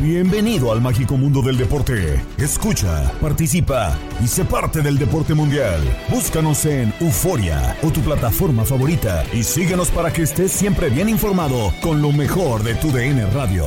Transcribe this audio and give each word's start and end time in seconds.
Bienvenido 0.00 0.72
al 0.72 0.80
mágico 0.80 1.18
mundo 1.18 1.42
del 1.42 1.58
deporte. 1.58 2.24
Escucha, 2.38 3.12
participa 3.20 3.98
y 4.24 4.26
sé 4.26 4.46
parte 4.46 4.80
del 4.80 4.98
deporte 4.98 5.34
mundial. 5.34 5.78
Búscanos 6.08 6.64
en 6.64 6.94
Euforia 7.00 7.76
o 7.82 7.90
tu 7.90 8.00
plataforma 8.00 8.64
favorita 8.64 9.26
y 9.30 9.44
síguenos 9.44 9.90
para 9.90 10.10
que 10.10 10.22
estés 10.22 10.52
siempre 10.52 10.88
bien 10.88 11.10
informado 11.10 11.70
con 11.82 12.00
lo 12.00 12.12
mejor 12.12 12.62
de 12.62 12.76
tu 12.76 12.90
DN 12.90 13.26
Radio. 13.26 13.66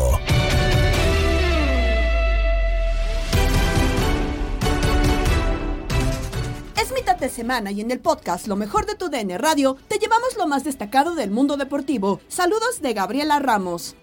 Es 6.82 6.92
mitad 6.96 7.18
de 7.18 7.30
semana 7.30 7.70
y 7.70 7.82
en 7.82 7.92
el 7.92 8.00
podcast 8.00 8.48
Lo 8.48 8.56
mejor 8.56 8.88
de 8.88 8.96
tu 8.96 9.10
DN 9.10 9.38
Radio 9.38 9.78
te 9.88 10.00
llevamos 10.00 10.36
lo 10.36 10.48
más 10.48 10.64
destacado 10.64 11.14
del 11.14 11.30
mundo 11.30 11.58
deportivo. 11.58 12.22
Saludos 12.28 12.82
de 12.82 12.94
Gabriela 12.96 13.38
Ramos. 13.38 13.96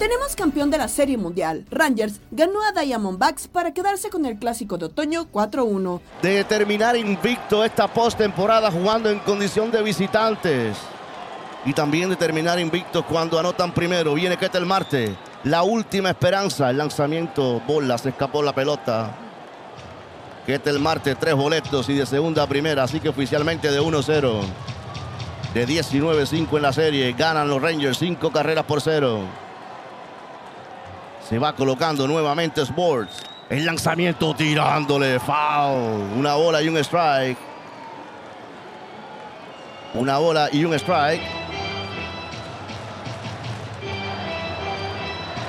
Tenemos 0.00 0.34
campeón 0.34 0.70
de 0.70 0.78
la 0.78 0.88
Serie 0.88 1.18
Mundial. 1.18 1.66
Rangers 1.70 2.22
ganó 2.30 2.60
a 2.62 2.72
Diamondbacks 2.72 3.48
para 3.48 3.74
quedarse 3.74 4.08
con 4.08 4.24
el 4.24 4.38
clásico 4.38 4.78
de 4.78 4.86
otoño 4.86 5.30
4-1. 5.30 6.00
de 6.22 6.42
terminar 6.44 6.96
invicto 6.96 7.62
esta 7.62 7.86
postemporada 7.86 8.70
jugando 8.70 9.10
en 9.10 9.18
condición 9.18 9.70
de 9.70 9.82
visitantes. 9.82 10.78
Y 11.66 11.74
también 11.74 12.08
de 12.08 12.16
terminar 12.16 12.58
invicto 12.58 13.04
cuando 13.04 13.38
anotan 13.38 13.74
primero. 13.74 14.14
Viene 14.14 14.38
Ketel 14.38 14.64
Marte. 14.64 15.14
La 15.44 15.64
última 15.64 16.08
esperanza. 16.08 16.70
El 16.70 16.78
lanzamiento. 16.78 17.60
Bola. 17.66 17.98
Se 17.98 18.08
escapó 18.08 18.42
la 18.42 18.54
pelota. 18.54 19.14
Ketel 20.46 20.78
Marte. 20.78 21.14
Tres 21.14 21.34
boletos 21.34 21.90
y 21.90 21.94
de 21.94 22.06
segunda 22.06 22.44
a 22.44 22.46
primera. 22.46 22.84
Así 22.84 23.00
que 23.00 23.10
oficialmente 23.10 23.70
de 23.70 23.82
1-0. 23.82 24.40
De 25.52 25.68
19-5 25.68 26.56
en 26.56 26.62
la 26.62 26.72
serie. 26.72 27.12
Ganan 27.12 27.50
los 27.50 27.60
Rangers. 27.60 27.98
Cinco 27.98 28.32
carreras 28.32 28.64
por 28.64 28.80
cero. 28.80 29.49
Se 31.30 31.38
va 31.38 31.52
colocando 31.52 32.08
nuevamente 32.08 32.62
Sports. 32.62 33.22
El 33.48 33.64
lanzamiento 33.64 34.34
tirándole. 34.34 35.20
Foul. 35.20 36.18
Una 36.18 36.34
bola 36.34 36.60
y 36.60 36.68
un 36.68 36.76
strike. 36.78 37.38
Una 39.94 40.18
bola 40.18 40.48
y 40.50 40.64
un 40.64 40.74
strike. 40.74 41.22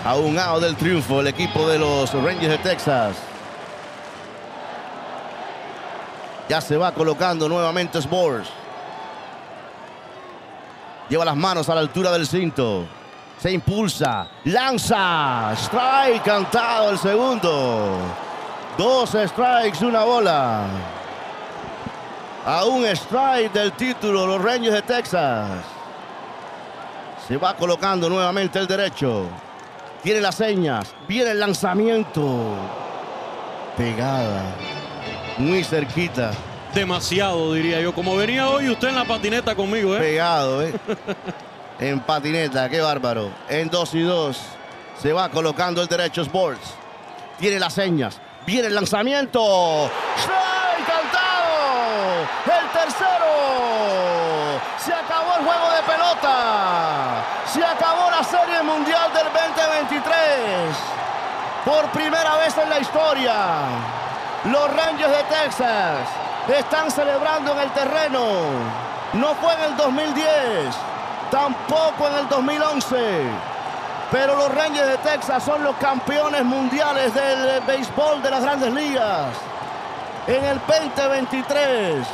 A 0.05 0.15
un 0.17 0.35
lado 0.35 0.59
del 0.59 0.75
triunfo 0.75 1.19
el 1.19 1.25
equipo 1.25 1.67
de 1.67 1.79
los 1.79 2.13
Rangers 2.13 2.49
de 2.49 2.57
Texas. 2.59 3.17
Ya 6.47 6.61
se 6.61 6.77
va 6.77 6.93
colocando 6.93 7.49
nuevamente 7.49 7.97
Sports. 7.97 8.49
Lleva 11.09 11.25
las 11.25 11.35
manos 11.35 11.69
a 11.69 11.73
la 11.73 11.81
altura 11.81 12.11
del 12.11 12.27
cinto. 12.27 12.85
Se 13.41 13.51
impulsa. 13.51 14.27
Lanza. 14.45 15.53
Strike 15.55 16.21
cantado 16.21 16.91
el 16.91 16.99
segundo. 16.99 17.97
Dos 18.77 19.09
strikes, 19.09 19.83
una 19.83 20.03
bola. 20.03 20.65
A 22.45 22.65
un 22.65 22.85
strike 22.85 23.51
del 23.51 23.71
título, 23.71 24.27
los 24.27 24.43
Rangers 24.43 24.75
de 24.75 24.81
Texas. 24.83 25.49
Se 27.27 27.35
va 27.37 27.55
colocando 27.55 28.07
nuevamente 28.09 28.59
el 28.59 28.67
derecho. 28.67 29.25
Tiene 30.03 30.21
las 30.21 30.35
señas. 30.35 30.93
Viene 31.07 31.31
el 31.31 31.39
lanzamiento. 31.39 32.53
Pegada. 33.75 34.43
Muy 35.39 35.63
cerquita. 35.63 36.31
Demasiado, 36.75 37.55
diría 37.55 37.81
yo. 37.81 37.91
Como 37.91 38.15
venía 38.15 38.47
hoy 38.47 38.69
usted 38.69 38.89
en 38.89 38.95
la 38.95 39.05
patineta 39.05 39.55
conmigo, 39.55 39.95
¿eh? 39.95 39.99
Pegado, 39.99 40.61
¿eh? 40.61 40.73
en 41.81 41.99
patineta, 41.99 42.69
qué 42.69 42.79
bárbaro. 42.79 43.31
En 43.49 43.69
2 43.69 43.95
y 43.95 44.01
2. 44.03 44.37
Se 45.01 45.11
va 45.11 45.29
colocando 45.29 45.81
el 45.81 45.87
derecho 45.87 46.21
Sports. 46.21 46.75
Tiene 47.39 47.59
las 47.59 47.73
señas. 47.73 48.21
Viene 48.45 48.67
el 48.67 48.75
lanzamiento. 48.75 49.89
¡Strike 50.15 50.85
cantado! 50.85 52.21
El 52.45 52.69
tercero. 52.71 54.61
Se 54.77 54.93
acabó 54.93 55.37
el 55.39 55.43
juego 55.43 55.71
de 55.75 55.81
pelota. 55.91 57.25
Se 57.51 57.65
acabó 57.65 58.11
la 58.11 58.23
Serie 58.23 58.61
Mundial 58.61 59.11
del 59.13 59.25
2023. 59.33 60.05
Por 61.65 61.85
primera 61.91 62.37
vez 62.37 62.55
en 62.57 62.69
la 62.69 62.79
historia. 62.79 63.33
Los 64.45 64.75
Rangers 64.75 65.11
de 65.11 65.23
Texas 65.23 66.07
están 66.47 66.91
celebrando 66.91 67.53
en 67.53 67.59
el 67.59 67.71
terreno. 67.71 68.21
No 69.13 69.35
fue 69.35 69.53
en 69.55 69.61
el 69.71 69.77
2010, 69.77 70.75
tampoco 71.31 72.07
en 72.09 72.15
el 72.19 72.27
2011. 72.27 72.97
Pero 74.11 74.35
los 74.35 74.53
Rangers 74.53 74.87
de 74.87 74.97
Texas 74.97 75.41
son 75.43 75.63
los 75.63 75.75
campeones 75.77 76.43
mundiales 76.43 77.13
del 77.13 77.61
béisbol 77.61 78.21
de 78.21 78.29
las 78.29 78.43
grandes 78.43 78.73
ligas. 78.73 79.29
En 80.27 80.43
el 80.43 80.59
2023, 80.67 82.05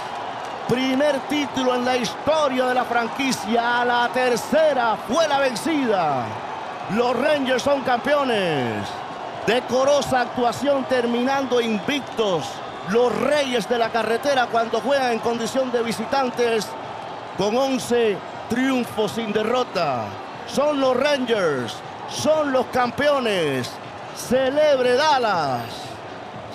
primer 0.69 1.19
título 1.21 1.75
en 1.75 1.83
la 1.83 1.97
historia 1.97 2.67
de 2.67 2.75
la 2.75 2.85
franquicia. 2.85 3.83
La 3.83 4.09
tercera 4.13 4.95
fue 5.07 5.27
la 5.27 5.39
vencida. 5.39 6.25
Los 6.91 7.19
Rangers 7.19 7.63
son 7.63 7.81
campeones. 7.81 8.87
Decorosa 9.47 10.21
actuación 10.21 10.83
terminando 10.83 11.59
invictos. 11.59 12.45
Los 12.89 13.13
Reyes 13.19 13.67
de 13.67 13.79
la 13.79 13.89
Carretera 13.89 14.47
cuando 14.51 14.79
juegan 14.79 15.13
en 15.13 15.19
condición 15.19 15.71
de 15.71 15.81
visitantes 15.81 16.67
con 17.37 17.57
11 17.57 18.17
triunfos 18.49 19.11
sin 19.13 19.31
derrota. 19.31 20.05
Son 20.47 20.79
los 20.79 20.95
Rangers, 20.95 21.75
son 22.09 22.51
los 22.51 22.65
campeones. 22.67 23.69
Celebre 24.15 24.95
Dallas, 24.95 25.63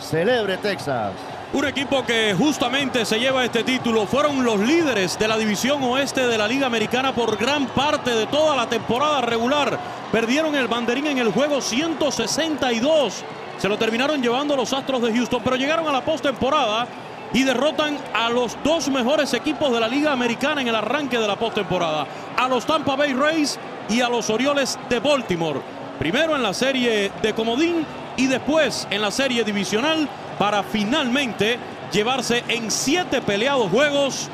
celebre 0.00 0.56
Texas. 0.56 1.12
Un 1.52 1.66
equipo 1.66 2.02
que 2.04 2.34
justamente 2.36 3.04
se 3.04 3.20
lleva 3.20 3.44
este 3.44 3.62
título. 3.62 4.06
Fueron 4.06 4.42
los 4.42 4.58
líderes 4.58 5.18
de 5.18 5.28
la 5.28 5.36
división 5.36 5.82
oeste 5.82 6.26
de 6.26 6.38
la 6.38 6.48
Liga 6.48 6.66
Americana 6.66 7.14
por 7.14 7.36
gran 7.36 7.66
parte 7.66 8.10
de 8.10 8.26
toda 8.26 8.56
la 8.56 8.66
temporada 8.66 9.20
regular. 9.20 9.78
Perdieron 10.10 10.54
el 10.54 10.66
banderín 10.66 11.08
en 11.08 11.18
el 11.18 11.30
juego 11.30 11.60
162. 11.60 13.22
Se 13.58 13.68
lo 13.68 13.76
terminaron 13.76 14.22
llevando 14.22 14.56
los 14.56 14.72
Astros 14.72 15.02
de 15.02 15.12
Houston, 15.12 15.42
pero 15.44 15.56
llegaron 15.56 15.86
a 15.86 15.92
la 15.92 16.00
postemporada 16.00 16.88
y 17.34 17.44
derrotan 17.44 17.99
a 18.14 18.29
los 18.31 18.56
dos 18.62 18.88
mejores 18.88 19.32
equipos 19.34 19.73
de 19.73 19.81
la 19.81 19.88
Liga 19.88 20.12
Americana 20.12 20.61
en 20.61 20.69
el 20.69 20.75
arranque 20.75 21.19
de 21.19 21.26
la 21.26 21.37
postemporada, 21.37 22.06
a 22.37 22.49
los 22.49 22.67
Tampa 22.67 22.96
Bay 22.96 23.12
Rays 23.14 23.58
y 23.88 24.00
a 24.00 24.08
los 24.08 24.31
Orioles 24.31 24.79
de 24.88 25.00
Baltimore. 25.00 25.61
Primero 25.99 26.37
en 26.37 26.43
la 26.43 26.55
serie 26.55 27.11
de 27.23 27.34
comodín 27.34 27.87
y 28.17 28.26
después 28.26 28.87
en 28.90 29.00
la 29.00 29.11
serie 29.11 29.44
divisional 29.44 30.08
para 30.38 30.62
finalmente 30.62 31.58
llevarse 31.93 32.43
en 32.49 32.70
siete 32.70 33.20
peleados 33.20 33.70
juegos 33.70 34.29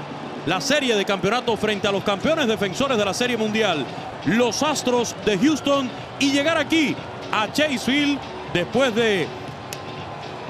la 0.47 0.61
serie 0.61 0.97
de 0.97 1.05
campeonato 1.05 1.56
frente 1.56 1.89
a 1.89 1.93
los 1.93 2.05
campeones 2.05 2.47
defensores 2.47 2.97
de 2.97 3.05
la 3.05 3.12
Serie 3.12 3.37
Mundial, 3.37 3.85
los 4.25 4.62
Astros 4.62 5.15
de 5.27 5.37
Houston, 5.37 5.91
y 6.19 6.33
llegar 6.33 6.56
aquí 6.56 6.97
a 7.31 7.53
Chase 7.53 7.79
Field 7.79 8.19
después 8.55 8.95
de 8.95 9.27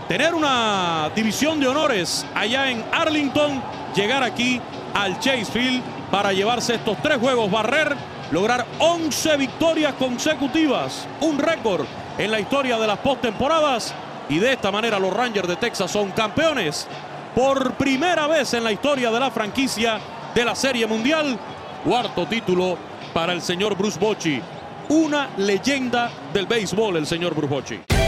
tener 0.08 0.34
una 0.34 1.10
división 1.14 1.60
de 1.60 1.69
honores 1.69 2.26
allá 2.34 2.70
en 2.70 2.82
Arlington, 2.90 3.62
llegar 3.94 4.22
aquí 4.22 4.60
al 4.94 5.20
Chase 5.20 5.44
Field 5.44 5.82
para 6.10 6.32
llevarse 6.32 6.75
estos 6.75 6.96
tres 7.02 7.19
juegos, 7.19 7.50
barrer, 7.50 7.94
lograr 8.31 8.66
11 8.78 9.37
victorias 9.37 9.93
consecutivas, 9.94 11.06
un 11.20 11.38
récord 11.38 11.84
en 12.16 12.31
la 12.31 12.40
historia 12.40 12.78
de 12.78 12.87
las 12.87 12.99
postemporadas 12.99 13.94
y 14.31 14.38
de 14.38 14.55
esta 14.55 14.70
manera 14.70 14.99
los 14.99 15.12
Rangers 15.12 15.46
de 15.46 15.56
Texas 15.56 15.90
son 15.90 16.11
campeones 16.12 16.88
por 17.34 17.75
primera 17.75 18.26
vez 18.26 18.54
en 18.54 18.64
la 18.64 18.72
historia 18.72 19.11
de 19.11 19.20
la 19.20 19.31
franquicia 19.31 20.00
de 20.34 20.44
la 20.44 20.54
Serie 20.54 20.87
Mundial. 20.87 21.38
Cuarto 21.84 22.26
título 22.26 22.78
para 23.12 23.34
el 23.34 23.43
señor 23.43 23.76
Bruce 23.76 23.99
Bochy. 23.99 24.43
Una 24.88 25.28
leyenda 25.37 26.11
del 26.32 26.46
béisbol, 26.46 26.96
el 26.96 27.06
señor 27.06 27.34
Bruce 27.34 27.54
Bochy. 27.54 28.07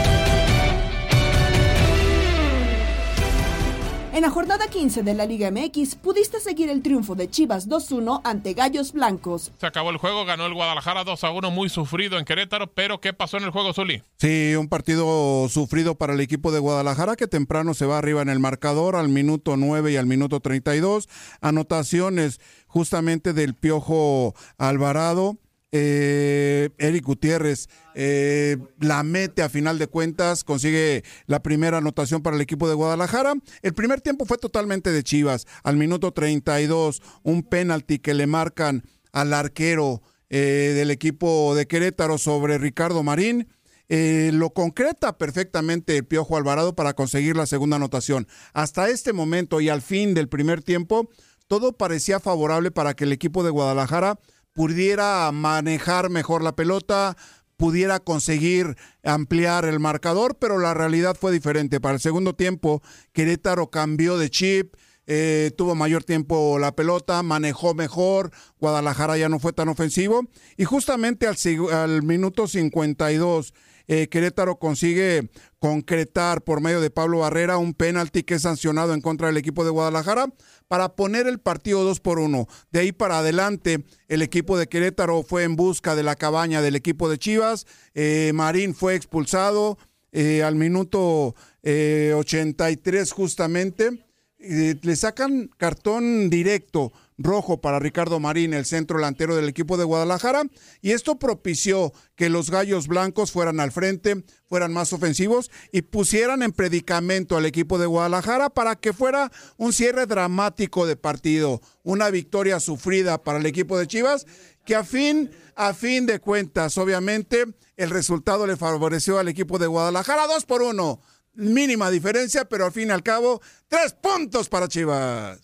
En 4.13 4.23
la 4.23 4.29
jornada 4.29 4.67
15 4.67 5.03
de 5.03 5.13
la 5.13 5.25
Liga 5.25 5.49
MX 5.51 5.95
pudiste 5.95 6.41
seguir 6.41 6.69
el 6.69 6.81
triunfo 6.81 7.15
de 7.15 7.29
Chivas 7.29 7.69
2-1 7.69 8.19
ante 8.25 8.53
Gallos 8.53 8.91
Blancos. 8.91 9.53
Se 9.57 9.65
acabó 9.65 9.89
el 9.89 9.95
juego, 9.95 10.25
ganó 10.25 10.45
el 10.47 10.53
Guadalajara 10.53 11.05
2-1 11.05 11.49
muy 11.49 11.69
sufrido 11.69 12.19
en 12.19 12.25
Querétaro, 12.25 12.67
pero 12.73 12.99
¿qué 12.99 13.13
pasó 13.13 13.37
en 13.37 13.43
el 13.43 13.51
juego, 13.51 13.71
Zuli? 13.71 14.03
Sí, 14.17 14.53
un 14.59 14.67
partido 14.67 15.47
sufrido 15.47 15.95
para 15.95 16.11
el 16.13 16.19
equipo 16.19 16.51
de 16.51 16.59
Guadalajara 16.59 17.15
que 17.15 17.27
temprano 17.27 17.73
se 17.73 17.85
va 17.85 17.99
arriba 17.99 18.21
en 18.21 18.27
el 18.27 18.39
marcador 18.39 18.97
al 18.97 19.07
minuto 19.07 19.55
9 19.55 19.93
y 19.93 19.95
al 19.95 20.07
minuto 20.07 20.41
32. 20.41 21.07
Anotaciones 21.39 22.41
justamente 22.67 23.31
del 23.31 23.55
Piojo 23.55 24.35
Alvarado 24.57 25.37
eh, 25.71 26.69
Eric 26.77 27.05
Gutiérrez 27.05 27.69
eh, 27.95 28.57
la 28.79 29.03
mete 29.03 29.41
a 29.41 29.49
final 29.49 29.79
de 29.79 29.87
cuentas, 29.87 30.43
consigue 30.43 31.03
la 31.27 31.41
primera 31.41 31.77
anotación 31.77 32.21
para 32.21 32.35
el 32.35 32.41
equipo 32.41 32.67
de 32.67 32.75
Guadalajara. 32.75 33.33
El 33.61 33.73
primer 33.73 34.01
tiempo 34.01 34.25
fue 34.25 34.37
totalmente 34.37 34.91
de 34.91 35.03
Chivas. 35.03 35.47
Al 35.63 35.77
minuto 35.77 36.11
32, 36.11 37.01
un 37.23 37.43
penalti 37.43 37.99
que 37.99 38.13
le 38.13 38.27
marcan 38.27 38.83
al 39.11 39.33
arquero 39.33 40.01
eh, 40.29 40.73
del 40.75 40.91
equipo 40.91 41.55
de 41.55 41.67
Querétaro 41.67 42.17
sobre 42.17 42.57
Ricardo 42.57 43.03
Marín. 43.03 43.47
Eh, 43.89 44.31
lo 44.33 44.51
concreta 44.51 45.17
perfectamente 45.17 45.97
el 45.97 46.05
Piojo 46.05 46.37
Alvarado 46.37 46.75
para 46.75 46.93
conseguir 46.93 47.35
la 47.35 47.45
segunda 47.45 47.75
anotación. 47.75 48.25
Hasta 48.53 48.89
este 48.89 49.11
momento 49.11 49.59
y 49.59 49.67
al 49.67 49.81
fin 49.81 50.13
del 50.13 50.29
primer 50.29 50.63
tiempo, 50.63 51.09
todo 51.47 51.73
parecía 51.73 52.21
favorable 52.21 52.71
para 52.71 52.93
que 52.93 53.03
el 53.03 53.11
equipo 53.11 53.43
de 53.43 53.49
Guadalajara 53.49 54.17
pudiera 54.53 55.31
manejar 55.31 56.09
mejor 56.09 56.43
la 56.43 56.55
pelota, 56.55 57.15
pudiera 57.57 57.99
conseguir 57.99 58.75
ampliar 59.03 59.65
el 59.65 59.79
marcador, 59.79 60.37
pero 60.39 60.57
la 60.57 60.73
realidad 60.73 61.15
fue 61.19 61.31
diferente. 61.31 61.79
Para 61.79 61.95
el 61.95 62.01
segundo 62.01 62.33
tiempo, 62.33 62.81
Querétaro 63.13 63.69
cambió 63.69 64.17
de 64.17 64.29
chip, 64.29 64.75
eh, 65.05 65.51
tuvo 65.57 65.75
mayor 65.75 66.03
tiempo 66.03 66.57
la 66.57 66.75
pelota, 66.75 67.21
manejó 67.21 67.73
mejor, 67.73 68.31
Guadalajara 68.59 69.17
ya 69.17 69.29
no 69.29 69.39
fue 69.39 69.53
tan 69.53 69.67
ofensivo 69.67 70.23
y 70.57 70.63
justamente 70.63 71.27
al, 71.27 71.35
al 71.71 72.03
minuto 72.03 72.47
52 72.47 73.53
eh, 73.91 74.07
Querétaro 74.07 74.57
consigue 74.57 75.29
concretar 75.59 76.45
por 76.45 76.61
medio 76.61 76.79
de 76.79 76.89
Pablo 76.89 77.19
Barrera 77.19 77.57
un 77.57 77.73
penalti 77.73 78.23
que 78.23 78.35
es 78.35 78.43
sancionado 78.43 78.93
en 78.93 79.01
contra 79.01 79.27
del 79.27 79.35
equipo 79.35 79.65
de 79.65 79.69
Guadalajara 79.69 80.27
para 80.69 80.95
poner 80.95 81.27
el 81.27 81.39
partido 81.39 81.83
2 81.83 81.99
por 81.99 82.17
1. 82.17 82.47
De 82.71 82.79
ahí 82.79 82.93
para 82.93 83.19
adelante, 83.19 83.83
el 84.07 84.21
equipo 84.21 84.57
de 84.57 84.67
Querétaro 84.67 85.23
fue 85.23 85.43
en 85.43 85.57
busca 85.57 85.93
de 85.93 86.03
la 86.03 86.15
cabaña 86.15 86.61
del 86.61 86.77
equipo 86.77 87.09
de 87.09 87.17
Chivas. 87.17 87.67
Eh, 87.93 88.31
Marín 88.33 88.75
fue 88.75 88.95
expulsado 88.95 89.77
eh, 90.13 90.41
al 90.41 90.55
minuto 90.55 91.35
83 91.61 93.11
justamente. 93.11 94.05
Le 94.41 94.95
sacan 94.95 95.49
cartón 95.57 96.29
directo 96.29 96.91
rojo 97.17 97.61
para 97.61 97.79
Ricardo 97.79 98.19
Marín, 98.19 98.53
el 98.53 98.65
centro 98.65 98.97
delantero 98.97 99.35
del 99.35 99.47
equipo 99.47 99.77
de 99.77 99.83
Guadalajara, 99.83 100.43
y 100.81 100.91
esto 100.91 101.19
propició 101.19 101.93
que 102.15 102.29
los 102.29 102.49
gallos 102.49 102.87
blancos 102.87 103.31
fueran 103.31 103.59
al 103.59 103.71
frente, 103.71 104.23
fueran 104.47 104.73
más 104.73 104.91
ofensivos 104.93 105.51
y 105.71 105.83
pusieran 105.83 106.41
en 106.41 106.51
predicamento 106.51 107.37
al 107.37 107.45
equipo 107.45 107.77
de 107.77 107.85
Guadalajara 107.85 108.49
para 108.49 108.75
que 108.75 108.93
fuera 108.93 109.31
un 109.57 109.73
cierre 109.73 110.05
dramático 110.05 110.85
de 110.85 110.95
partido, 110.95 111.61
una 111.83 112.09
victoria 112.09 112.59
sufrida 112.59 113.21
para 113.23 113.39
el 113.39 113.45
equipo 113.45 113.77
de 113.77 113.87
Chivas, 113.87 114.25
que 114.65 114.75
a 114.75 114.83
fin, 114.83 115.31
a 115.55 115.73
fin 115.73 116.05
de 116.05 116.19
cuentas, 116.19 116.77
obviamente, 116.77 117.45
el 117.77 117.89
resultado 117.89 118.45
le 118.45 118.57
favoreció 118.57 119.19
al 119.19 119.27
equipo 119.27 119.57
de 119.57 119.67
Guadalajara, 119.67 120.27
dos 120.27 120.45
por 120.45 120.61
uno. 120.61 121.01
Mínima 121.33 121.89
diferencia, 121.89 122.45
pero 122.45 122.65
al 122.65 122.71
fin 122.71 122.89
y 122.89 122.91
al 122.91 123.03
cabo, 123.03 123.41
tres 123.69 123.93
puntos 123.93 124.49
para 124.49 124.67
Chivas. 124.67 125.39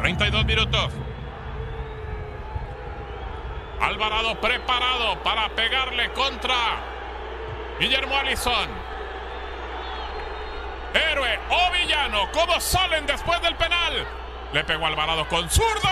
32 0.00 0.44
minutos. 0.44 0.90
Alvarado 3.80 4.40
preparado 4.40 5.22
para 5.22 5.48
pegarle 5.56 6.12
contra 6.12 6.54
Guillermo 7.80 8.16
Alison. 8.16 8.68
Héroe 10.94 11.38
o 11.48 11.72
villano, 11.72 12.28
¿cómo 12.32 12.60
salen 12.60 13.06
después 13.06 13.40
del 13.40 13.56
penal? 13.56 14.06
Le 14.52 14.62
pegó 14.64 14.86
Alvarado 14.86 15.26
con 15.28 15.48
zurdo. 15.48 15.88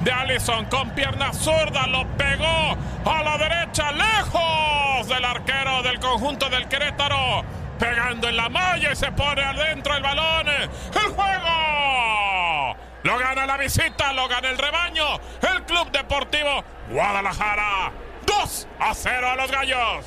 De 0.00 0.12
Allison 0.12 0.64
con 0.66 0.90
pierna 0.90 1.32
zurda, 1.32 1.88
lo 1.88 2.06
pegó 2.16 2.76
a 3.04 3.22
la 3.24 3.36
derecha, 3.36 3.90
lejos 3.90 5.08
del 5.08 5.24
arquero 5.24 5.82
del 5.82 5.98
conjunto 5.98 6.48
del 6.48 6.68
Querétaro, 6.68 7.44
pegando 7.78 8.28
en 8.28 8.36
la 8.36 8.48
malla 8.48 8.92
y 8.92 8.96
se 8.96 9.10
pone 9.10 9.42
adentro 9.42 9.96
el 9.96 10.02
balón. 10.02 10.48
El 10.48 11.12
juego 11.12 12.76
lo 13.02 13.18
gana 13.18 13.46
la 13.46 13.56
visita, 13.56 14.12
lo 14.12 14.28
gana 14.28 14.48
el 14.48 14.58
rebaño, 14.58 15.18
el 15.42 15.64
Club 15.64 15.90
Deportivo 15.90 16.62
Guadalajara. 16.90 17.90
2 18.26 18.68
a 18.78 18.94
0 18.94 19.30
a 19.30 19.36
los 19.36 19.50
gallos. 19.50 20.06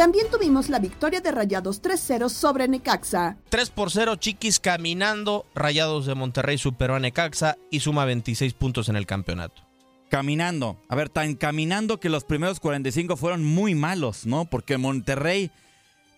También 0.00 0.30
tuvimos 0.30 0.70
la 0.70 0.78
victoria 0.78 1.20
de 1.20 1.30
Rayados 1.30 1.82
3-0 1.82 2.30
sobre 2.30 2.66
Necaxa. 2.68 3.36
3 3.50 3.68
por 3.68 3.90
0 3.90 4.16
Chiquis 4.16 4.58
caminando. 4.58 5.44
Rayados 5.54 6.06
de 6.06 6.14
Monterrey 6.14 6.56
superó 6.56 6.94
a 6.94 7.00
Necaxa 7.00 7.58
y 7.70 7.80
suma 7.80 8.06
26 8.06 8.54
puntos 8.54 8.88
en 8.88 8.96
el 8.96 9.04
campeonato. 9.04 9.60
Caminando. 10.08 10.78
A 10.88 10.94
ver, 10.94 11.10
tan 11.10 11.34
caminando 11.34 12.00
que 12.00 12.08
los 12.08 12.24
primeros 12.24 12.60
45 12.60 13.18
fueron 13.18 13.44
muy 13.44 13.74
malos, 13.74 14.24
¿no? 14.24 14.46
Porque 14.46 14.78
Monterrey 14.78 15.50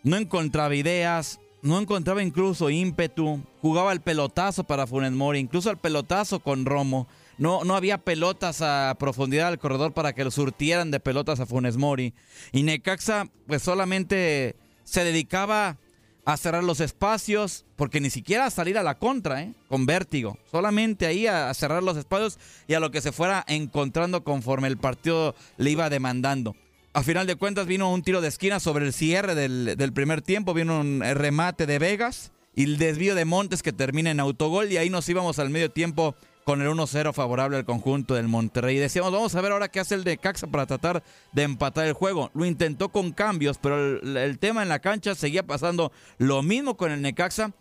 no 0.04 0.16
encontraba 0.16 0.76
ideas, 0.76 1.40
no 1.62 1.80
encontraba 1.80 2.22
incluso 2.22 2.70
ímpetu, 2.70 3.42
jugaba 3.60 3.92
el 3.92 4.00
pelotazo 4.00 4.62
para 4.62 4.86
Funes 4.86 5.10
Mori, 5.10 5.40
incluso 5.40 5.72
el 5.72 5.78
pelotazo 5.78 6.38
con 6.38 6.66
Romo. 6.66 7.08
No, 7.42 7.64
no 7.64 7.74
había 7.74 7.98
pelotas 7.98 8.62
a 8.62 8.94
profundidad 9.00 9.50
del 9.50 9.58
corredor 9.58 9.92
para 9.92 10.12
que 10.12 10.22
lo 10.22 10.30
surtieran 10.30 10.92
de 10.92 11.00
pelotas 11.00 11.40
a 11.40 11.46
Funes 11.46 11.76
Mori. 11.76 12.14
Y 12.52 12.62
Necaxa, 12.62 13.26
pues 13.48 13.62
solamente 13.62 14.54
se 14.84 15.02
dedicaba 15.02 15.76
a 16.24 16.36
cerrar 16.36 16.62
los 16.62 16.78
espacios, 16.78 17.64
porque 17.74 18.00
ni 18.00 18.10
siquiera 18.10 18.46
a 18.46 18.50
salir 18.50 18.78
a 18.78 18.84
la 18.84 19.00
contra, 19.00 19.42
¿eh? 19.42 19.54
con 19.66 19.86
vértigo. 19.86 20.38
Solamente 20.52 21.04
ahí 21.04 21.26
a, 21.26 21.52
cerrar 21.52 21.82
los 21.82 21.96
espacios 21.96 22.38
y 22.68 22.74
a 22.74 22.80
lo 22.80 22.92
que 22.92 23.00
se 23.00 23.10
fuera 23.10 23.44
encontrando 23.48 24.22
conforme 24.22 24.68
el 24.68 24.76
partido 24.76 25.34
le 25.56 25.70
iba 25.70 25.90
demandando. 25.90 26.54
A 26.92 27.02
final 27.02 27.26
de 27.26 27.34
cuentas 27.34 27.66
vino 27.66 27.92
un 27.92 28.04
tiro 28.04 28.20
de 28.20 28.28
esquina 28.28 28.60
sobre 28.60 28.86
el 28.86 28.92
cierre 28.92 29.34
del, 29.34 29.74
del 29.76 29.92
primer 29.92 30.22
tiempo, 30.22 30.54
vino 30.54 30.78
un 30.78 31.00
remate 31.00 31.66
de 31.66 31.80
Vegas 31.80 32.30
y 32.54 32.62
el 32.62 32.78
desvío 32.78 33.16
de 33.16 33.24
Montes 33.24 33.64
que 33.64 33.72
termina 33.72 34.12
en 34.12 34.20
autogol 34.20 34.70
y 34.70 34.76
ahí 34.76 34.90
nos 34.90 35.08
íbamos 35.08 35.40
al 35.40 35.50
medio 35.50 35.72
tiempo 35.72 36.14
con 36.44 36.60
el 36.60 36.68
1-0 36.68 37.12
favorable 37.12 37.56
al 37.56 37.64
conjunto 37.64 38.14
del 38.14 38.28
Monterrey. 38.28 38.76
Decíamos, 38.76 39.12
vamos 39.12 39.34
a 39.34 39.40
ver 39.40 39.52
ahora 39.52 39.68
qué 39.68 39.80
hace 39.80 39.94
el 39.94 40.04
de 40.04 40.18
Caxa 40.18 40.46
para 40.46 40.66
tratar 40.66 41.02
de 41.32 41.42
empatar 41.42 41.86
el 41.86 41.92
juego. 41.92 42.30
Lo 42.34 42.44
intentó 42.44 42.90
con 42.90 43.12
cambios, 43.12 43.58
pero 43.58 44.00
el, 44.00 44.38
tema 44.38 44.62
en 44.62 44.68
la 44.68 44.80
cancha 44.80 45.14
seguía 45.14 45.46
pasando 45.46 45.92
lo 46.18 46.42
mismo 46.42 46.76
con 46.76 46.90
el 46.90 47.02
Necaxa, 47.02 47.52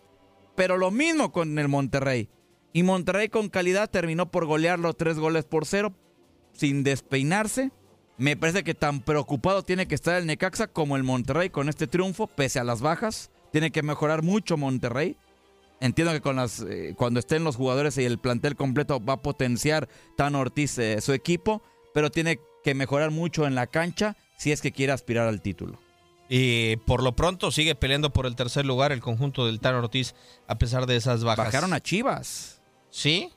pero 0.56 0.76
lo 0.76 0.90
mismo 0.90 1.32
con 1.32 1.58
el 1.58 1.68
Monterrey. 1.68 2.28
Y 2.72 2.82
Monterrey 2.82 3.28
con 3.28 3.48
calidad 3.48 3.90
terminó 3.90 4.30
por 4.30 4.46
golear 4.46 4.78
los 4.78 4.96
tres 4.96 5.18
goles 5.18 5.44
por 5.44 5.66
cero, 5.66 5.92
sin 6.52 6.82
despeinarse. 6.82 7.70
Me 8.18 8.36
parece 8.36 8.62
que 8.64 8.74
tan 8.74 9.00
preocupado 9.00 9.62
tiene 9.62 9.86
que 9.86 9.94
estar 9.94 10.16
el 10.16 10.26
Necaxa 10.26 10.66
como 10.66 10.96
el 10.96 11.02
Monterrey 11.02 11.50
con 11.50 11.68
este 11.68 11.86
triunfo, 11.86 12.26
pese 12.26 12.58
a 12.58 12.64
las 12.64 12.80
bajas. 12.80 13.30
Tiene 13.52 13.70
que 13.70 13.82
mejorar 13.82 14.22
mucho 14.22 14.56
Monterrey. 14.56 15.16
Entiendo 15.82 16.12
que 16.12 16.20
con 16.20 16.36
las, 16.36 16.60
eh, 16.60 16.94
cuando 16.96 17.18
estén 17.18 17.42
los 17.42 17.56
jugadores 17.56 17.98
y 17.98 18.04
el 18.04 18.20
plantel 18.20 18.54
completo 18.54 19.04
va 19.04 19.14
a 19.14 19.22
potenciar 19.22 19.88
Tan 20.16 20.36
Ortiz 20.36 20.78
eh, 20.78 21.00
su 21.00 21.12
equipo, 21.12 21.60
pero 21.92 22.08
tiene 22.08 22.38
que 22.62 22.74
mejorar 22.76 23.10
mucho 23.10 23.48
en 23.48 23.56
la 23.56 23.66
cancha 23.66 24.16
si 24.38 24.52
es 24.52 24.62
que 24.62 24.70
quiere 24.70 24.92
aspirar 24.92 25.26
al 25.26 25.42
título. 25.42 25.80
Y 26.28 26.76
por 26.76 27.02
lo 27.02 27.16
pronto 27.16 27.50
sigue 27.50 27.74
peleando 27.74 28.12
por 28.12 28.26
el 28.26 28.36
tercer 28.36 28.64
lugar 28.64 28.92
el 28.92 29.00
conjunto 29.00 29.44
del 29.44 29.58
Tan 29.58 29.74
Ortiz 29.74 30.14
a 30.46 30.56
pesar 30.56 30.86
de 30.86 30.94
esas 30.94 31.24
bajas. 31.24 31.46
Bajaron 31.46 31.72
a 31.72 31.80
Chivas. 31.80 32.62
¿Sí? 32.88 33.32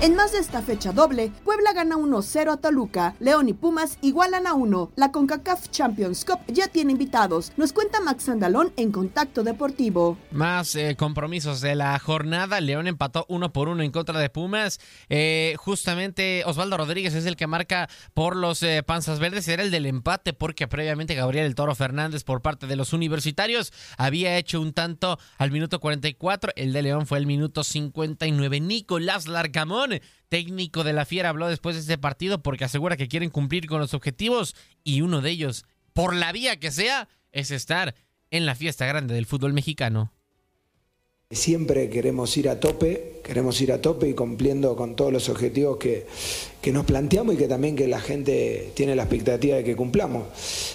En 0.00 0.14
más 0.14 0.30
de 0.30 0.38
esta 0.38 0.62
fecha 0.62 0.92
doble, 0.92 1.32
Puebla 1.42 1.72
gana 1.72 1.96
1-0 1.96 2.52
a 2.52 2.56
Toluca, 2.58 3.16
León 3.18 3.48
y 3.48 3.52
Pumas 3.52 3.98
igualan 4.00 4.46
a 4.46 4.54
1. 4.54 4.92
La 4.94 5.10
CONCACAF 5.10 5.70
Champions 5.70 6.24
Cup 6.24 6.38
ya 6.46 6.68
tiene 6.68 6.92
invitados. 6.92 7.52
Nos 7.56 7.72
cuenta 7.72 8.00
Max 8.00 8.28
Andalón 8.28 8.72
en 8.76 8.92
Contacto 8.92 9.42
Deportivo. 9.42 10.16
Más 10.30 10.76
eh, 10.76 10.94
compromisos 10.96 11.60
de 11.60 11.74
la 11.74 11.98
jornada. 11.98 12.60
León 12.60 12.86
empató 12.86 13.26
uno 13.28 13.52
por 13.52 13.68
uno 13.68 13.82
en 13.82 13.90
contra 13.90 14.20
de 14.20 14.30
Pumas. 14.30 14.78
Eh, 15.08 15.56
justamente 15.58 16.44
Osvaldo 16.46 16.76
Rodríguez 16.76 17.14
es 17.14 17.26
el 17.26 17.34
que 17.34 17.48
marca 17.48 17.88
por 18.14 18.36
los 18.36 18.62
eh, 18.62 18.84
Panzas 18.84 19.18
Verdes. 19.18 19.48
Era 19.48 19.64
el 19.64 19.72
del 19.72 19.86
empate 19.86 20.32
porque 20.32 20.68
previamente 20.68 21.16
Gabriel 21.16 21.46
El 21.46 21.56
Toro 21.56 21.74
Fernández 21.74 22.22
por 22.22 22.40
parte 22.40 22.68
de 22.68 22.76
los 22.76 22.92
universitarios 22.92 23.72
había 23.96 24.36
hecho 24.36 24.60
un 24.60 24.74
tanto 24.74 25.18
al 25.38 25.50
minuto 25.50 25.80
44. 25.80 26.52
El 26.54 26.72
de 26.72 26.82
León 26.82 27.04
fue 27.04 27.18
el 27.18 27.26
minuto 27.26 27.64
59. 27.64 28.60
Nicolás 28.60 29.26
Larcamón 29.26 29.87
técnico 30.28 30.84
de 30.84 30.92
la 30.92 31.04
Fiera, 31.04 31.30
habló 31.30 31.48
después 31.48 31.76
de 31.76 31.80
este 31.80 31.98
partido 31.98 32.42
porque 32.42 32.64
asegura 32.64 32.96
que 32.96 33.08
quieren 33.08 33.30
cumplir 33.30 33.66
con 33.66 33.80
los 33.80 33.94
objetivos 33.94 34.54
y 34.84 35.00
uno 35.00 35.20
de 35.20 35.30
ellos, 35.30 35.64
por 35.92 36.14
la 36.14 36.32
vía 36.32 36.58
que 36.58 36.70
sea, 36.70 37.08
es 37.32 37.50
estar 37.50 37.94
en 38.30 38.46
la 38.46 38.54
fiesta 38.54 38.86
grande 38.86 39.14
del 39.14 39.26
fútbol 39.26 39.52
mexicano. 39.52 40.12
Siempre 41.30 41.90
queremos 41.90 42.34
ir 42.38 42.48
a 42.48 42.58
tope, 42.58 43.20
queremos 43.22 43.60
ir 43.60 43.70
a 43.72 43.82
tope 43.82 44.08
y 44.08 44.14
cumpliendo 44.14 44.74
con 44.76 44.96
todos 44.96 45.12
los 45.12 45.28
objetivos 45.28 45.76
que, 45.76 46.06
nos 46.72 46.86
planteamos 46.86 47.34
y 47.34 47.36
que 47.36 47.46
también 47.46 47.76
que 47.76 47.86
la 47.86 48.00
gente 48.00 48.70
tiene 48.72 48.96
la 48.96 49.02
expectativa 49.02 49.56
de 49.56 49.62
que 49.62 49.76
cumplamos. 49.76 50.22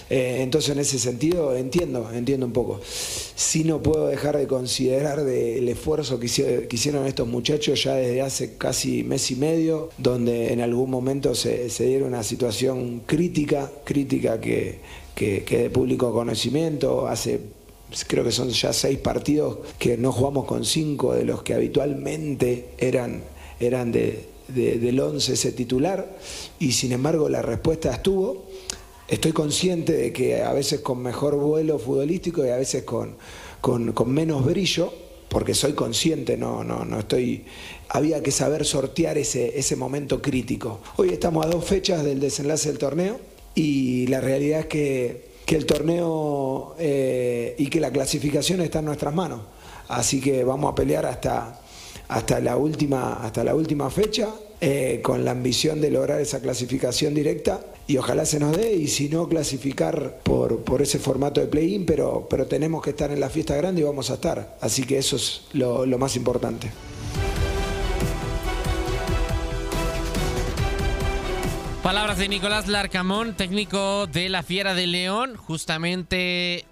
Eh, 0.08 0.38
entonces 0.42 0.70
en 0.70 0.78
ese 0.78 1.00
sentido 1.00 1.56
entiendo, 1.56 2.08
entiendo 2.14 2.46
un 2.46 2.52
poco. 2.52 2.80
Sí 2.84 3.64
no 3.64 3.82
puedo 3.82 4.06
dejar 4.06 4.36
de 4.36 4.46
considerar 4.46 5.18
el 5.18 5.68
esfuerzo 5.68 6.20
que, 6.20 6.26
hicieron 6.26 7.04
estos 7.08 7.26
muchachos 7.26 7.82
ya 7.82 7.96
desde 7.96 8.22
hace 8.22 8.56
casi 8.56 9.02
mes 9.02 9.28
y 9.32 9.34
medio, 9.34 9.90
donde 9.98 10.52
en 10.52 10.60
algún 10.60 10.88
momento 10.88 11.34
se, 11.34 11.68
dieron 11.80 12.10
una 12.10 12.22
situación 12.22 13.02
crítica, 13.06 13.72
crítica 13.82 14.40
que, 14.40 14.78
que, 15.16 15.42
que 15.42 15.58
de 15.58 15.70
público 15.70 16.12
conocimiento 16.12 17.08
hace 17.08 17.40
creo 18.06 18.24
que 18.24 18.32
son 18.32 18.50
ya 18.50 18.72
seis 18.72 18.98
partidos 18.98 19.58
que 19.78 19.96
no 19.96 20.12
jugamos 20.12 20.46
con 20.46 20.64
cinco 20.64 21.14
de 21.14 21.24
los 21.24 21.42
que 21.42 21.54
habitualmente 21.54 22.70
eran, 22.78 23.22
eran 23.60 23.92
de, 23.92 24.26
del 24.48 25.00
once 25.00 25.34
ese 25.34 25.52
titular 25.52 26.16
y 26.58 26.72
sin 26.72 26.92
embargo 26.92 27.28
la 27.28 27.42
respuesta 27.42 27.92
estuvo. 27.92 28.46
Estoy 29.06 29.32
consciente 29.32 29.92
de 29.92 30.12
que 30.12 30.42
a 30.42 30.52
veces 30.52 30.80
con 30.80 31.02
mejor 31.02 31.36
vuelo 31.36 31.78
futbolístico 31.78 32.44
y 32.44 32.48
a 32.48 32.56
veces 32.56 32.84
con, 32.84 33.16
con, 33.60 33.92
menos 34.12 34.44
brillo, 34.44 34.92
porque 35.28 35.54
soy 35.54 35.74
consciente, 35.74 36.38
no, 36.38 36.64
no, 36.64 36.84
no 36.86 37.00
estoy. 37.00 37.44
Había 37.90 38.22
que 38.22 38.30
saber 38.30 38.64
sortear 38.64 39.18
ese, 39.18 39.58
ese 39.58 39.76
momento 39.76 40.22
crítico. 40.22 40.80
Hoy 40.96 41.10
estamos 41.10 41.44
a 41.44 41.50
dos 41.50 41.64
fechas 41.64 42.02
del 42.02 42.18
desenlace 42.18 42.70
del 42.70 42.78
torneo 42.78 43.20
y 43.54 44.06
la 44.06 44.22
realidad 44.22 44.60
es 44.60 44.66
que 44.66 45.33
que 45.44 45.56
el 45.56 45.66
torneo 45.66 46.74
eh, 46.78 47.54
y 47.58 47.68
que 47.68 47.80
la 47.80 47.90
clasificación 47.90 48.60
está 48.60 48.78
en 48.78 48.86
nuestras 48.86 49.14
manos. 49.14 49.40
Así 49.88 50.20
que 50.20 50.44
vamos 50.44 50.72
a 50.72 50.74
pelear 50.74 51.04
hasta, 51.06 51.60
hasta, 52.08 52.40
la, 52.40 52.56
última, 52.56 53.24
hasta 53.24 53.44
la 53.44 53.54
última 53.54 53.90
fecha 53.90 54.30
eh, 54.60 55.00
con 55.02 55.24
la 55.24 55.32
ambición 55.32 55.80
de 55.80 55.90
lograr 55.90 56.20
esa 56.20 56.40
clasificación 56.40 57.14
directa 57.14 57.60
y 57.86 57.98
ojalá 57.98 58.24
se 58.24 58.40
nos 58.40 58.56
dé 58.56 58.74
y 58.74 58.88
si 58.88 59.10
no 59.10 59.28
clasificar 59.28 60.20
por, 60.22 60.60
por 60.60 60.80
ese 60.80 60.98
formato 60.98 61.42
de 61.42 61.48
play-in, 61.48 61.84
pero, 61.84 62.26
pero 62.30 62.46
tenemos 62.46 62.82
que 62.82 62.90
estar 62.90 63.10
en 63.10 63.20
la 63.20 63.28
fiesta 63.28 63.54
grande 63.56 63.82
y 63.82 63.84
vamos 63.84 64.10
a 64.10 64.14
estar. 64.14 64.56
Así 64.62 64.84
que 64.84 64.96
eso 64.96 65.16
es 65.16 65.42
lo, 65.52 65.84
lo 65.84 65.98
más 65.98 66.16
importante. 66.16 66.70
Palabras 71.84 72.16
de 72.16 72.28
Nicolás 72.28 72.66
Larcamón, 72.66 73.34
técnico 73.34 74.06
de 74.06 74.30
la 74.30 74.42
Fiera 74.42 74.72
de 74.72 74.86
León, 74.86 75.36
justamente 75.36 76.64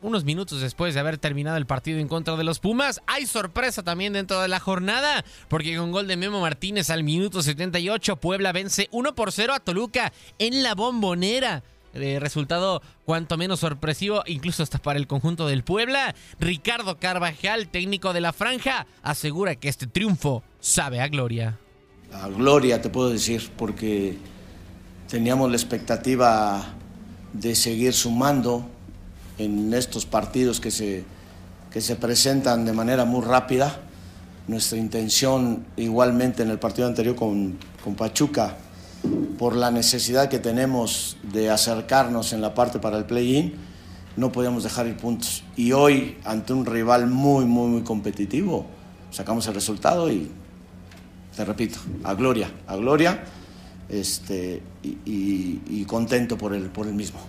unos 0.00 0.24
minutos 0.24 0.62
después 0.62 0.94
de 0.94 1.00
haber 1.00 1.18
terminado 1.18 1.58
el 1.58 1.66
partido 1.66 1.98
en 1.98 2.08
contra 2.08 2.34
de 2.36 2.44
los 2.44 2.60
Pumas. 2.60 3.02
Hay 3.06 3.26
sorpresa 3.26 3.82
también 3.82 4.14
dentro 4.14 4.40
de 4.40 4.48
la 4.48 4.60
jornada, 4.60 5.22
porque 5.48 5.76
con 5.76 5.92
gol 5.92 6.06
de 6.06 6.16
Memo 6.16 6.40
Martínez 6.40 6.88
al 6.88 7.04
minuto 7.04 7.42
78, 7.42 8.16
Puebla 8.16 8.52
vence 8.52 8.88
1 8.90 9.14
por 9.14 9.32
0 9.32 9.52
a 9.52 9.60
Toluca 9.60 10.14
en 10.38 10.62
la 10.62 10.74
bombonera. 10.74 11.62
Eh, 11.92 12.18
resultado 12.18 12.80
cuanto 13.04 13.36
menos 13.36 13.60
sorpresivo, 13.60 14.22
incluso 14.24 14.62
hasta 14.62 14.78
para 14.78 14.98
el 14.98 15.06
conjunto 15.06 15.46
del 15.46 15.62
Puebla. 15.62 16.14
Ricardo 16.40 16.96
Carvajal, 16.96 17.68
técnico 17.68 18.14
de 18.14 18.22
la 18.22 18.32
franja, 18.32 18.86
asegura 19.02 19.56
que 19.56 19.68
este 19.68 19.86
triunfo 19.86 20.42
sabe 20.58 21.02
a 21.02 21.08
gloria. 21.08 21.58
A 22.14 22.28
gloria, 22.28 22.80
te 22.80 22.88
puedo 22.88 23.10
decir, 23.10 23.50
porque 23.58 24.16
Teníamos 25.14 25.48
la 25.48 25.56
expectativa 25.56 26.74
de 27.32 27.54
seguir 27.54 27.92
sumando 27.92 28.66
en 29.38 29.72
estos 29.72 30.06
partidos 30.06 30.58
que 30.58 30.72
se, 30.72 31.04
que 31.70 31.80
se 31.80 31.94
presentan 31.94 32.64
de 32.64 32.72
manera 32.72 33.04
muy 33.04 33.24
rápida. 33.24 33.78
Nuestra 34.48 34.76
intención 34.76 35.66
igualmente 35.76 36.42
en 36.42 36.50
el 36.50 36.58
partido 36.58 36.88
anterior 36.88 37.14
con, 37.14 37.56
con 37.84 37.94
Pachuca, 37.94 38.56
por 39.38 39.54
la 39.54 39.70
necesidad 39.70 40.28
que 40.28 40.40
tenemos 40.40 41.16
de 41.32 41.48
acercarnos 41.48 42.32
en 42.32 42.40
la 42.40 42.52
parte 42.52 42.80
para 42.80 42.98
el 42.98 43.04
play-in, 43.04 43.54
no 44.16 44.32
podíamos 44.32 44.64
dejar 44.64 44.88
ir 44.88 44.96
puntos. 44.96 45.44
Y 45.54 45.70
hoy, 45.70 46.18
ante 46.24 46.52
un 46.52 46.66
rival 46.66 47.06
muy, 47.06 47.44
muy, 47.44 47.68
muy 47.68 47.82
competitivo, 47.82 48.66
sacamos 49.12 49.46
el 49.46 49.54
resultado 49.54 50.10
y, 50.10 50.28
te 51.36 51.44
repito, 51.44 51.78
a 52.02 52.14
gloria, 52.14 52.50
a 52.66 52.74
gloria 52.74 53.22
este, 53.88 54.62
y, 54.82 55.84
contento 55.86 56.36
por 56.38 56.54
el, 56.54 56.70
por 56.70 56.86
el 56.86 56.94
mismo. 56.94 57.20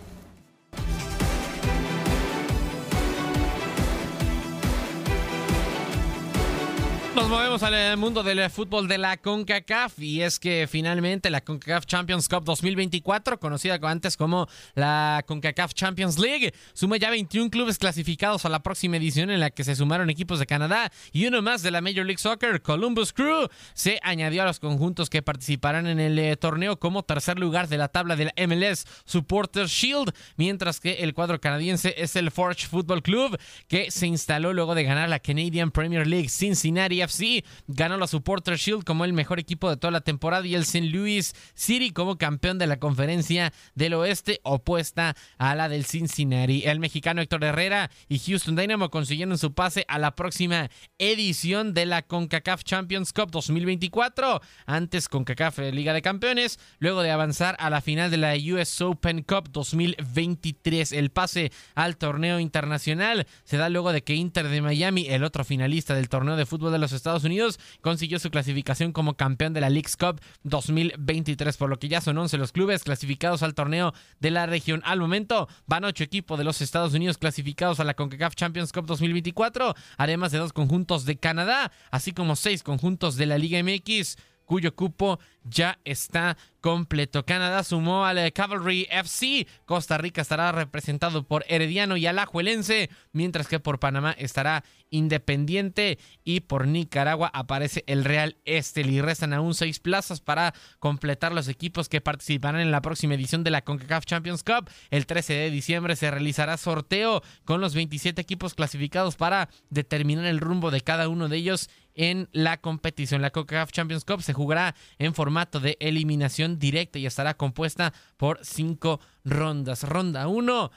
Nos 7.16 7.30
movemos 7.30 7.64
al 7.64 7.96
mundo 7.96 8.24
del 8.24 8.50
fútbol 8.50 8.90
de 8.90 8.98
la 8.98 9.16
CONCACAF 9.16 10.00
y 10.00 10.22
es 10.22 10.38
que 10.38 10.68
finalmente 10.70 11.30
la 11.30 11.40
CONCACAF 11.40 11.86
Champions 11.86 12.28
Cup 12.28 12.44
2024, 12.44 13.40
conocida 13.40 13.80
antes 13.84 14.18
como 14.18 14.50
la 14.74 15.24
CONCACAF 15.26 15.74
Champions 15.74 16.20
League, 16.20 16.54
suma 16.74 16.98
ya 16.98 17.10
21 17.10 17.50
clubes 17.50 17.78
clasificados 17.78 18.44
a 18.44 18.50
la 18.50 18.62
próxima 18.62 18.98
edición 18.98 19.30
en 19.30 19.40
la 19.40 19.50
que 19.50 19.64
se 19.64 19.78
sumaron 19.78 20.10
equipos 20.10 20.40
de 20.40 20.46
Canadá 20.46 20.92
y 21.14 21.26
uno 21.26 21.42
más 21.42 21.64
de 21.64 21.72
la 21.72 21.80
Major 21.80 22.06
League 22.06 22.18
Soccer, 22.18 22.62
Columbus 22.62 23.14
Crew, 23.14 23.48
se 23.74 23.98
añadió 24.04 24.42
a 24.42 24.46
los 24.46 24.60
conjuntos 24.60 25.10
que 25.10 25.22
participarán 25.22 25.88
en 25.88 26.02
el 26.02 26.20
eh, 26.20 26.36
torneo 26.36 26.80
como 26.80 27.04
tercer 27.04 27.40
lugar 27.40 27.70
de 27.70 27.78
la 27.78 27.88
tabla 27.88 28.18
de 28.18 28.26
la 28.26 28.34
MLS 28.46 28.86
Supporters 29.06 29.72
Shield, 29.72 30.14
mientras 30.36 30.82
que 30.82 30.96
el 30.96 31.14
cuadro 31.14 31.40
canadiense 31.40 31.96
es 31.98 32.18
el 32.18 32.30
Forge 32.30 32.68
Football 32.68 33.04
Club 33.04 33.40
que 33.70 33.90
se 33.90 34.06
instaló 34.06 34.52
luego 34.52 34.76
de 34.76 34.84
ganar 34.84 35.08
la 35.08 35.20
Canadian 35.20 35.72
Premier 35.72 36.06
League 36.06 36.28
Cincinnati 36.28 37.05
FC 37.06 37.44
ganó 37.68 37.98
la 37.98 38.08
Supporter 38.08 38.58
Shield 38.58 38.84
como 38.84 39.06
el 39.06 39.14
mejor 39.14 39.40
equipo 39.40 39.70
de 39.70 39.78
toda 39.78 39.92
la 39.92 40.02
temporada 40.02 40.46
y 40.46 40.56
el 40.56 40.64
St. 40.64 40.88
Louis 40.88 41.34
City 41.54 41.92
como 41.92 42.18
campeón 42.18 42.58
de 42.58 42.68
la 42.68 42.78
conferencia 42.78 43.54
del 43.74 43.94
oeste 43.94 44.40
opuesta 44.44 45.16
a 45.38 45.56
la 45.56 45.70
del 45.70 45.86
Cincinnati. 45.86 46.64
El 46.66 46.80
mexicano 46.80 47.22
Héctor 47.22 47.44
Herrera 47.44 47.90
y 48.08 48.20
Houston 48.20 48.56
Dynamo 48.56 48.90
consiguieron 48.90 49.38
su 49.38 49.54
pase 49.54 49.86
a 49.88 50.00
la 50.00 50.16
próxima 50.16 50.70
edición 50.98 51.74
de 51.74 51.86
la 51.86 52.02
CONCACAF 52.02 52.64
Champions 52.64 53.14
Cup 53.14 53.32
2024. 53.32 54.42
Antes 54.66 55.10
CONCACAF 55.10 55.60
Liga 55.72 55.94
de 55.94 56.02
Campeones, 56.02 56.60
luego 56.80 57.02
de 57.02 57.12
avanzar 57.12 57.56
a 57.60 57.70
la 57.70 57.82
final 57.82 58.12
de 58.12 58.18
la 58.18 58.36
US 58.36 58.82
Open 58.82 59.24
Cup 59.24 59.50
2023. 59.52 60.92
El 60.92 61.12
pase 61.12 61.52
al 61.76 61.98
torneo 61.98 62.40
internacional 62.40 63.28
se 63.44 63.58
da 63.58 63.70
luego 63.70 63.92
de 63.92 64.04
que 64.04 64.16
Inter 64.16 64.48
de 64.50 64.62
Miami, 64.62 65.08
el 65.08 65.24
otro 65.24 65.44
finalista 65.44 65.96
del 65.96 66.10
torneo 66.10 66.36
de 66.36 66.46
fútbol 66.46 66.72
de 66.72 66.80
los 66.80 66.92
Estados 66.96 67.24
Unidos, 67.24 67.60
consiguió 67.82 68.20
su 68.20 68.30
clasificación 68.32 68.92
como 68.92 69.16
campeón 69.16 69.54
de 69.54 69.62
la 69.62 69.70
League's 69.70 69.98
Cup 69.98 70.20
2023, 70.44 71.58
por 71.58 71.70
lo 71.70 71.78
que 71.78 71.88
ya 71.88 72.02
son 72.02 72.18
11 72.18 72.38
los 72.38 72.52
clubes 72.52 72.84
clasificados 72.84 73.44
al 73.44 73.54
torneo 73.54 73.94
de 74.20 74.32
la 74.32 74.46
región. 74.46 74.82
Al 74.86 75.00
momento 75.00 75.48
van 75.68 75.84
8 75.84 76.04
equipos 76.04 76.38
de 76.38 76.44
los 76.44 76.62
Estados 76.62 76.94
Unidos 76.94 77.18
clasificados 77.18 77.80
a 77.80 77.84
la 77.84 77.94
CONCACAF 77.94 78.36
Champions 78.36 78.72
Cup 78.72 78.86
2024, 78.86 79.76
además 79.98 80.32
de 80.32 80.40
dos 80.40 80.54
conjuntos 80.54 81.06
de 81.06 81.18
Canadá, 81.18 81.72
así 81.92 82.12
como 82.12 82.36
seis 82.36 82.64
conjuntos 82.64 83.16
de 83.16 83.26
la 83.26 83.38
Liga 83.38 83.62
MX 83.62 84.18
cuyo 84.46 84.76
cupo 84.76 85.20
ya 85.46 85.80
está 85.86 86.38
completo. 86.60 87.26
Canadá 87.26 87.64
sumó 87.64 88.06
al 88.06 88.34
Cavalry 88.34 88.88
FC. 88.90 89.46
Costa 89.66 90.00
Rica 90.00 90.22
estará 90.22 90.52
representado 90.52 91.24
por 91.24 91.46
Herediano 91.48 91.96
y 91.96 92.08
Alajuelense, 92.08 92.90
mientras 93.12 93.48
que 93.48 93.60
por 93.60 93.80
Panamá 93.80 94.16
estará 94.18 94.64
Independiente 94.90 96.00
y 96.24 96.42
por 96.42 96.68
Nicaragua 96.68 97.30
aparece 97.34 97.84
el 97.86 98.06
Real 98.06 98.38
Estelí. 98.46 99.02
Restan 99.02 99.34
aún 99.34 99.54
seis 99.54 99.80
plazas 99.80 100.22
para 100.22 100.54
completar 100.80 101.34
los 101.34 101.48
equipos 101.50 101.90
que 101.90 102.02
participarán 102.02 102.62
en 102.62 102.72
la 102.72 102.82
próxima 102.82 103.14
edición 103.14 103.44
de 103.44 103.52
la 103.52 103.64
CONCACAF 103.64 104.06
Champions 104.06 104.44
Cup. 104.44 104.70
El 104.90 105.06
13 105.06 105.34
de 105.34 105.52
diciembre 105.52 105.96
se 105.96 106.10
realizará 106.10 106.58
sorteo 106.58 107.22
con 107.44 107.62
los 107.62 107.76
27 107.76 108.22
equipos 108.22 108.54
clasificados 108.56 109.18
para 109.18 109.50
determinar 109.70 110.26
el 110.26 110.40
rumbo 110.40 110.72
de 110.72 110.82
cada 110.82 111.10
uno 111.10 111.28
de 111.30 111.38
ellos 111.38 111.70
en 111.96 112.30
la 112.32 112.58
competición. 112.58 113.22
La 113.22 113.32
CONCACAF 113.32 113.72
Champions 113.72 114.06
Cup 114.06 114.22
se 114.22 114.34
jugará 114.34 114.76
en 114.98 115.14
formato 115.14 115.35
de 115.36 115.78
eliminación 115.80 116.58
directa 116.60 116.98
y 116.98 117.06
estará 117.06 117.36
compuesta 117.36 117.94
por 118.18 118.40
cinco 118.44 119.02
rondas. 119.26 119.84
Ronda 119.84 120.28
1, 120.28 120.72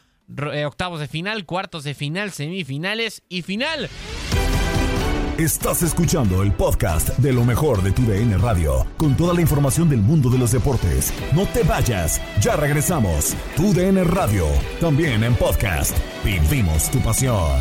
eh, 0.53 0.65
octavos 0.65 1.01
de 1.01 1.09
final, 1.09 1.47
cuartos 1.47 1.85
de 1.85 1.95
final, 1.95 2.33
semifinales 2.33 3.23
y 3.29 3.43
final. 3.43 3.89
Estás 5.39 5.83
escuchando 5.83 6.43
el 6.43 6.51
podcast 6.51 7.11
de 7.19 7.33
lo 7.33 7.45
mejor 7.45 7.83
de 7.83 7.93
tu 7.93 8.03
DN 8.03 8.37
Radio, 8.39 8.85
con 8.97 9.17
toda 9.17 9.33
la 9.33 9.41
información 9.41 9.89
del 9.89 10.01
mundo 10.01 10.29
de 10.29 10.39
los 10.39 10.51
deportes. 10.51 11.15
No 11.33 11.47
te 11.47 11.63
vayas, 11.63 12.21
ya 12.41 12.57
regresamos. 12.57 13.37
Tu 13.57 13.73
DN 13.73 14.03
Radio, 14.03 14.47
también 14.81 15.23
en 15.23 15.37
podcast. 15.37 15.97
Vivimos 16.25 16.91
tu 16.91 16.99
pasión. 16.99 17.61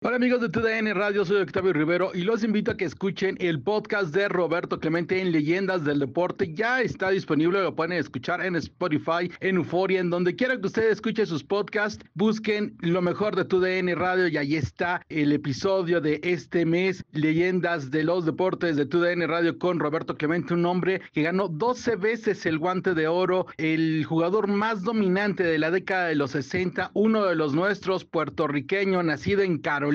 Hola 0.03 0.15
amigos 0.15 0.41
de 0.41 0.49
TUDN 0.49 0.95
Radio, 0.95 1.23
soy 1.23 1.43
Octavio 1.43 1.73
Rivero 1.73 2.09
y 2.15 2.23
los 2.23 2.43
invito 2.43 2.71
a 2.71 2.75
que 2.75 2.85
escuchen 2.85 3.37
el 3.39 3.61
podcast 3.61 4.11
de 4.15 4.29
Roberto 4.29 4.79
Clemente 4.79 5.21
en 5.21 5.31
Leyendas 5.31 5.83
del 5.83 5.99
Deporte. 5.99 6.51
Ya 6.55 6.81
está 6.81 7.11
disponible, 7.11 7.61
lo 7.61 7.75
pueden 7.75 7.93
escuchar 7.93 8.43
en 8.43 8.55
Spotify, 8.55 9.31
en 9.41 9.57
Euforia, 9.57 9.99
en 9.99 10.09
donde 10.09 10.35
quiera 10.35 10.59
que 10.59 10.65
ustedes 10.65 10.93
escuchen 10.93 11.27
sus 11.27 11.43
podcasts, 11.43 12.03
busquen 12.15 12.75
lo 12.79 13.03
mejor 13.03 13.35
de 13.35 13.45
TUDN 13.45 13.95
Radio 13.95 14.27
y 14.27 14.37
ahí 14.37 14.55
está 14.55 15.05
el 15.07 15.33
episodio 15.33 16.01
de 16.01 16.19
este 16.23 16.65
mes, 16.65 17.05
Leyendas 17.11 17.91
de 17.91 18.03
los 18.03 18.25
Deportes 18.25 18.77
de 18.77 18.87
TUDN 18.87 19.27
Radio 19.27 19.59
con 19.59 19.79
Roberto 19.79 20.17
Clemente, 20.17 20.55
un 20.55 20.65
hombre 20.65 21.03
que 21.13 21.21
ganó 21.21 21.47
12 21.47 21.97
veces 21.97 22.47
el 22.47 22.57
guante 22.57 22.95
de 22.95 23.07
oro, 23.07 23.45
el 23.57 24.03
jugador 24.05 24.47
más 24.47 24.81
dominante 24.81 25.43
de 25.43 25.59
la 25.59 25.69
década 25.69 26.07
de 26.07 26.15
los 26.15 26.31
60, 26.31 26.89
uno 26.95 27.23
de 27.23 27.35
los 27.35 27.53
nuestros, 27.53 28.03
puertorriqueño, 28.03 29.03
nacido 29.03 29.43
en 29.43 29.59
Carolina 29.59 29.90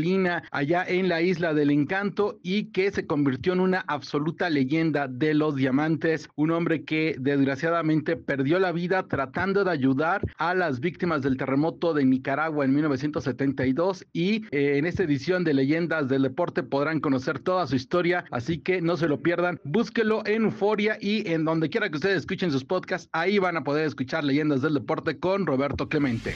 Allá 0.51 0.85
en 0.87 1.09
la 1.09 1.23
isla 1.23 1.55
del 1.55 1.71
encanto, 1.71 2.39
y 2.43 2.65
que 2.65 2.91
se 2.91 3.07
convirtió 3.07 3.55
en 3.55 3.61
una 3.61 3.85
absoluta 3.89 4.51
leyenda 4.51 5.09
de 5.09 5.33
los 5.33 5.57
diamantes, 5.57 6.29
un 6.37 6.51
hombre 6.51 6.85
que 6.85 7.17
desgraciadamente 7.19 8.17
perdió 8.17 8.59
la 8.59 8.73
vida 8.73 9.05
tratando 9.09 9.65
de 9.65 9.71
ayudar 9.71 10.21
a 10.37 10.55
las 10.55 10.81
víctimas 10.81 11.23
del 11.23 11.39
terremoto 11.39 11.95
de 11.95 12.05
Nicaragua 12.05 12.65
en 12.67 12.75
1972 12.75 14.07
y 14.13 14.45
eh, 14.51 14.77
en 14.77 14.85
esta 14.85 15.05
edición 15.05 15.45
de 15.45 15.55
Leyendas 15.55 16.09
del 16.09 16.23
Deporte 16.23 16.63
podrán 16.63 17.01
conocer 17.01 17.39
toda 17.39 17.67
su 17.67 17.77
historia, 17.77 18.25
así 18.31 18.59
que 18.59 18.83
no 18.83 18.97
se 18.97 19.09
lo 19.09 19.21
pierdan, 19.23 19.61
búsquelo 19.65 20.23
en 20.27 20.45
Euforia 20.45 20.99
y 21.01 21.27
en 21.31 21.45
donde 21.47 21.71
quiera 21.71 21.89
que 21.89 21.97
ustedes 21.97 22.19
escuchen 22.19 22.51
sus 22.51 22.65
podcasts, 22.65 23.09
ahí 23.13 23.39
van 23.39 23.57
a 23.57 23.65
poder 23.65 23.87
escuchar 23.87 24.25
Leyendas 24.25 24.61
del 24.61 24.75
Deporte 24.75 25.19
con 25.19 25.47
Roberto 25.47 25.89
Clemente. 25.89 26.35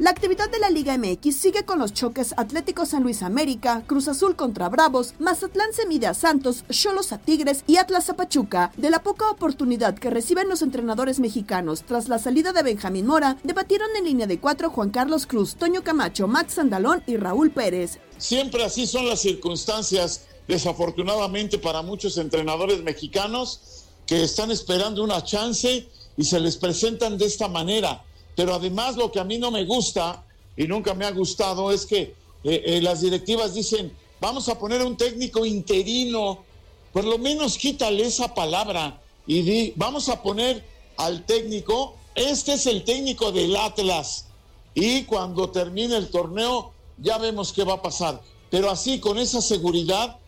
La 0.00 0.08
actividad 0.08 0.48
de 0.48 0.58
la 0.58 0.70
Liga 0.70 0.96
MX 0.96 1.36
sigue 1.36 1.66
con 1.66 1.78
los 1.78 1.92
choques 1.92 2.32
Atlético 2.38 2.86
San 2.86 3.02
Luis 3.02 3.22
América, 3.22 3.82
Cruz 3.86 4.08
Azul 4.08 4.34
contra 4.34 4.70
Bravos, 4.70 5.12
Mazatlán 5.18 5.74
se 5.74 5.84
mide 5.84 6.06
a 6.06 6.14
Santos, 6.14 6.64
Cholos 6.70 7.12
a 7.12 7.18
Tigres 7.18 7.64
y 7.66 7.76
Atlas 7.76 8.08
a 8.08 8.16
Pachuca. 8.16 8.72
De 8.78 8.88
la 8.88 9.02
poca 9.02 9.28
oportunidad 9.28 9.98
que 9.98 10.08
reciben 10.08 10.48
los 10.48 10.62
entrenadores 10.62 11.20
mexicanos 11.20 11.82
tras 11.82 12.08
la 12.08 12.18
salida 12.18 12.54
de 12.54 12.62
Benjamín 12.62 13.04
Mora, 13.04 13.36
debatieron 13.42 13.90
en 13.94 14.06
línea 14.06 14.26
de 14.26 14.40
cuatro 14.40 14.70
Juan 14.70 14.88
Carlos 14.88 15.26
Cruz, 15.26 15.56
Toño 15.56 15.84
Camacho, 15.84 16.26
Max 16.26 16.54
Sandalón 16.54 17.02
y 17.06 17.18
Raúl 17.18 17.50
Pérez. 17.50 17.98
Siempre 18.16 18.64
así 18.64 18.86
son 18.86 19.06
las 19.06 19.20
circunstancias, 19.20 20.22
desafortunadamente 20.48 21.58
para 21.58 21.82
muchos 21.82 22.16
entrenadores 22.16 22.82
mexicanos 22.82 23.84
que 24.06 24.24
están 24.24 24.50
esperando 24.50 25.04
una 25.04 25.22
chance 25.22 25.86
y 26.16 26.24
se 26.24 26.40
les 26.40 26.56
presentan 26.56 27.18
de 27.18 27.26
esta 27.26 27.48
manera 27.48 28.02
pero 28.36 28.54
además 28.54 28.96
lo 28.96 29.10
que 29.10 29.20
a 29.20 29.24
mí 29.24 29.38
no 29.38 29.50
me 29.50 29.64
gusta 29.64 30.24
y 30.56 30.64
nunca 30.64 30.94
me 30.94 31.04
ha 31.04 31.10
gustado 31.10 31.72
es 31.72 31.86
que 31.86 32.14
eh, 32.44 32.62
eh, 32.64 32.80
las 32.82 33.00
directivas 33.00 33.54
dicen, 33.54 33.92
vamos 34.20 34.48
a 34.48 34.58
poner 34.58 34.82
un 34.82 34.96
técnico 34.96 35.44
interino, 35.44 36.44
por 36.92 37.04
lo 37.04 37.18
menos 37.18 37.56
quítale 37.56 38.04
esa 38.04 38.34
palabra 38.34 39.00
y 39.26 39.42
di, 39.42 39.72
vamos 39.76 40.08
a 40.08 40.22
poner 40.22 40.64
al 40.96 41.24
técnico, 41.24 41.94
este 42.14 42.54
es 42.54 42.66
el 42.66 42.84
técnico 42.84 43.32
del 43.32 43.56
Atlas 43.56 44.26
y 44.74 45.04
cuando 45.04 45.50
termine 45.50 45.96
el 45.96 46.10
torneo 46.10 46.72
ya 46.98 47.18
vemos 47.18 47.52
qué 47.52 47.64
va 47.64 47.74
a 47.74 47.82
pasar. 47.82 48.20
Pero 48.50 48.70
así, 48.70 48.98
con 48.98 49.18
esa 49.18 49.40
seguridad, 49.40 50.18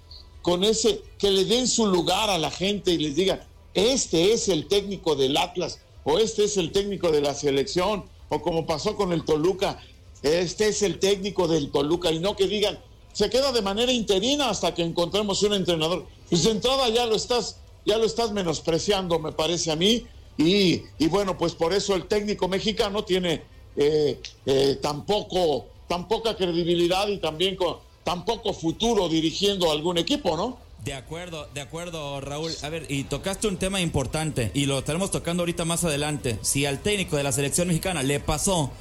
con 0.43 0.65
ese, 0.65 1.03
que 1.19 1.31
le 1.31 1.45
den 1.45 1.69
su 1.69 1.87
lugar 1.87 2.31
a 2.31 2.38
la 2.38 2.51
gente 2.51 2.93
y 2.93 2.99
les 2.99 3.17
digan, 3.17 3.41
este 3.75 4.33
es 4.33 4.49
el 4.49 4.69
técnico 4.69 5.17
del 5.17 5.37
Atlas 5.37 5.81
o 6.05 6.19
este 6.19 6.45
es 6.45 6.57
el 6.57 6.73
técnico 6.73 7.11
de 7.11 7.21
la 7.21 7.35
selección, 7.35 8.05
o 8.29 8.43
como 8.43 8.67
pasó 8.67 8.97
con 8.97 9.12
el 9.12 9.25
Toluca, 9.25 9.81
este 10.23 10.69
es 10.69 10.83
el 10.83 10.99
técnico 10.99 11.49
del 11.49 11.71
Toluca, 11.71 12.11
y 12.12 12.19
no 12.19 12.37
que 12.37 12.47
digan, 12.47 12.79
se 13.12 13.29
queda 13.29 13.53
de 13.53 13.62
manera 13.62 13.93
interina 13.93 14.49
hasta 14.49 14.75
que 14.75 14.83
encontremos 14.83 15.43
un 15.43 15.55
entrenador. 15.55 16.07
Pues 16.31 16.45
de 16.45 16.51
entrada 16.51 16.88
ya 16.88 17.07
lo 17.07 17.15
estás, 17.15 17.59
ya 17.85 17.99
lo 17.99 18.07
estás 18.07 18.33
menospreciando, 18.33 19.19
me 19.19 19.33
parece 19.33 19.71
a 19.71 19.77
mí, 19.77 20.07
y, 20.38 20.83
bueno, 21.09 21.37
pues 21.37 21.55
por 21.55 21.73
eso 21.73 21.95
el 21.95 22.07
técnico 22.07 22.49
mexicano 22.49 23.05
tiene 23.05 23.43
eh, 23.77 24.21
eh, 24.47 24.79
tan, 24.81 25.05
poco, 25.05 25.67
tan 25.88 26.09
poca 26.09 26.37
credibilidad 26.37 27.09
y 27.09 27.19
también 27.19 27.55
con 27.57 27.77
tan 28.03 28.25
poco 28.25 28.53
futuro 28.53 29.09
dirigiendo 29.09 29.71
algún 29.71 29.99
equipo, 29.99 30.37
¿no? 30.37 30.59
De 30.85 30.95
acuerdo, 30.95 31.49
de 31.55 31.61
acuerdo, 31.61 32.21
Raúl. 32.21 32.51
A 32.62 32.68
ver, 32.68 32.87
y 32.88 33.05
tocaste 33.05 33.47
un 33.47 33.57
tema 33.57 33.81
importante 33.81 34.51
y 34.53 34.66
lo 34.66 34.81
estaremos 34.81 35.12
tocando 35.12 35.42
ahorita 35.42 35.64
más 35.64 35.85
adelante. 35.85 36.38
Si 36.42 36.66
al 36.66 36.81
técnico 36.81 37.16
de 37.16 37.23
la 37.23 37.31
selección 37.31 37.68
mexicana 37.68 38.03
le 38.03 38.18
pasó, 38.18 38.73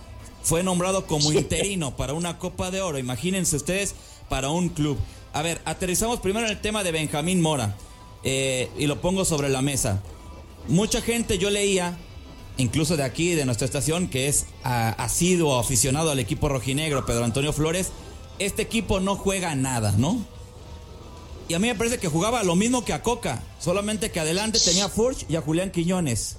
fue 0.41 0.63
nombrado 0.63 1.05
como 1.05 1.31
interino 1.31 1.95
para 1.95 2.13
una 2.13 2.39
Copa 2.39 2.71
de 2.71 2.81
Oro, 2.81 2.97
imagínense 2.97 3.55
ustedes, 3.55 3.93
para 4.29 4.49
un 4.49 4.69
club. 4.69 4.97
A 5.33 5.43
ver, 5.43 5.61
aterrizamos 5.63 6.19
primero 6.19 6.47
en 6.47 6.53
el 6.53 6.61
tema 6.61 6.83
de 6.83 6.91
Benjamín 6.91 7.39
Mora 7.39 7.75
eh, 8.23 8.69
y 8.77 8.87
lo 8.87 8.99
pongo 8.99 9.23
sobre 9.23 9.49
la 9.49 9.61
mesa. 9.61 10.01
Mucha 10.67 11.01
gente 11.01 11.37
yo 11.37 11.51
leía 11.51 11.97
incluso 12.57 12.97
de 12.97 13.03
aquí, 13.03 13.33
de 13.35 13.45
nuestra 13.45 13.65
estación, 13.65 14.07
que 14.07 14.27
es 14.27 14.47
ah, 14.63 14.95
asiduo 14.97 15.59
aficionado 15.59 16.11
al 16.11 16.19
equipo 16.19 16.49
rojinegro, 16.49 17.05
Pedro 17.05 17.23
Antonio 17.25 17.53
Flores, 17.53 17.91
este 18.39 18.63
equipo 18.63 18.99
no 18.99 19.15
juega 19.15 19.55
nada, 19.55 19.93
¿no? 19.97 20.25
Y 21.51 21.53
a 21.53 21.59
mí 21.59 21.67
me 21.67 21.75
parece 21.75 21.97
que 21.97 22.07
jugaba 22.07 22.43
lo 22.43 22.55
mismo 22.55 22.85
que 22.85 22.93
a 22.93 23.03
Coca, 23.03 23.43
solamente 23.59 24.09
que 24.09 24.21
adelante 24.21 24.57
tenía 24.63 24.85
a 24.85 24.87
Furch 24.87 25.25
y 25.27 25.35
a 25.35 25.41
Julián 25.41 25.69
Quiñones. 25.69 26.37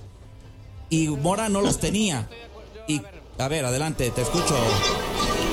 Y 0.88 1.08
Mora 1.08 1.50
no 1.50 1.60
los 1.60 1.78
tenía. 1.80 2.30
Y, 2.88 3.02
a 3.36 3.46
ver, 3.46 3.66
adelante, 3.66 4.10
te 4.10 4.22
escucho, 4.22 4.56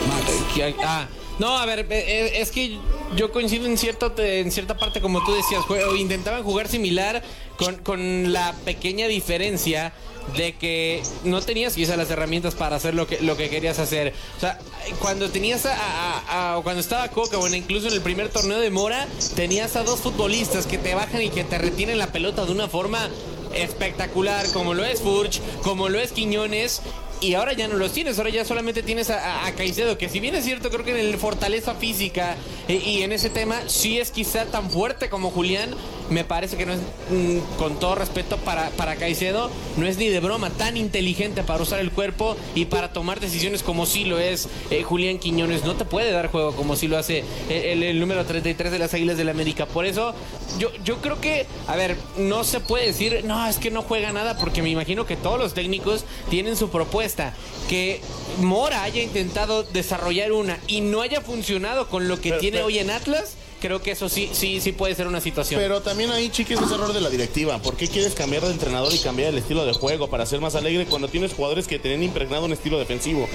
Max. 0.07 0.75
Ah, 0.81 1.09
no, 1.39 1.57
a 1.57 1.65
ver, 1.65 1.85
eh, 1.89 2.39
es 2.39 2.51
que 2.51 2.79
yo 3.17 3.33
coincido 3.33 3.65
en, 3.65 3.77
cierto, 3.77 4.13
en 4.17 4.49
cierta 4.49 4.77
parte, 4.77 5.01
como 5.01 5.25
tú 5.25 5.33
decías, 5.33 5.65
intentaban 5.97 6.41
jugar 6.41 6.69
similar 6.69 7.21
con, 7.57 7.79
con 7.79 8.31
la 8.31 8.53
pequeña 8.63 9.07
diferencia 9.07 9.91
de 10.35 10.53
que 10.53 11.03
no 11.23 11.41
tenías 11.41 11.73
quizás 11.73 11.97
las 11.97 12.09
herramientas 12.09 12.55
para 12.55 12.75
hacer 12.75 12.93
lo 12.93 13.07
que, 13.07 13.19
lo 13.21 13.37
que 13.37 13.49
querías 13.49 13.79
hacer. 13.79 14.13
O 14.37 14.39
sea, 14.39 14.59
cuando 14.99 15.29
tenías 15.29 15.65
a, 15.65 16.59
cuando 16.63 16.81
estaba 16.81 17.07
Coca, 17.09 17.37
bueno, 17.37 17.55
incluso 17.55 17.87
en 17.87 17.93
el 17.93 18.01
primer 18.01 18.29
torneo 18.29 18.59
de 18.59 18.69
Mora, 18.69 19.07
tenías 19.35 19.75
a 19.75 19.83
dos 19.83 19.99
futbolistas 19.99 20.65
que 20.65 20.77
te 20.77 20.95
bajan 20.95 21.21
y 21.21 21.29
que 21.29 21.43
te 21.43 21.57
retienen 21.57 21.97
la 21.97 22.11
pelota 22.11 22.45
de 22.45 22.51
una 22.51 22.67
forma 22.67 23.09
espectacular, 23.53 24.45
como 24.53 24.73
lo 24.73 24.85
es 24.85 25.01
Furch, 25.01 25.41
como 25.63 25.89
lo 25.89 25.99
es 25.99 26.11
Quiñones, 26.11 26.81
y 27.21 27.33
ahora 27.33 27.53
ya 27.53 27.67
no 27.67 27.75
los 27.75 27.91
tienes, 27.91 28.17
ahora 28.17 28.29
ya 28.29 28.45
solamente 28.45 28.83
tienes 28.83 29.09
a, 29.09 29.51
Caicedo, 29.57 29.97
que 29.97 30.09
si 30.09 30.19
bien 30.19 30.35
es 30.35 30.45
cierto, 30.45 30.69
creo 30.69 30.85
que 30.85 30.91
en 30.91 30.97
el 30.97 31.17
fortaleza 31.17 31.75
física 31.75 32.37
eh, 32.67 32.81
y 32.85 33.01
en 33.01 33.11
ese 33.11 33.29
tema 33.29 33.61
sí 33.67 33.99
es 33.99 34.11
quizá 34.11 34.45
tan 34.45 34.69
fuerte 34.69 35.09
como 35.09 35.31
Julián, 35.31 35.75
me 36.09 36.23
parece 36.23 36.57
que 36.57 36.65
no 36.65 36.73
es, 36.73 36.79
mm, 36.79 37.57
con 37.57 37.79
todo 37.79 37.95
respeto 37.95 38.37
para, 38.37 38.69
para 38.71 38.95
Caicedo, 38.95 39.49
no 39.77 39.85
es 39.85 39.97
ni 39.97 40.07
de 40.07 40.19
broma 40.19 40.49
tan 40.49 40.77
inteligente 40.77 41.43
para 41.43 41.61
usar 41.61 41.79
el 41.79 41.91
cuerpo 41.91 42.35
y 42.55 42.65
para 42.65 42.93
tomar 42.93 43.19
decisiones 43.19 43.63
como 43.63 43.85
sí 43.85 44.05
lo 44.05 44.19
es 44.19 44.47
eh, 44.71 44.83
Julián 44.83 45.19
Quiñones. 45.19 45.63
No 45.63 45.75
te 45.75 45.85
puede 45.85 46.11
dar 46.11 46.27
juego 46.27 46.55
como 46.55 46.75
sí 46.75 46.87
lo 46.87 46.97
hace 46.97 47.23
eh, 47.49 47.73
el, 47.73 47.83
el, 47.83 47.99
número 47.99 48.25
33 48.25 48.71
de 48.71 48.79
las 48.79 48.93
Águilas 48.93 49.17
del 49.17 49.27
la 49.27 49.31
América. 49.31 49.65
Por 49.65 49.85
eso, 49.85 50.13
yo, 50.57 50.71
yo 50.83 50.97
creo 50.97 51.21
que, 51.21 51.45
a 51.67 51.75
ver, 51.75 51.95
no 52.17 52.43
se 52.43 52.59
puede 52.59 52.87
decir, 52.87 53.23
no, 53.25 53.47
es 53.47 53.57
que 53.57 53.71
no 53.71 53.83
juega 53.83 54.11
nada, 54.11 54.37
porque 54.37 54.61
me 54.61 54.69
imagino 54.69 55.05
que 55.05 55.15
todos 55.15 55.39
los 55.39 55.53
técnicos 55.53 56.05
tienen 56.29 56.55
su 56.55 56.69
propuesta 56.69 57.33
que 57.67 58.01
Mora 58.41 58.83
haya 58.83 59.01
intentado 59.01 59.63
desarrollar 59.63 60.31
una 60.31 60.59
y 60.67 60.81
no 60.81 61.01
haya 61.01 61.21
funcionado 61.21 61.87
con 61.87 62.07
lo 62.07 62.19
que 62.19 62.33
tiene 62.33 62.61
hoy 62.61 62.79
en 62.79 62.89
Atlas, 62.89 63.35
creo 63.59 63.81
que 63.81 63.91
eso 63.91 64.09
sí, 64.09 64.29
sí, 64.33 64.61
sí 64.61 64.71
puede 64.71 64.95
ser 64.95 65.07
una 65.07 65.21
situación. 65.21 65.59
Pero 65.61 65.81
también 65.81 66.09
ahí, 66.11 66.29
chiquis, 66.29 66.59
es 66.59 66.71
error 66.71 66.93
de 66.93 67.01
la 67.01 67.09
directiva. 67.09 67.61
¿Por 67.61 67.75
qué 67.75 67.87
quieres 67.87 68.13
cambiar 68.15 68.43
de 68.43 68.51
entrenador 68.51 68.93
y 68.93 68.99
cambiar 68.99 69.29
el 69.29 69.37
estilo 69.37 69.65
de 69.65 69.73
juego 69.73 70.09
para 70.09 70.25
ser 70.25 70.41
más 70.41 70.55
alegre 70.55 70.85
cuando 70.85 71.07
tienes 71.07 71.33
jugadores 71.33 71.67
que 71.67 71.79
tienen 71.79 72.03
impregnado 72.03 72.45
un 72.45 72.53
estilo 72.53 72.79
defensivo? 72.79 73.27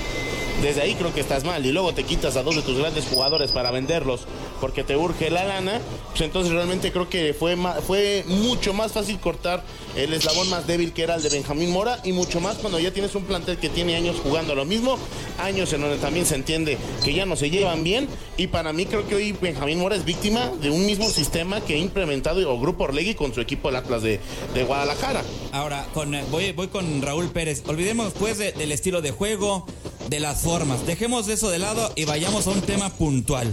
Desde 0.63 0.83
ahí 0.83 0.95
creo 0.95 1.13
que 1.13 1.21
estás 1.21 1.45
mal. 1.45 1.65
Y 1.65 1.73
luego 1.73 1.95
te 1.95 2.05
quitas 2.05 2.37
a 2.37 2.43
dos 2.43 2.57
de 2.57 2.63
tus 2.63 2.79
grandes 2.79 3.07
jugadores 3.07 3.53
para 3.53 3.71
venderlos 3.71 4.23
porque 4.61 4.85
te 4.85 4.97
urge 4.97 5.31
la 5.31 5.45
lana. 5.45 5.81
Pues 6.11 6.23
entonces 6.23 6.53
realmente 6.53 6.93
creo 6.93 7.09
que 7.09 7.35
fue, 7.35 7.57
fue 7.87 8.25
mucho 8.27 8.73
más 8.73 8.93
fácil 8.93 9.19
cortar 9.19 9.63
el 9.97 10.13
eslabón 10.13 10.49
más 10.51 10.67
débil 10.67 10.93
que 10.93 11.03
era 11.03 11.17
el 11.17 11.23
de 11.23 11.29
Benjamín 11.29 11.71
Mora. 11.71 12.01
Y 12.05 12.13
mucho 12.13 12.41
más 12.41 12.57
cuando 12.57 12.79
ya 12.79 12.93
tienes 12.93 13.15
un 13.15 13.25
plantel 13.25 13.59
que 13.59 13.69
tiene 13.69 13.97
años 13.97 14.17
jugando 14.23 14.55
lo 14.55 14.65
mismo. 14.65 14.99
Años 15.39 15.73
en 15.73 15.83
donde 15.83 15.99
también 15.99 16.27
se 16.27 16.35
entiende 16.35 16.79
que 17.05 17.13
ya 17.13 17.27
no 17.27 17.37
se 17.37 17.51
llevan 17.51 17.85
bien. 17.85 18.09
Y 18.37 18.47
para 18.47 18.73
mí 18.73 18.87
creo 18.87 19.07
que 19.07 19.15
hoy 19.15 19.33
Benjamín 19.33 19.79
Mora 19.79 19.97
es 19.97 20.05
víctima 20.05 20.51
de 20.61 20.71
un 20.71 20.87
mismo 20.87 21.09
sistema 21.11 21.61
que 21.61 21.75
ha 21.75 21.79
implementado 21.79 22.41
el 22.41 22.61
Grupo 22.61 22.85
Orlegui 22.85 23.15
con 23.15 23.35
su 23.35 23.41
equipo 23.41 23.69
el 23.69 23.77
Atlas 23.77 24.03
de, 24.03 24.21
de 24.55 24.65
Guadalajara. 24.65 25.23
Ahora, 25.53 25.87
con, 25.95 26.15
eh, 26.15 26.25
voy, 26.31 26.53
voy 26.53 26.69
con 26.69 27.03
Raúl 27.03 27.31
Pérez. 27.31 27.63
Olvidemos 27.67 28.13
pues 28.19 28.39
del 28.39 28.73
estilo 28.73 29.03
de 29.03 29.11
juego, 29.11 29.67
de 30.09 30.21
las 30.21 30.43
formas. 30.43 30.87
Dejemos 30.87 31.29
eso 31.29 31.51
de 31.51 31.59
lado 31.59 31.91
y 31.97 32.05
vayamos 32.05 32.47
a 32.47 32.51
un 32.51 32.61
tema 32.61 32.91
puntual. 32.91 33.53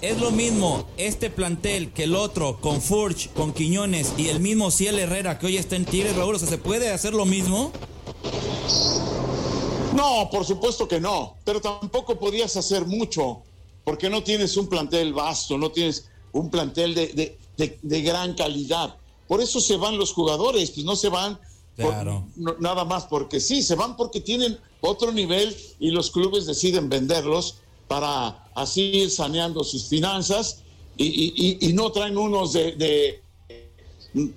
Es 0.00 0.20
lo 0.20 0.30
mismo 0.30 0.86
este 0.96 1.30
plantel 1.30 1.92
que 1.92 2.04
el 2.04 2.14
otro, 2.14 2.60
con 2.60 2.80
Furch, 2.80 3.32
con 3.32 3.52
Quiñones 3.52 4.12
y 4.18 4.28
el 4.28 4.40
mismo 4.40 4.70
Ciel 4.70 4.98
Herrera 4.98 5.38
que 5.38 5.46
hoy 5.46 5.56
está 5.56 5.76
en 5.76 5.84
Tigres, 5.84 6.16
Raúl. 6.16 6.34
O 6.34 6.38
sea, 6.38 6.48
¿se 6.48 6.58
puede 6.58 6.90
hacer 6.90 7.14
lo 7.14 7.24
mismo? 7.24 7.72
No, 9.94 10.28
por 10.30 10.44
supuesto 10.44 10.86
que 10.88 11.00
no. 11.00 11.36
Pero 11.44 11.60
tampoco 11.60 12.18
podías 12.18 12.56
hacer 12.56 12.84
mucho. 12.86 13.42
Porque 13.84 14.08
no 14.08 14.22
tienes 14.22 14.56
un 14.56 14.66
plantel 14.66 15.12
vasto, 15.12 15.58
no 15.58 15.70
tienes 15.70 16.06
un 16.32 16.50
plantel 16.50 16.94
de, 16.94 17.38
de, 17.56 18.02
gran 18.02 18.34
calidad. 18.34 18.96
Por 19.28 19.40
eso 19.40 19.60
se 19.60 19.76
van 19.76 19.98
los 19.98 20.12
jugadores, 20.12 20.70
pues 20.70 20.84
no 20.84 20.96
se 20.96 21.08
van 21.08 21.38
nada 22.60 22.84
más 22.84 23.04
porque 23.04 23.40
sí, 23.40 23.62
se 23.62 23.74
van 23.74 23.96
porque 23.96 24.20
tienen 24.20 24.58
otro 24.84 25.12
nivel 25.12 25.56
y 25.80 25.90
los 25.90 26.10
clubes 26.10 26.46
deciden 26.46 26.88
venderlos 26.88 27.56
para 27.88 28.48
así 28.54 28.82
ir 28.82 29.10
saneando 29.10 29.64
sus 29.64 29.88
finanzas 29.88 30.60
y, 30.96 31.72
no 31.74 31.90
traen 31.90 32.16
unos 32.16 32.52
de, 32.52 33.20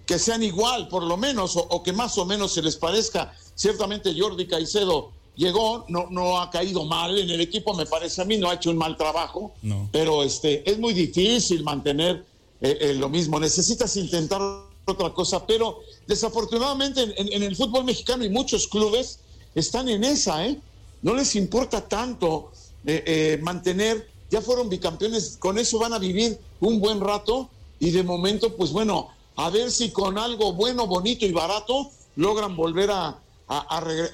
que 0.05 0.19
sean 0.19 0.41
igual 0.41 0.87
por 0.87 1.03
lo 1.03 1.17
menos 1.17 1.55
o, 1.55 1.83
que 1.83 1.93
más 1.93 2.17
o 2.17 2.25
menos 2.25 2.53
se 2.53 2.61
les 2.61 2.75
parezca. 2.75 3.33
Ciertamente 3.55 4.13
Jordi 4.17 4.47
Caicedo 4.47 5.11
llegó, 5.35 5.85
no, 5.87 6.07
no 6.09 6.39
ha 6.39 6.49
caído 6.49 6.83
mal 6.85 7.17
en 7.17 7.29
el 7.29 7.41
equipo, 7.41 7.73
me 7.73 7.85
parece 7.85 8.21
a 8.21 8.25
mí, 8.25 8.37
no 8.37 8.49
ha 8.49 8.55
hecho 8.55 8.71
un 8.71 8.77
mal 8.77 8.97
trabajo, 8.97 9.53
pero 9.91 10.23
este, 10.23 10.69
es 10.69 10.79
muy 10.79 10.93
difícil 10.93 11.63
mantener 11.63 12.25
eh, 12.61 12.77
eh, 12.81 12.93
lo 12.95 13.09
mismo. 13.09 13.39
Necesitas 13.39 13.95
intentar 13.97 14.41
otra 14.85 15.13
cosa, 15.13 15.45
pero 15.45 15.81
desafortunadamente 16.07 17.13
en, 17.17 17.43
el 17.43 17.55
fútbol 17.55 17.83
mexicano 17.83 18.23
y 18.23 18.29
muchos 18.29 18.67
clubes 18.67 19.19
están 19.59 19.89
en 19.89 20.03
esa, 20.03 20.45
¿eh? 20.45 20.59
No 21.01 21.13
les 21.13 21.35
importa 21.35 21.87
tanto 21.87 22.51
eh, 22.85 23.03
eh, 23.05 23.39
mantener, 23.41 24.09
ya 24.29 24.41
fueron 24.41 24.69
bicampeones, 24.69 25.37
con 25.39 25.57
eso 25.57 25.79
van 25.79 25.93
a 25.93 25.99
vivir 25.99 26.39
un 26.59 26.79
buen 26.79 26.99
rato 26.99 27.49
y 27.79 27.91
de 27.91 28.03
momento, 28.03 28.55
pues 28.55 28.71
bueno, 28.71 29.09
a 29.35 29.49
ver 29.49 29.71
si 29.71 29.91
con 29.91 30.17
algo 30.17 30.53
bueno, 30.53 30.87
bonito 30.87 31.25
y 31.25 31.31
barato 31.31 31.91
logran 32.15 32.55
volver 32.55 32.89
a, 32.91 33.19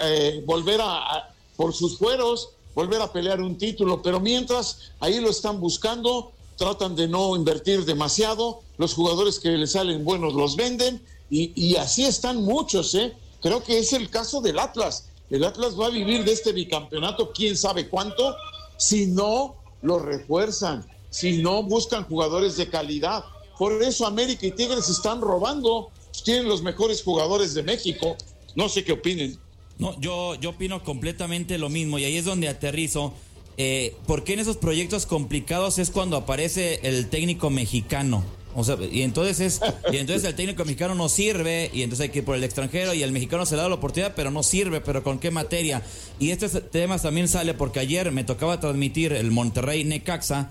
eh, 0.02 0.44
volver 0.46 0.82
a, 0.82 1.34
por 1.56 1.74
sus 1.74 1.98
fueros, 1.98 2.50
volver 2.76 3.02
a 3.02 3.12
pelear 3.12 3.42
un 3.42 3.58
título, 3.58 4.02
pero 4.02 4.20
mientras 4.20 4.92
ahí 5.00 5.20
lo 5.20 5.30
están 5.30 5.60
buscando, 5.60 6.32
tratan 6.58 6.96
de 6.96 7.08
no 7.08 7.36
invertir 7.36 7.86
demasiado, 7.86 8.62
los 8.78 8.94
jugadores 8.94 9.40
que 9.40 9.50
les 9.50 9.72
salen 9.72 10.04
buenos 10.04 10.34
los 10.34 10.56
venden 10.56 11.02
y, 11.30 11.76
así 11.78 12.06
están 12.06 12.44
muchos, 12.44 12.94
¿eh? 12.94 13.14
Creo 13.42 13.64
que 13.64 13.80
es 13.80 13.92
el 13.94 14.10
caso 14.10 14.40
del 14.40 14.60
Atlas. 14.60 15.06
El 15.30 15.44
Atlas 15.44 15.80
va 15.80 15.88
a 15.88 15.90
vivir 15.90 16.24
de 16.24 16.32
este 16.32 16.52
bicampeonato, 16.52 17.32
quién 17.32 17.58
sabe 17.58 17.90
cuánto, 17.90 18.36
si 18.78 19.08
no 19.08 19.56
lo 19.82 20.00
refuerzan, 20.00 20.86
si 21.10 21.42
no 21.42 21.64
buscan 21.64 22.04
jugadores 22.06 22.58
de 22.58 22.70
calidad. 22.70 23.24
Por 23.58 23.82
eso 23.84 24.06
América 24.06 24.46
y 24.46 24.52
Tigres 24.52 24.90
están 24.90 25.22
robando, 25.22 25.90
tienen 26.24 26.48
los 26.48 26.62
mejores 26.62 27.04
jugadores 27.04 27.54
de 27.54 27.64
México. 27.64 28.16
No 28.56 28.70
sé 28.70 28.84
qué 28.84 28.94
opinen. 28.94 29.38
No, 29.80 30.00
yo, 30.00 30.36
yo 30.36 30.52
opino 30.52 30.84
completamente 30.84 31.58
lo 31.58 31.70
mismo 31.70 31.98
y 31.98 32.06
ahí 32.06 32.18
es 32.18 32.26
donde 32.26 32.48
aterrizo 32.48 33.14
eh, 33.58 33.96
¿por 34.08 34.24
qué 34.24 34.34
en 34.34 34.40
esos 34.40 34.58
proyectos 34.58 35.06
complicados 35.06 35.78
es 35.78 35.92
cuando 35.92 36.18
aparece 36.18 36.80
el 36.84 37.10
técnico 37.10 37.50
mexicano? 37.50 38.24
O 38.56 38.64
sea, 38.64 38.78
y 38.92 39.02
entonces 39.02 39.40
es, 39.40 39.62
y 39.92 39.98
entonces 39.98 40.28
el 40.28 40.36
técnico 40.36 40.64
mexicano 40.64 40.96
no 40.96 41.10
sirve, 41.10 41.70
y 41.74 41.84
entonces 41.84 42.04
hay 42.04 42.10
que 42.10 42.20
ir 42.20 42.26
por 42.26 42.36
el 42.36 42.44
extranjero, 42.44 42.94
y 42.94 43.04
el 43.04 43.12
mexicano 43.12 43.46
se 43.46 43.56
le 43.56 43.62
da 43.62 43.70
la 43.70 43.76
oportunidad, 43.76 44.14
pero 44.16 44.32
no 44.32 44.44
sirve, 44.44 44.82
pero 44.82 45.04
con 45.04 45.20
qué 45.20 45.32
materia. 45.32 45.82
Y 46.20 46.32
este 46.32 46.48
tema 46.62 46.98
también 47.00 47.28
sale 47.28 47.54
porque 47.54 47.80
ayer 47.80 48.12
me 48.12 48.24
tocaba 48.24 48.60
transmitir 48.60 49.14
el 49.14 49.32
Monterrey 49.32 49.84
Necaxa, 49.84 50.50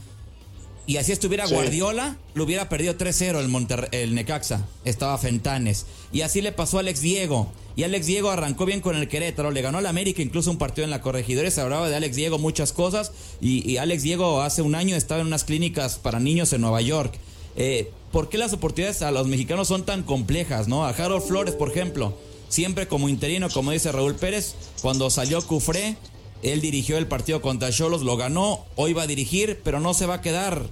y 0.84 0.96
así 0.96 1.12
estuviera 1.12 1.46
Guardiola, 1.46 2.16
lo 2.34 2.42
hubiera 2.42 2.68
perdido 2.68 2.94
3-0 2.96 3.38
el, 3.38 3.88
el 3.92 4.14
Necaxa. 4.16 4.66
Estaba 4.84 5.16
Fentanes. 5.16 5.86
Y 6.12 6.22
así 6.22 6.40
le 6.40 6.50
pasó 6.50 6.78
a 6.78 6.80
Alex 6.80 7.00
Diego. 7.00 7.52
Y 7.76 7.84
Alex 7.84 8.06
Diego 8.06 8.30
arrancó 8.30 8.66
bien 8.66 8.80
con 8.80 8.96
el 8.96 9.08
Querétaro, 9.08 9.50
le 9.50 9.62
ganó 9.62 9.78
al 9.78 9.86
América 9.86 10.20
incluso 10.22 10.50
un 10.50 10.58
partido 10.58 10.84
en 10.84 10.90
la 10.90 11.00
corregidora, 11.00 11.50
se 11.50 11.60
hablaba 11.60 11.88
de 11.88 11.96
Alex 11.96 12.16
Diego 12.16 12.38
muchas 12.38 12.72
cosas 12.72 13.12
y, 13.40 13.78
Alex 13.78 14.02
Diego 14.02 14.42
hace 14.42 14.60
un 14.60 14.74
año 14.74 14.94
estaba 14.94 15.22
en 15.22 15.28
unas 15.28 15.44
clínicas 15.44 15.96
para 15.96 16.20
niños 16.20 16.52
en 16.52 16.60
Nueva 16.60 16.82
York. 16.82 17.14
Eh, 17.56 17.90
¿Por 18.10 18.28
qué 18.28 18.38
las 18.38 18.52
oportunidades 18.52 19.02
a 19.02 19.10
los 19.10 19.26
mexicanos 19.26 19.68
son 19.68 19.84
tan 19.84 20.02
complejas, 20.02 20.68
no? 20.68 20.84
A 20.84 20.90
Harold 20.90 21.24
Flores, 21.24 21.54
por 21.54 21.70
ejemplo, 21.70 22.14
siempre 22.48 22.86
como 22.86 23.08
interino, 23.08 23.48
como 23.48 23.70
dice 23.70 23.90
Raúl 23.90 24.14
Pérez, 24.14 24.54
cuando 24.82 25.08
salió 25.08 25.40
Cufré, 25.46 25.96
él 26.42 26.60
dirigió 26.60 26.98
el 26.98 27.06
partido 27.06 27.40
contra 27.40 27.70
Cholos, 27.70 28.02
lo 28.02 28.16
ganó, 28.16 28.66
hoy 28.76 28.92
va 28.92 29.04
a 29.04 29.06
dirigir, 29.06 29.60
pero 29.64 29.80
no 29.80 29.94
se 29.94 30.06
va 30.06 30.14
a 30.14 30.20
quedar. 30.20 30.68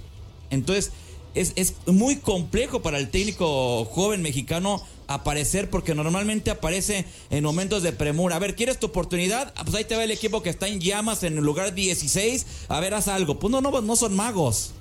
Entonces, 0.51 0.91
es, 1.33 1.53
es 1.55 1.75
muy 1.87 2.17
complejo 2.17 2.81
para 2.81 2.99
el 2.99 3.09
técnico 3.09 3.85
joven 3.85 4.21
mexicano 4.21 4.81
aparecer 5.07 5.69
porque 5.69 5.95
normalmente 5.95 6.51
aparece 6.51 7.05
en 7.29 7.43
momentos 7.43 7.83
de 7.83 7.93
premura. 7.93 8.35
A 8.35 8.39
ver, 8.39 8.55
¿quieres 8.55 8.79
tu 8.79 8.87
oportunidad? 8.87 9.53
Ah, 9.55 9.63
pues 9.63 9.75
ahí 9.75 9.85
te 9.85 9.95
va 9.95 10.03
el 10.03 10.11
equipo 10.11 10.43
que 10.43 10.49
está 10.49 10.67
en 10.67 10.79
llamas 10.79 11.23
en 11.23 11.37
el 11.37 11.43
lugar 11.43 11.73
16. 11.73 12.45
A 12.67 12.79
ver, 12.79 12.93
haz 12.93 13.07
algo. 13.07 13.39
Pues 13.39 13.51
no, 13.51 13.61
no, 13.61 13.81
no 13.81 13.95
son 13.95 14.15
magos. 14.15 14.73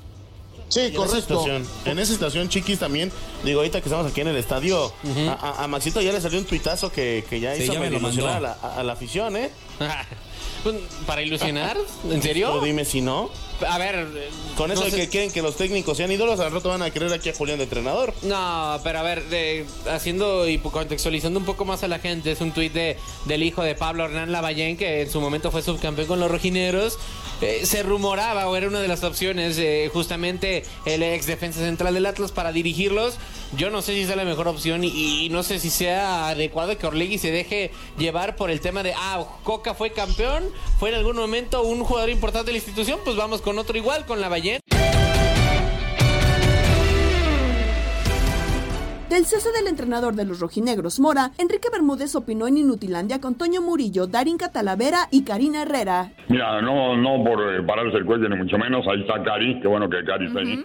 Sí, 0.70 0.80
Y 0.80 0.84
en 0.86 0.92
esa 0.94 1.06
correcto. 1.06 1.44
en 1.84 1.98
esa 1.98 2.12
situación, 2.12 2.48
Chiquis, 2.48 2.78
también, 2.78 3.12
digo, 3.44 3.58
ahorita 3.60 3.80
que 3.82 3.88
estamos 3.88 4.10
aquí 4.10 4.20
en 4.22 4.28
el 4.28 4.36
estadio, 4.36 4.92
a, 5.28 5.32
a- 5.32 5.64
a 5.64 5.68
Maxito 5.68 6.00
ya 6.00 6.12
le 6.12 6.20
salió 6.20 6.38
un 6.38 6.44
tuitazo 6.46 6.90
que, 6.90 7.24
que 7.28 7.40
ya 7.40 7.54
Sí, 7.56 7.64
hizo 7.64 7.72
ya 7.74 7.80
me 7.80 7.90
lo 7.90 7.98
ilusionar 7.98 8.36
a 8.36 8.40
la, 8.40 8.56
a- 8.62 8.80
a 8.80 8.82
la 8.82 8.92
afición, 8.94 9.36
¿eh? 9.36 9.50
Pues, 10.62 10.76
¿Para 11.06 11.22
ilusionar? 11.22 11.74
¿En 12.10 12.20
serio? 12.22 12.50
Tú 12.50 12.60
dime 12.62 12.84
si 12.84 13.00
no. 13.00 13.30
A 13.66 13.78
ver, 13.78 14.06
Con 14.58 14.70
eso 14.70 14.84
no 14.84 14.90
de 14.90 14.94
que 14.96 15.08
quieren 15.08 15.32
que 15.32 15.40
los 15.40 15.56
técnicos 15.56 15.96
sean 15.96 16.12
ídolos, 16.12 16.38
al 16.38 16.52
rato 16.52 16.68
van 16.68 16.82
a 16.82 16.90
querer 16.90 17.10
aquí 17.14 17.30
a 17.30 17.34
Julián 17.34 17.56
de 17.56 17.64
entrenador. 17.64 18.12
No, 18.22 18.78
pero 18.84 18.98
a 18.98 19.02
ver, 19.02 19.24
de- 19.30 19.64
haciendo 19.90 20.46
y 20.46 20.58
contextualizando 20.58 21.38
un 21.40 21.46
poco 21.46 21.64
más 21.64 21.82
a 21.82 21.88
la 21.88 21.98
gente, 21.98 22.30
es 22.32 22.42
un 22.42 22.52
tuit 22.52 22.74
de, 22.74 22.98
del 23.24 23.42
hijo 23.42 23.62
de 23.62 23.74
Pablo 23.74 24.04
Hernán 24.04 24.32
Lavallén, 24.32 24.76
que 24.76 25.00
en 25.02 25.10
su 25.10 25.18
momento 25.22 25.50
fue 25.50 25.62
subcampeón 25.62 26.06
con 26.08 26.20
los 26.20 26.30
rojineros. 26.30 26.98
Eh, 27.40 27.64
se 27.64 27.82
rumoraba, 27.82 28.48
o 28.48 28.56
era 28.56 28.68
una 28.68 28.80
de 28.80 28.88
las 28.88 29.02
opciones, 29.02 29.56
eh, 29.58 29.90
justamente 29.92 30.64
el 30.84 31.02
ex 31.02 31.26
defensa 31.26 31.60
central 31.60 31.94
del 31.94 32.06
Atlas 32.06 32.32
para 32.32 32.52
dirigirlos. 32.52 33.18
Yo 33.56 33.70
no 33.70 33.82
sé 33.82 33.94
si 33.94 34.06
sea 34.06 34.16
la 34.16 34.24
mejor 34.24 34.46
opción 34.46 34.84
y, 34.84 35.28
no 35.30 35.42
sé 35.42 35.58
si 35.58 35.70
sea 35.70 36.28
adecuado 36.28 36.76
que 36.76 36.86
Orlegui 36.86 37.18
se 37.18 37.30
deje 37.30 37.70
llevar 37.98 38.36
por 38.36 38.50
el 38.50 38.60
tema 38.60 38.82
de, 38.82 38.92
ah, 38.94 39.24
Coca 39.42 39.74
fue 39.74 39.90
campeón, 39.90 40.44
fue 40.78 40.90
en 40.90 40.96
algún 40.96 41.16
momento 41.16 41.62
un 41.62 41.82
jugador 41.82 42.10
importante 42.10 42.46
de 42.46 42.52
la 42.52 42.58
institución, 42.58 43.00
pues 43.04 43.16
vamos 43.16 43.40
con 43.40 43.58
otro 43.58 43.76
igual, 43.76 44.06
con 44.06 44.20
Lavallén. 44.20 44.60
Del 49.10 49.24
cese 49.26 49.50
del 49.52 49.66
entrenador 49.66 50.14
de 50.14 50.24
los 50.24 50.38
rojinegros 50.40 51.00
Mora, 51.00 51.30
Enrique 51.38 51.68
Bermúdez 51.72 52.14
opinó 52.14 52.46
en 52.46 52.58
Inutilandia 52.58 53.20
con 53.20 53.36
Toño 53.36 53.60
Murillo, 53.60 54.06
Darín 54.06 54.38
Catalavera 54.38 55.08
y 55.10 55.24
Karina 55.24 55.62
Herrera. 55.62 56.12
Mira, 56.28 56.62
no, 56.62 56.96
no 56.96 57.24
por 57.24 57.52
eh, 57.54 57.62
pararse 57.64 57.96
el 57.98 58.04
cuello 58.04 58.28
ni 58.28 58.36
mucho 58.36 58.56
menos, 58.56 58.86
ahí 58.86 59.00
está 59.00 59.20
Cari, 59.22 59.58
qué 59.60 59.66
bueno 59.66 59.90
que 59.90 60.04
Cari 60.04 60.26
está 60.26 60.38
ahí. 60.40 60.64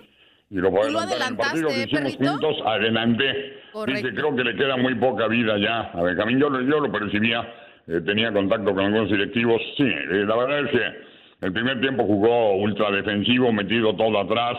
Y 0.51 0.55
lo 0.57 0.69
puedo 0.69 0.85
¿Tú 0.87 0.93
lo 0.93 0.99
adelantar 0.99 1.27
en 1.27 1.33
el 1.33 1.37
partido 1.37 1.69
que 1.69 1.83
hicimos 1.83 2.15
perrito? 2.15 2.31
juntos, 2.31 2.55
adelanté. 2.67 3.53
Correcto. 3.73 4.01
Dice, 4.07 4.15
creo 4.15 4.35
que 4.35 4.43
le 4.43 4.55
queda 4.55 4.77
muy 4.77 4.93
poca 4.95 5.27
vida 5.27 5.57
ya 5.57 5.79
a 5.91 6.03
Benjamín. 6.03 6.39
Yo, 6.39 6.49
lo- 6.49 6.61
yo 6.61 6.79
lo 6.79 6.91
percibía, 6.91 7.41
eh, 7.87 7.99
tenía 8.05 8.31
contacto 8.31 8.75
con 8.75 8.85
algunos 8.85 9.09
directivos. 9.09 9.59
Sí, 9.75 9.83
eh, 9.85 10.23
la 10.27 10.35
verdad 10.35 10.59
es 10.65 10.69
que 10.71 11.45
el 11.47 11.51
primer 11.51 11.81
tiempo 11.81 12.05
jugó 12.05 12.57
ultra 12.57 12.91
defensivo, 12.91 13.51
metido 13.51 13.95
todo 13.95 14.19
atrás. 14.19 14.55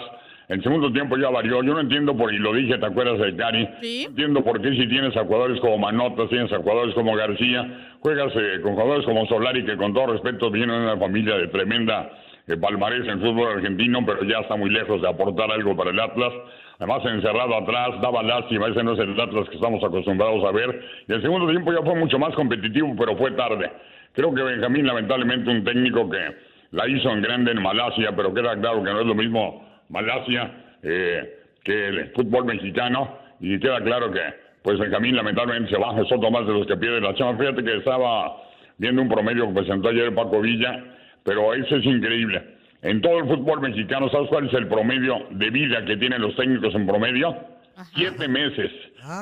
El 0.48 0.62
segundo 0.62 0.92
tiempo 0.92 1.16
ya 1.16 1.28
varió. 1.28 1.60
Yo 1.62 1.74
no 1.74 1.80
entiendo 1.80 2.16
por, 2.16 2.32
y 2.32 2.38
lo 2.38 2.52
dije, 2.52 2.78
¿te 2.78 2.86
acuerdas 2.86 3.18
de 3.18 3.34
Cari? 3.34 3.64
No 3.64 4.10
entiendo 4.10 4.44
por 4.44 4.60
qué 4.60 4.70
si 4.70 4.86
tienes 4.86 5.16
a 5.16 5.24
jugadores 5.24 5.60
como 5.60 5.78
Manotas, 5.78 6.28
tienes 6.28 6.52
a 6.52 6.58
jugadores 6.58 6.94
como 6.94 7.16
García, 7.16 7.96
juegas 8.00 8.32
eh, 8.36 8.60
con 8.62 8.74
jugadores 8.74 9.04
como 9.04 9.26
Solari, 9.26 9.64
que 9.64 9.76
con 9.76 9.92
todo 9.92 10.12
respeto 10.12 10.50
vienen 10.50 10.78
de 10.78 10.84
una 10.84 10.96
familia 10.98 11.36
de 11.36 11.48
tremenda 11.48 12.10
eh, 12.46 12.56
palmarés 12.56 13.08
en 13.08 13.20
fútbol 13.20 13.56
argentino, 13.56 14.06
pero 14.06 14.22
ya 14.22 14.38
está 14.38 14.54
muy 14.54 14.70
lejos 14.70 15.02
de 15.02 15.08
aportar 15.08 15.50
algo 15.50 15.74
para 15.76 15.90
el 15.90 15.98
Atlas. 15.98 16.32
Además, 16.78 17.04
encerrado 17.06 17.56
atrás, 17.56 18.00
daba 18.00 18.22
lástima, 18.22 18.68
ese 18.68 18.84
no 18.84 18.92
es 18.92 19.00
el 19.00 19.20
Atlas 19.20 19.48
que 19.48 19.56
estamos 19.56 19.82
acostumbrados 19.82 20.44
a 20.44 20.52
ver. 20.52 20.80
Y 21.08 21.12
el 21.12 21.22
segundo 21.22 21.50
tiempo 21.50 21.72
ya 21.72 21.82
fue 21.82 21.96
mucho 21.96 22.20
más 22.20 22.32
competitivo, 22.36 22.94
pero 22.96 23.16
fue 23.16 23.32
tarde. 23.32 23.68
Creo 24.12 24.32
que 24.32 24.42
Benjamín, 24.42 24.86
lamentablemente, 24.86 25.50
un 25.50 25.64
técnico 25.64 26.08
que 26.08 26.20
la 26.70 26.88
hizo 26.88 27.10
en 27.10 27.22
grande 27.22 27.50
en 27.50 27.60
Malasia, 27.60 28.14
pero 28.14 28.32
queda 28.32 28.56
claro 28.60 28.84
que 28.84 28.92
no 28.92 29.00
es 29.00 29.06
lo 29.06 29.14
mismo 29.16 29.65
Malasia 29.88 30.50
eh, 30.82 31.38
que 31.62 31.88
el 31.88 32.12
fútbol 32.12 32.44
mexicano. 32.44 33.18
Y 33.40 33.58
queda 33.58 33.80
claro 33.82 34.10
que, 34.10 34.20
pues 34.62 34.78
Benjamín, 34.78 35.16
lamentablemente, 35.16 35.70
se 35.70 35.78
baja, 35.78 36.00
es 36.00 36.10
otro 36.10 36.30
más 36.30 36.46
de 36.46 36.52
los 36.52 36.66
que 36.66 36.76
pierde 36.76 37.00
la 37.00 37.14
chama. 37.14 37.36
Fíjate 37.38 37.62
que 37.62 37.76
estaba 37.76 38.36
viendo 38.78 39.02
un 39.02 39.08
promedio 39.08 39.46
que 39.48 39.54
presentó 39.60 39.88
ayer 39.88 40.14
Paco 40.14 40.40
Villa, 40.40 40.82
pero 41.22 41.54
eso 41.54 41.76
es 41.76 41.84
increíble. 41.84 42.56
En 42.82 43.00
todo 43.00 43.18
el 43.18 43.26
fútbol 43.26 43.60
mexicano, 43.60 44.08
¿sabes 44.10 44.28
cuál 44.28 44.46
es 44.46 44.54
el 44.54 44.68
promedio 44.68 45.26
de 45.30 45.50
vida 45.50 45.84
que 45.84 45.96
tienen 45.96 46.22
los 46.22 46.36
técnicos 46.36 46.74
en 46.74 46.86
promedio? 46.86 47.36
Siete 47.94 48.28
meses. 48.28 48.70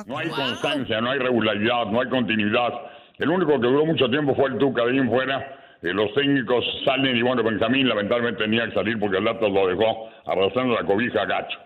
No 0.07 0.17
hay 0.17 0.29
constancia, 0.29 1.01
no 1.01 1.11
hay 1.11 1.19
regularidad, 1.19 1.87
no 1.87 2.01
hay 2.01 2.07
continuidad. 2.09 2.73
El 3.17 3.29
único 3.29 3.59
que 3.59 3.67
duró 3.67 3.85
mucho 3.85 4.09
tiempo 4.09 4.35
fue 4.35 4.49
el 4.49 4.57
Tuca, 4.57 4.85
de 4.85 4.91
ahí 4.91 4.97
en 4.97 5.09
fuera. 5.09 5.57
Eh, 5.85 5.93
los 5.93 6.13
técnicos 6.13 6.63
salen 6.85 7.15
y 7.15 7.21
bueno, 7.21 7.43
Benjamín 7.43 7.87
lamentablemente 7.87 8.43
tenía 8.43 8.65
que 8.67 8.73
salir 8.73 8.99
porque 8.99 9.17
el 9.17 9.27
Atlas 9.27 9.51
lo 9.51 9.67
dejó 9.67 10.09
arrastrando 10.25 10.73
la 10.75 10.85
cobija 10.85 11.21
a 11.21 11.25
gacho. 11.25 11.59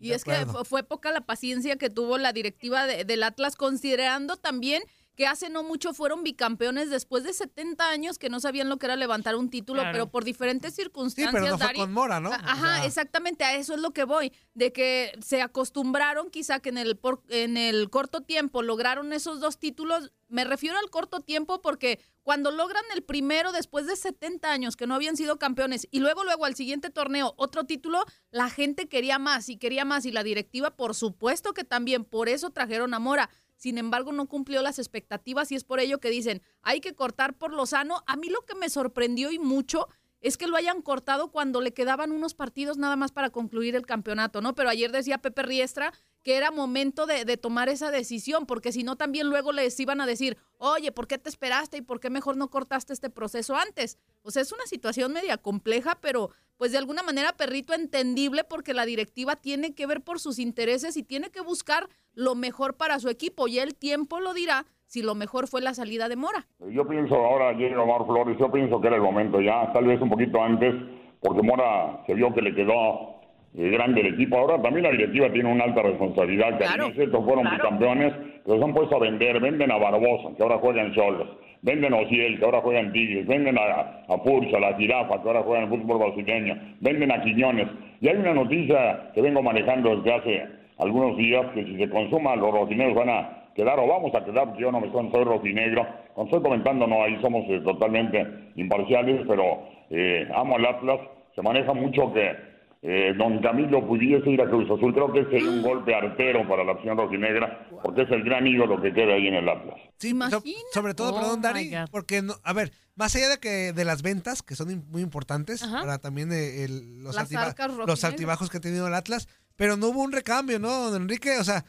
Y 0.00 0.12
es 0.12 0.24
que 0.24 0.32
fu- 0.46 0.64
fue 0.64 0.82
poca 0.82 1.12
la 1.12 1.20
paciencia 1.20 1.76
que 1.76 1.90
tuvo 1.90 2.16
la 2.18 2.32
directiva 2.32 2.86
de- 2.86 3.04
del 3.04 3.22
Atlas, 3.22 3.56
considerando 3.56 4.36
también 4.36 4.82
que 5.20 5.26
hace 5.26 5.50
no 5.50 5.62
mucho 5.62 5.92
fueron 5.92 6.22
bicampeones 6.22 6.88
después 6.88 7.24
de 7.24 7.34
70 7.34 7.90
años 7.90 8.16
que 8.18 8.30
no 8.30 8.40
sabían 8.40 8.70
lo 8.70 8.78
que 8.78 8.86
era 8.86 8.96
levantar 8.96 9.36
un 9.36 9.50
título, 9.50 9.82
Claro. 9.82 9.92
pero 9.92 10.10
por 10.10 10.24
diferentes 10.24 10.74
circunstancias. 10.74 11.30
pero 11.34 11.44
no 11.50 11.58
fue 11.58 11.66
Dari- 11.66 11.76
con 11.78 11.92
Mora, 11.92 12.20
¿no? 12.20 12.32
Ajá, 12.32 12.54
O 12.54 12.56
sea- 12.78 12.86
exactamente, 12.86 13.44
a 13.44 13.54
eso 13.54 13.74
es 13.74 13.80
lo 13.82 13.90
que 13.90 14.04
voy, 14.04 14.32
de 14.54 14.72
que 14.72 15.12
se 15.22 15.42
acostumbraron 15.42 16.30
quizá 16.30 16.60
que 16.60 16.70
en 16.70 16.78
el, 16.78 16.96
por- 16.96 17.22
en 17.28 17.58
el 17.58 17.90
corto 17.90 18.22
tiempo 18.22 18.62
lograron 18.62 19.12
esos 19.12 19.40
dos 19.40 19.58
títulos. 19.58 20.10
Me 20.28 20.44
refiero 20.44 20.78
al 20.78 20.88
corto 20.88 21.20
tiempo 21.20 21.60
porque 21.60 22.00
cuando 22.22 22.50
logran 22.50 22.84
el 22.94 23.02
primero 23.02 23.52
después 23.52 23.86
de 23.86 23.96
70 23.96 24.50
años 24.50 24.74
que 24.74 24.86
no 24.86 24.94
habían 24.94 25.18
sido 25.18 25.38
campeones 25.38 25.86
y 25.90 26.00
luego 26.00 26.24
luego 26.24 26.46
al 26.46 26.54
siguiente 26.54 26.88
torneo 26.88 27.34
otro 27.36 27.64
título, 27.64 28.06
la 28.30 28.48
gente 28.48 28.88
quería 28.88 29.18
más 29.18 29.50
y 29.50 29.58
quería 29.58 29.84
más 29.84 30.06
y 30.06 30.12
la 30.12 30.22
directiva 30.22 30.70
por 30.70 30.94
supuesto 30.94 31.52
que 31.52 31.64
también, 31.64 32.06
por 32.06 32.30
eso 32.30 32.48
trajeron 32.48 32.94
a 32.94 32.98
Mora. 33.00 33.28
Sin 33.60 33.76
embargo, 33.76 34.10
no 34.10 34.26
cumplió 34.26 34.62
las 34.62 34.78
expectativas 34.78 35.52
y 35.52 35.54
es 35.54 35.64
por 35.64 35.80
ello 35.80 36.00
que 36.00 36.08
dicen, 36.08 36.40
hay 36.62 36.80
que 36.80 36.94
cortar 36.94 37.36
por 37.36 37.52
lo 37.52 37.66
sano. 37.66 38.02
A 38.06 38.16
mí 38.16 38.30
lo 38.30 38.46
que 38.46 38.54
me 38.54 38.70
sorprendió 38.70 39.30
y 39.30 39.38
mucho 39.38 39.86
es 40.22 40.38
que 40.38 40.46
lo 40.46 40.56
hayan 40.56 40.80
cortado 40.80 41.30
cuando 41.30 41.60
le 41.60 41.74
quedaban 41.74 42.10
unos 42.10 42.32
partidos 42.32 42.78
nada 42.78 42.96
más 42.96 43.12
para 43.12 43.28
concluir 43.28 43.76
el 43.76 43.84
campeonato, 43.84 44.40
¿no? 44.40 44.54
Pero 44.54 44.70
ayer 44.70 44.90
decía 44.92 45.18
Pepe 45.18 45.42
Riestra 45.42 45.92
que 46.22 46.36
era 46.36 46.50
momento 46.50 47.06
de, 47.06 47.24
de 47.24 47.36
tomar 47.36 47.68
esa 47.68 47.90
decisión, 47.90 48.46
porque 48.46 48.72
si 48.72 48.82
no 48.82 48.96
también 48.96 49.28
luego 49.28 49.52
les 49.52 49.78
iban 49.80 50.00
a 50.00 50.06
decir, 50.06 50.36
oye, 50.58 50.92
¿por 50.92 51.06
qué 51.06 51.18
te 51.18 51.28
esperaste 51.28 51.78
y 51.78 51.82
por 51.82 52.00
qué 52.00 52.10
mejor 52.10 52.36
no 52.36 52.48
cortaste 52.48 52.92
este 52.92 53.10
proceso 53.10 53.56
antes? 53.56 53.98
O 54.22 54.30
sea, 54.30 54.42
es 54.42 54.52
una 54.52 54.66
situación 54.66 55.12
media 55.12 55.38
compleja, 55.38 55.98
pero 56.00 56.30
pues 56.56 56.72
de 56.72 56.78
alguna 56.78 57.02
manera, 57.02 57.32
perrito, 57.32 57.72
entendible 57.72 58.44
porque 58.44 58.74
la 58.74 58.84
directiva 58.84 59.36
tiene 59.36 59.74
que 59.74 59.86
ver 59.86 60.02
por 60.02 60.20
sus 60.20 60.38
intereses 60.38 60.96
y 60.98 61.02
tiene 61.02 61.30
que 61.30 61.40
buscar 61.40 61.88
lo 62.12 62.34
mejor 62.34 62.76
para 62.76 62.98
su 62.98 63.08
equipo 63.08 63.48
y 63.48 63.58
el 63.58 63.74
tiempo 63.74 64.20
lo 64.20 64.34
dirá 64.34 64.66
si 64.84 65.02
lo 65.02 65.14
mejor 65.14 65.46
fue 65.46 65.62
la 65.62 65.72
salida 65.72 66.08
de 66.08 66.16
Mora. 66.16 66.48
Yo 66.70 66.86
pienso, 66.86 67.14
ahora 67.14 67.52
llega 67.52 67.80
Omar 67.80 68.04
Flores, 68.06 68.36
yo 68.38 68.50
pienso 68.52 68.80
que 68.80 68.88
era 68.88 68.96
el 68.96 69.02
momento 69.02 69.40
ya, 69.40 69.72
tal 69.72 69.86
vez 69.86 70.00
un 70.02 70.10
poquito 70.10 70.42
antes, 70.42 70.74
porque 71.20 71.42
Mora 71.42 72.02
se 72.06 72.12
vio 72.12 72.34
que 72.34 72.42
le 72.42 72.54
quedó 72.54 73.19
eh, 73.56 73.70
grande 73.70 74.00
el 74.00 74.14
equipo. 74.14 74.38
Ahora 74.38 74.60
también 74.62 74.84
la 74.84 74.90
directiva 74.92 75.30
tiene 75.32 75.50
una 75.52 75.64
alta 75.64 75.82
responsabilidad, 75.82 76.58
que 76.58 76.64
Claro, 76.64 76.86
es 76.86 76.94
cierto, 76.94 77.22
fueron 77.24 77.44
claro. 77.44 77.64
campeones, 77.64 78.12
pero 78.44 78.58
se 78.58 78.64
han 78.64 78.74
puesto 78.74 78.96
a 78.96 79.00
vender, 79.00 79.40
venden 79.40 79.70
a 79.70 79.76
Barbosa, 79.78 80.36
que 80.36 80.42
ahora 80.42 80.58
juega 80.58 80.82
en 80.82 80.92
Cholos, 80.92 81.28
venden 81.62 81.92
a 81.94 81.98
Ociel, 81.98 82.38
que 82.38 82.44
ahora 82.44 82.60
juega 82.60 82.80
en 82.80 82.92
Tigres, 82.92 83.26
venden 83.26 83.58
a, 83.58 84.02
a 84.08 84.18
Furcha, 84.24 84.56
a 84.56 84.60
la 84.60 84.74
Jirafa, 84.76 85.20
que 85.22 85.28
ahora 85.28 85.42
juega 85.42 85.64
en 85.64 85.72
el 85.72 85.78
fútbol 85.80 85.98
brasileño, 85.98 86.56
venden 86.80 87.12
a 87.12 87.22
Quiñones. 87.22 87.68
Y 88.00 88.08
hay 88.08 88.16
una 88.16 88.34
noticia 88.34 89.10
que 89.14 89.20
vengo 89.20 89.42
manejando 89.42 89.96
desde 89.96 90.14
hace 90.14 90.46
algunos 90.78 91.16
días, 91.16 91.46
que 91.54 91.64
si 91.64 91.76
se 91.76 91.90
consuma, 91.90 92.36
los 92.36 92.52
rojineros 92.52 92.94
van 92.94 93.10
a 93.10 93.36
quedar 93.54 93.78
o 93.78 93.86
vamos 93.86 94.14
a 94.14 94.24
quedar, 94.24 94.46
porque 94.46 94.62
yo 94.62 94.72
no 94.72 94.80
me 94.80 94.90
soy, 94.90 95.10
soy 95.12 95.24
rojinegro. 95.24 95.86
Cuando 96.14 96.36
estoy 96.36 96.42
comentando, 96.42 96.86
no, 96.86 97.02
ahí 97.02 97.18
somos 97.20 97.44
eh, 97.48 97.60
totalmente 97.64 98.26
imparciales, 98.56 99.20
pero 99.28 99.64
eh, 99.90 100.26
amo 100.34 100.56
al 100.56 100.64
Atlas. 100.66 101.00
Se 101.34 101.42
maneja 101.42 101.74
mucho 101.74 102.12
que 102.12 102.49
eh, 102.82 103.12
don 103.16 103.40
Camilo 103.42 103.86
pudiese 103.86 104.30
ir 104.30 104.40
a 104.40 104.48
Cruz 104.48 104.64
Azul. 104.70 104.94
Creo 104.94 105.12
que 105.12 105.24
sería 105.26 105.50
un 105.50 105.62
golpe 105.62 105.94
artero 105.94 106.48
para 106.48 106.64
la 106.64 106.72
opción 106.72 106.96
rojinegra, 106.96 107.68
porque 107.82 108.02
es 108.02 108.10
el 108.10 108.22
gran 108.24 108.46
ídolo 108.46 108.80
que 108.80 108.92
queda 108.92 109.14
ahí 109.14 109.26
en 109.26 109.34
el 109.34 109.48
Atlas. 109.48 109.76
Sí, 109.98 110.14
so- 110.30 110.42
sobre 110.72 110.94
todo, 110.94 111.10
Oh, 111.14 111.20
perdón, 111.20 111.42
Dari, 111.42 111.72
porque, 111.90 112.22
no, 112.22 112.34
a 112.42 112.52
ver, 112.54 112.72
más 112.96 113.14
allá 113.16 113.28
de 113.28 113.38
que 113.38 113.72
de 113.74 113.84
las 113.84 114.00
ventas, 114.02 114.42
que 114.42 114.54
son 114.56 114.84
muy 114.90 115.02
importantes 115.02 115.62
Ajá. 115.62 115.80
para 115.80 115.98
también 115.98 116.32
eh, 116.32 116.64
el- 116.64 117.02
los, 117.02 117.16
altiba- 117.18 117.54
los 117.86 118.04
altibajos 118.04 118.48
que 118.50 118.56
ha 118.56 118.60
tenido 118.60 118.86
el 118.88 118.94
Atlas, 118.94 119.28
pero 119.56 119.76
no 119.76 119.88
hubo 119.88 120.02
un 120.02 120.12
recambio, 120.12 120.58
¿no, 120.58 120.90
don 120.90 121.02
Enrique? 121.02 121.36
O 121.38 121.44
sea, 121.44 121.64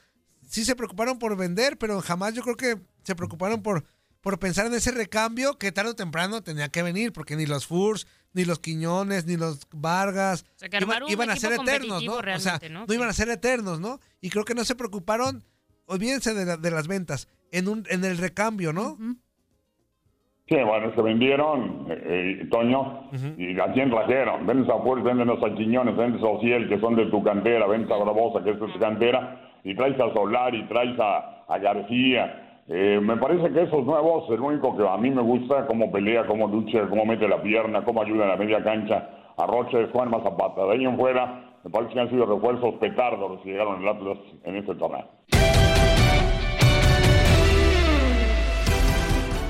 sí 0.48 0.64
se 0.64 0.76
preocuparon 0.78 1.20
por 1.20 1.36
vender, 1.36 1.78
pero 1.78 2.00
jamás 2.02 2.34
yo 2.34 2.42
creo 2.42 2.56
que 2.56 2.78
se 3.04 3.16
preocuparon 3.16 3.62
por, 3.62 3.84
por 4.22 4.40
pensar 4.40 4.66
en 4.68 4.74
ese 4.74 4.92
recambio 4.92 5.58
que 5.58 5.72
tarde 5.72 5.92
o 5.92 5.96
temprano 5.96 6.42
tenía 6.44 6.70
que 6.70 6.84
venir, 6.84 7.12
porque 7.12 7.36
ni 7.36 7.46
los 7.46 7.66
Furs, 7.68 8.08
ni 8.34 8.46
los 8.46 8.60
Quiñones, 8.60 9.26
ni 9.26 9.36
los 9.36 9.68
Vargas 9.74 10.46
sea, 10.56 10.70
que 10.70 10.78
iban, 11.12 11.30
a 11.30 11.36
ser 11.36 11.52
eternos, 11.54 12.04
¿no? 12.04 12.14
O 12.36 12.40
sea, 12.40 12.60
¿no? 12.70 12.86
no 12.88 12.94
iban 12.94 13.10
a 13.10 13.14
ser 13.14 13.30
eternos, 13.30 13.80
¿no? 13.80 14.00
Y 14.22 14.30
creo 14.30 14.46
que 14.46 14.54
no 14.56 14.64
se 14.64 14.76
preocuparon, 14.76 15.44
olvídense 15.88 16.34
de, 16.34 16.46
la- 16.46 16.58
de 16.58 16.72
las 16.72 16.88
ventas, 16.88 17.28
en, 17.52 17.68
un, 17.68 17.84
en 17.90 18.06
el 18.06 18.18
recambio, 18.18 18.72
¿no? 18.74 18.96
Sí, 20.48 20.58
bueno, 20.66 20.94
se 20.94 21.02
vendieron, 21.02 21.88
eh, 21.90 22.42
eh, 22.44 22.48
Toño, 22.52 23.10
y 23.38 23.58
a 23.60 23.72
quién 23.74 23.90
trajeron. 23.90 24.46
Vendes 24.46 24.70
a 24.70 24.82
Fuerza, 24.82 25.14
vendes 25.14 25.38
a 25.42 25.56
Quiñones, 25.56 25.96
vendes 25.96 26.22
a 26.22 26.26
Ociel, 26.28 26.68
que 26.68 26.78
son 26.80 26.96
de 26.98 27.06
tu 27.06 27.24
cantera, 27.24 27.68
vendes 27.68 27.90
a 27.90 27.96
Barbosa, 27.96 28.44
que 28.44 28.52
es 28.52 28.60
de 28.60 28.68
tu 28.68 28.80
cantera, 28.80 29.60
y 29.64 29.76
traes 29.76 29.96
a 30.00 30.14
Solar, 30.14 30.54
y 30.54 30.68
traes 30.68 31.00
a, 31.00 31.46
a 31.48 31.58
García. 31.58 32.51
Eh, 32.68 33.00
me 33.02 33.18
parece 33.18 33.52
que 33.52 33.64
esos 33.64 33.86
nuevos, 33.86 34.30
el 34.30 34.40
único 34.40 34.76
que 34.78 34.88
a 34.88 34.98
mí 34.98 35.10
me 35.10 35.22
gusta, 35.22 35.66
cómo 35.68 35.92
pelea, 35.92 36.26
cómo 36.26 36.48
lucha, 36.48 36.88
cómo 36.90 37.06
mete 37.06 37.28
la 37.28 37.42
pierna, 37.42 37.84
cómo 37.84 38.02
ayuda 38.02 38.24
en 38.24 38.30
la 38.30 38.38
media 38.38 38.64
cancha 38.64 39.10
a 39.38 39.46
Rocha 39.46 39.80
es 39.80 39.90
Juan 39.92 40.10
Mazapata. 40.10 40.66
De 40.66 40.74
ahí 40.74 40.86
en 40.86 40.98
fuera, 40.98 41.58
me 41.64 41.72
parece 41.72 41.94
que 41.94 42.00
han 42.00 42.10
sido 42.10 42.26
refuerzos 42.26 42.76
petardos 42.76 43.32
los 43.32 43.42
que 43.42 43.52
llegaron 43.52 43.82
al 43.82 43.96
Atlas 43.96 44.18
en 44.44 44.56
este 44.58 44.76
torneo. 44.76 45.08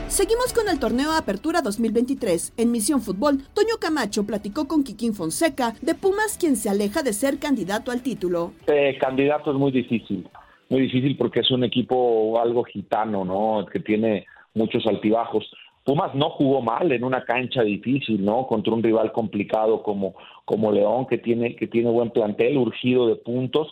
Seguimos 0.08 0.54
con 0.54 0.68
el 0.68 0.78
torneo 0.78 1.14
Apertura 1.14 1.62
2023. 1.62 2.54
En 2.58 2.70
Misión 2.72 3.02
Fútbol, 3.02 3.40
Toño 3.54 3.78
Camacho 3.80 4.26
platicó 4.26 4.68
con 4.68 4.84
Kikín 4.84 5.14
Fonseca 5.14 5.74
de 5.82 5.96
Pumas, 5.96 6.38
quien 6.38 6.58
se 6.58 6.70
aleja 6.70 7.02
de 7.02 7.14
ser 7.14 7.40
candidato 7.40 7.92
al 7.92 8.04
título. 8.04 8.52
Eh, 8.68 8.98
candidato 9.00 9.52
es 9.52 9.58
muy 9.58 9.72
difícil, 9.72 10.30
muy 10.72 10.82
difícil 10.82 11.18
porque 11.18 11.42
es 11.42 11.52
un 11.52 11.64
equipo 11.64 12.40
algo 12.42 12.64
gitano, 12.64 13.26
¿no? 13.26 13.66
Que 13.66 13.80
tiene 13.80 14.26
muchos 14.54 14.88
altibajos. 14.88 15.52
Pumas 15.84 16.16
no 16.16 16.30
jugó 16.30 16.62
mal 16.62 16.92
en 16.92 17.04
una 17.04 17.26
cancha 17.26 17.62
difícil, 17.62 18.24
¿no? 18.24 18.48
Contra 18.48 18.74
un 18.74 18.82
rival 18.82 19.12
complicado 19.12 19.84
como, 19.84 20.16
como 20.46 20.72
León, 20.72 21.08
que 21.08 21.18
tiene, 21.18 21.56
que 21.56 21.68
tiene 21.68 21.90
buen 21.90 22.12
plantel, 22.12 22.58
urgido 22.58 23.08
de 23.08 23.18
puntos. 23.18 23.68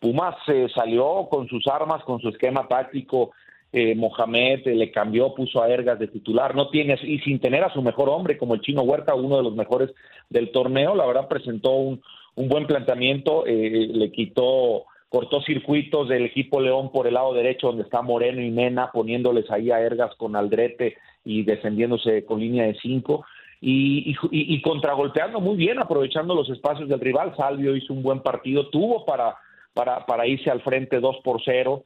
Pumas 0.00 0.36
eh, 0.48 0.68
salió 0.74 1.28
con 1.30 1.48
sus 1.48 1.66
armas, 1.66 2.02
con 2.04 2.20
su 2.20 2.30
esquema 2.30 2.66
táctico. 2.66 3.32
Eh, 3.70 3.94
Mohamed 3.94 4.66
eh, 4.66 4.74
le 4.74 4.90
cambió, 4.90 5.34
puso 5.34 5.62
a 5.62 5.68
Ergas 5.68 5.98
de 5.98 6.08
titular, 6.08 6.54
no 6.54 6.70
tiene, 6.70 6.98
y 7.02 7.18
sin 7.18 7.38
tener 7.38 7.62
a 7.62 7.72
su 7.72 7.82
mejor 7.82 8.08
hombre 8.08 8.38
como 8.38 8.54
el 8.54 8.62
Chino 8.62 8.80
Huerta, 8.80 9.14
uno 9.14 9.36
de 9.36 9.42
los 9.42 9.54
mejores 9.54 9.90
del 10.30 10.50
torneo, 10.50 10.94
la 10.94 11.04
verdad 11.04 11.28
presentó 11.28 11.72
un, 11.72 12.00
un 12.36 12.48
buen 12.48 12.66
planteamiento, 12.66 13.44
eh, 13.46 13.88
le 13.92 14.10
quitó, 14.10 14.84
cortó 15.08 15.40
circuitos 15.42 16.08
del 16.08 16.26
equipo 16.26 16.60
León 16.60 16.92
por 16.92 17.06
el 17.06 17.14
lado 17.14 17.32
derecho 17.32 17.68
donde 17.68 17.84
está 17.84 18.02
Moreno 18.02 18.42
y 18.42 18.50
Mena, 18.50 18.90
poniéndoles 18.92 19.50
ahí 19.50 19.70
a 19.70 19.80
Ergas 19.80 20.14
con 20.16 20.36
Aldrete 20.36 20.96
y 21.24 21.42
defendiéndose 21.44 22.24
con 22.24 22.40
línea 22.40 22.64
de 22.64 22.74
cinco. 22.80 23.24
Y, 23.60 24.14
y, 24.30 24.62
contragolpeando 24.62 25.40
muy 25.40 25.56
bien, 25.56 25.80
aprovechando 25.80 26.32
los 26.32 26.48
espacios 26.48 26.88
del 26.88 27.00
rival. 27.00 27.34
Salvio 27.36 27.74
hizo 27.74 27.92
un 27.92 28.04
buen 28.04 28.20
partido, 28.20 28.68
tuvo 28.68 29.04
para, 29.04 29.34
para, 29.74 30.26
irse 30.28 30.48
al 30.48 30.62
frente 30.62 31.00
2 31.00 31.16
por 31.24 31.42
0 31.44 31.84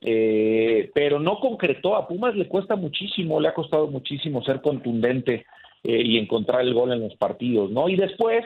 eh, 0.00 0.90
pero 0.94 1.18
no 1.18 1.40
concretó. 1.40 1.96
A 1.96 2.06
Pumas 2.06 2.36
le 2.36 2.46
cuesta 2.46 2.76
muchísimo, 2.76 3.40
le 3.40 3.48
ha 3.48 3.54
costado 3.54 3.88
muchísimo 3.88 4.44
ser 4.44 4.60
contundente 4.60 5.44
eh, 5.82 6.02
y 6.04 6.18
encontrar 6.18 6.60
el 6.62 6.74
gol 6.74 6.92
en 6.92 7.00
los 7.00 7.16
partidos, 7.16 7.70
¿no? 7.70 7.88
Y 7.88 7.96
después, 7.96 8.44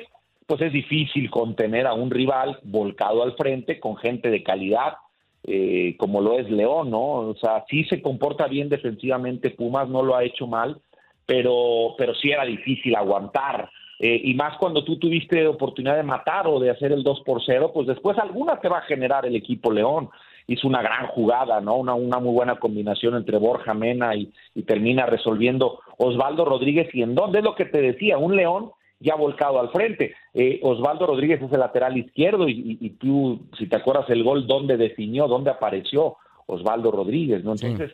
pues 0.52 0.60
es 0.60 0.72
difícil 0.74 1.30
contener 1.30 1.86
a 1.86 1.94
un 1.94 2.10
rival 2.10 2.58
volcado 2.62 3.22
al 3.22 3.32
frente 3.36 3.80
con 3.80 3.96
gente 3.96 4.28
de 4.28 4.42
calidad, 4.42 4.96
eh, 5.44 5.96
como 5.96 6.20
lo 6.20 6.38
es 6.38 6.50
León, 6.50 6.90
¿no? 6.90 7.00
O 7.00 7.34
sea, 7.36 7.64
sí 7.70 7.84
se 7.84 8.02
comporta 8.02 8.48
bien 8.48 8.68
defensivamente, 8.68 9.48
Pumas 9.48 9.88
no 9.88 10.02
lo 10.02 10.14
ha 10.14 10.24
hecho 10.24 10.46
mal, 10.46 10.78
pero, 11.24 11.94
pero 11.96 12.14
sí 12.14 12.32
era 12.32 12.44
difícil 12.44 12.94
aguantar. 12.96 13.70
Eh, 13.98 14.20
y 14.24 14.34
más 14.34 14.58
cuando 14.58 14.84
tú 14.84 14.98
tuviste 14.98 15.46
oportunidad 15.46 15.96
de 15.96 16.02
matar 16.02 16.46
o 16.46 16.60
de 16.60 16.68
hacer 16.68 16.92
el 16.92 17.02
2 17.02 17.22
por 17.24 17.42
0, 17.42 17.70
pues 17.72 17.86
después 17.86 18.18
alguna 18.18 18.60
te 18.60 18.68
va 18.68 18.80
a 18.80 18.82
generar 18.82 19.24
el 19.24 19.34
equipo 19.34 19.72
León 19.72 20.10
hizo 20.48 20.68
una 20.68 20.82
gran 20.82 21.06
jugada, 21.06 21.62
¿no? 21.62 21.76
Una, 21.76 21.94
una 21.94 22.18
muy 22.18 22.34
buena 22.34 22.56
combinación 22.56 23.14
entre 23.14 23.38
Borja 23.38 23.72
Mena 23.72 24.14
y, 24.16 24.30
y 24.54 24.64
termina 24.64 25.06
resolviendo 25.06 25.80
Osvaldo 25.96 26.44
Rodríguez. 26.44 26.90
¿Y 26.92 27.00
en 27.00 27.14
dónde 27.14 27.38
es 27.38 27.44
lo 27.44 27.54
que 27.54 27.64
te 27.64 27.80
decía? 27.80 28.18
Un 28.18 28.36
León 28.36 28.72
ya 29.02 29.14
volcado 29.14 29.60
al 29.60 29.70
frente. 29.70 30.14
Eh, 30.32 30.60
Osvaldo 30.62 31.06
Rodríguez 31.06 31.42
es 31.42 31.52
el 31.52 31.60
lateral 31.60 31.96
izquierdo 31.96 32.48
y, 32.48 32.78
y, 32.80 32.90
tú, 32.90 33.40
si 33.58 33.66
te 33.66 33.76
acuerdas 33.76 34.08
el 34.10 34.22
gol, 34.22 34.46
¿dónde 34.46 34.76
definió? 34.76 35.28
¿Dónde 35.28 35.50
apareció 35.50 36.16
Osvaldo 36.46 36.90
Rodríguez? 36.90 37.44
¿no? 37.44 37.52
Entonces, 37.52 37.92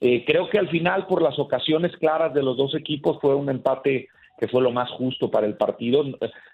eh, 0.00 0.24
creo 0.26 0.48
que 0.48 0.58
al 0.58 0.68
final, 0.68 1.06
por 1.06 1.22
las 1.22 1.38
ocasiones 1.38 1.96
claras 1.96 2.32
de 2.34 2.42
los 2.42 2.56
dos 2.56 2.74
equipos, 2.74 3.18
fue 3.20 3.34
un 3.34 3.50
empate 3.50 4.08
que 4.38 4.48
fue 4.48 4.62
lo 4.62 4.72
más 4.72 4.90
justo 4.90 5.30
para 5.30 5.46
el 5.46 5.56
partido. 5.56 6.04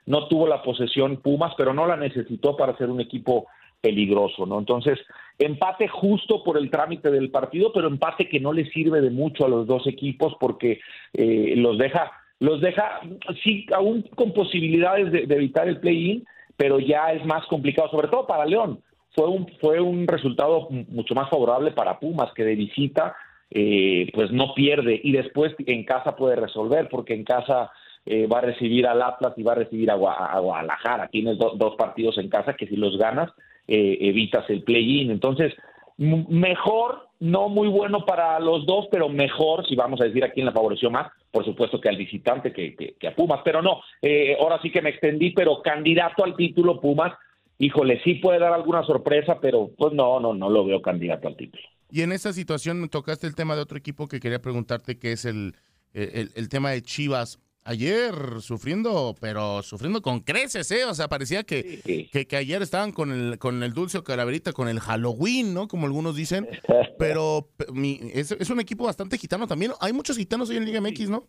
No 0.06 0.28
tuvo 0.28 0.46
la 0.46 0.62
posesión 0.62 1.16
Pumas, 1.18 1.52
pero 1.56 1.72
no 1.72 1.86
la 1.86 1.96
necesitó 1.96 2.56
para 2.56 2.76
ser 2.76 2.90
un 2.90 3.00
equipo 3.00 3.46
peligroso, 3.80 4.44
¿no? 4.46 4.58
Entonces, 4.58 4.98
empate 5.38 5.88
justo 5.88 6.44
por 6.44 6.58
el 6.58 6.70
trámite 6.70 7.10
del 7.10 7.30
partido, 7.30 7.72
pero 7.72 7.88
empate 7.88 8.28
que 8.28 8.40
no 8.40 8.52
le 8.52 8.70
sirve 8.70 9.00
de 9.00 9.10
mucho 9.10 9.46
a 9.46 9.48
los 9.48 9.66
dos 9.66 9.86
equipos 9.86 10.34
porque 10.38 10.80
eh, 11.14 11.54
los 11.56 11.78
deja, 11.78 12.12
los 12.40 12.60
deja, 12.60 13.00
sí, 13.44 13.66
aún 13.72 14.02
con 14.14 14.32
posibilidades 14.32 15.12
de, 15.12 15.22
evitar 15.34 15.68
el 15.68 15.78
play-in, 15.78 16.26
pero 16.56 16.80
ya 16.80 17.12
es 17.12 17.24
más 17.24 17.46
complicado, 17.46 17.90
sobre 17.90 18.08
todo 18.08 18.26
para 18.26 18.46
León. 18.46 18.80
Fue 19.14 19.28
un, 19.28 19.46
fue 19.60 19.80
un 19.80 20.06
resultado 20.06 20.68
mucho 20.70 21.14
más 21.14 21.28
favorable 21.28 21.72
para 21.72 21.98
Pumas, 21.98 22.32
que 22.34 22.44
de 22.44 22.54
visita, 22.54 23.14
eh, 23.50 24.10
pues 24.14 24.30
no 24.30 24.54
pierde 24.54 25.00
y 25.02 25.12
después 25.12 25.54
en 25.66 25.84
casa 25.84 26.16
puede 26.16 26.36
resolver, 26.36 26.88
porque 26.88 27.14
en 27.14 27.24
casa 27.24 27.70
eh, 28.06 28.26
va 28.26 28.38
a 28.38 28.42
recibir 28.42 28.86
al 28.86 29.02
Atlas 29.02 29.34
y 29.36 29.42
va 29.42 29.52
a 29.52 29.56
recibir 29.56 29.90
a, 29.90 29.94
a 29.94 30.38
Guadalajara. 30.38 31.08
Tienes 31.08 31.38
do, 31.38 31.52
dos 31.56 31.76
partidos 31.76 32.16
en 32.18 32.28
casa 32.28 32.54
que 32.54 32.66
si 32.66 32.76
los 32.76 32.96
ganas, 32.96 33.30
eh, 33.68 33.98
evitas 34.00 34.48
el 34.48 34.62
play-in. 34.62 35.10
Entonces, 35.10 35.52
mejor, 36.00 37.10
no 37.20 37.50
muy 37.50 37.68
bueno 37.68 38.06
para 38.06 38.40
los 38.40 38.64
dos, 38.64 38.86
pero 38.90 39.10
mejor, 39.10 39.66
si 39.68 39.76
vamos 39.76 40.00
a 40.00 40.04
decir 40.04 40.24
a 40.24 40.30
quién 40.30 40.46
la 40.46 40.52
favoreció 40.52 40.90
más, 40.90 41.12
por 41.30 41.44
supuesto 41.44 41.78
que 41.78 41.90
al 41.90 41.98
visitante, 41.98 42.54
que, 42.54 42.74
que, 42.74 42.94
que 42.98 43.08
a 43.08 43.14
Pumas, 43.14 43.40
pero 43.44 43.60
no, 43.60 43.82
eh, 44.00 44.34
ahora 44.40 44.58
sí 44.62 44.70
que 44.72 44.80
me 44.80 44.90
extendí, 44.90 45.32
pero 45.32 45.60
candidato 45.60 46.24
al 46.24 46.36
título 46.36 46.80
Pumas, 46.80 47.12
híjole, 47.58 48.00
sí 48.02 48.14
puede 48.14 48.38
dar 48.38 48.54
alguna 48.54 48.82
sorpresa, 48.84 49.38
pero 49.42 49.70
pues 49.76 49.92
no, 49.92 50.18
no, 50.20 50.32
no 50.32 50.48
lo 50.48 50.64
veo 50.64 50.80
candidato 50.80 51.28
al 51.28 51.36
título. 51.36 51.62
Y 51.90 52.00
en 52.00 52.12
esa 52.12 52.32
situación 52.32 52.88
tocaste 52.88 53.26
el 53.26 53.34
tema 53.34 53.54
de 53.54 53.60
otro 53.60 53.76
equipo 53.76 54.08
que 54.08 54.20
quería 54.20 54.40
preguntarte, 54.40 54.98
que 54.98 55.12
es 55.12 55.26
el, 55.26 55.54
el, 55.92 56.30
el 56.34 56.48
tema 56.48 56.70
de 56.70 56.80
Chivas 56.80 57.38
ayer 57.64 58.14
sufriendo, 58.40 59.14
pero 59.20 59.62
sufriendo 59.62 60.02
con 60.02 60.20
creces, 60.20 60.70
¿eh? 60.70 60.84
O 60.84 60.94
sea, 60.94 61.08
parecía 61.08 61.42
que, 61.42 62.08
que, 62.12 62.26
que, 62.26 62.36
ayer 62.36 62.62
estaban 62.62 62.92
con 62.92 63.12
el, 63.12 63.38
con 63.38 63.62
el 63.62 63.72
dulce 63.72 63.98
o 63.98 64.04
calaverita, 64.04 64.52
con 64.52 64.68
el 64.68 64.80
Halloween, 64.80 65.54
¿no? 65.54 65.68
Como 65.68 65.86
algunos 65.86 66.16
dicen. 66.16 66.48
Pero 66.98 67.48
mi, 67.72 67.98
es, 68.14 68.32
es, 68.32 68.50
un 68.50 68.60
equipo 68.60 68.84
bastante 68.84 69.18
gitano 69.18 69.46
también. 69.46 69.72
Hay 69.80 69.92
muchos 69.92 70.16
gitanos 70.16 70.50
hoy 70.50 70.56
en 70.56 70.64
Liga 70.64 70.80
MX, 70.80 71.10
¿no? 71.10 71.24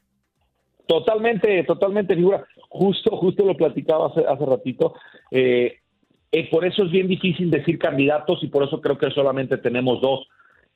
Totalmente, 0.88 1.64
totalmente, 1.64 2.16
figura. 2.16 2.46
Justo, 2.70 3.16
justo 3.18 3.46
lo 3.46 3.56
platicaba 3.56 4.08
hace, 4.08 4.26
hace 4.28 4.46
ratito. 4.46 4.94
Eh, 5.30 5.78
eh, 6.32 6.50
por 6.50 6.66
eso 6.66 6.84
es 6.84 6.92
bien 6.92 7.08
difícil 7.08 7.52
decir 7.52 7.78
candidatos 7.78 8.44
y 8.44 8.48
por 8.48 8.64
eso 8.64 8.82
creo 8.82 8.98
que 8.98 9.12
solamente 9.12 9.58
tenemos 9.58 10.02
dos. 10.02 10.28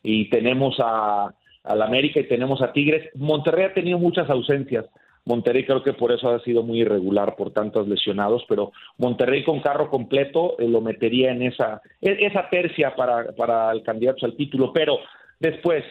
Y 0.03 0.29
tenemos 0.29 0.75
a, 0.79 1.33
a 1.63 1.75
la 1.75 1.85
América 1.85 2.19
y 2.19 2.27
tenemos 2.27 2.61
a 2.61 2.71
Tigres. 2.71 3.09
Monterrey 3.15 3.65
ha 3.65 3.73
tenido 3.73 3.97
muchas 3.97 4.29
ausencias. 4.29 4.85
Monterrey 5.25 5.65
creo 5.65 5.83
que 5.83 5.93
por 5.93 6.11
eso 6.11 6.29
ha 6.29 6.39
sido 6.41 6.61
muy 6.61 6.81
irregular 6.81 7.35
por 7.35 7.51
tantos 7.51 7.87
lesionados, 7.87 8.45
pero 8.47 8.71
Monterrey 8.97 9.43
con 9.43 9.59
carro 9.59 9.89
completo 9.89 10.55
eh, 10.59 10.67
lo 10.67 10.81
metería 10.81 11.31
en 11.31 11.41
esa, 11.41 11.81
esa 11.99 12.49
tercia 12.49 12.95
para, 12.95 13.31
para 13.35 13.71
el 13.71 13.81
candidato 13.81 14.25
al 14.25 14.35
título, 14.35 14.71
pero 14.71 14.99
después 15.39 15.83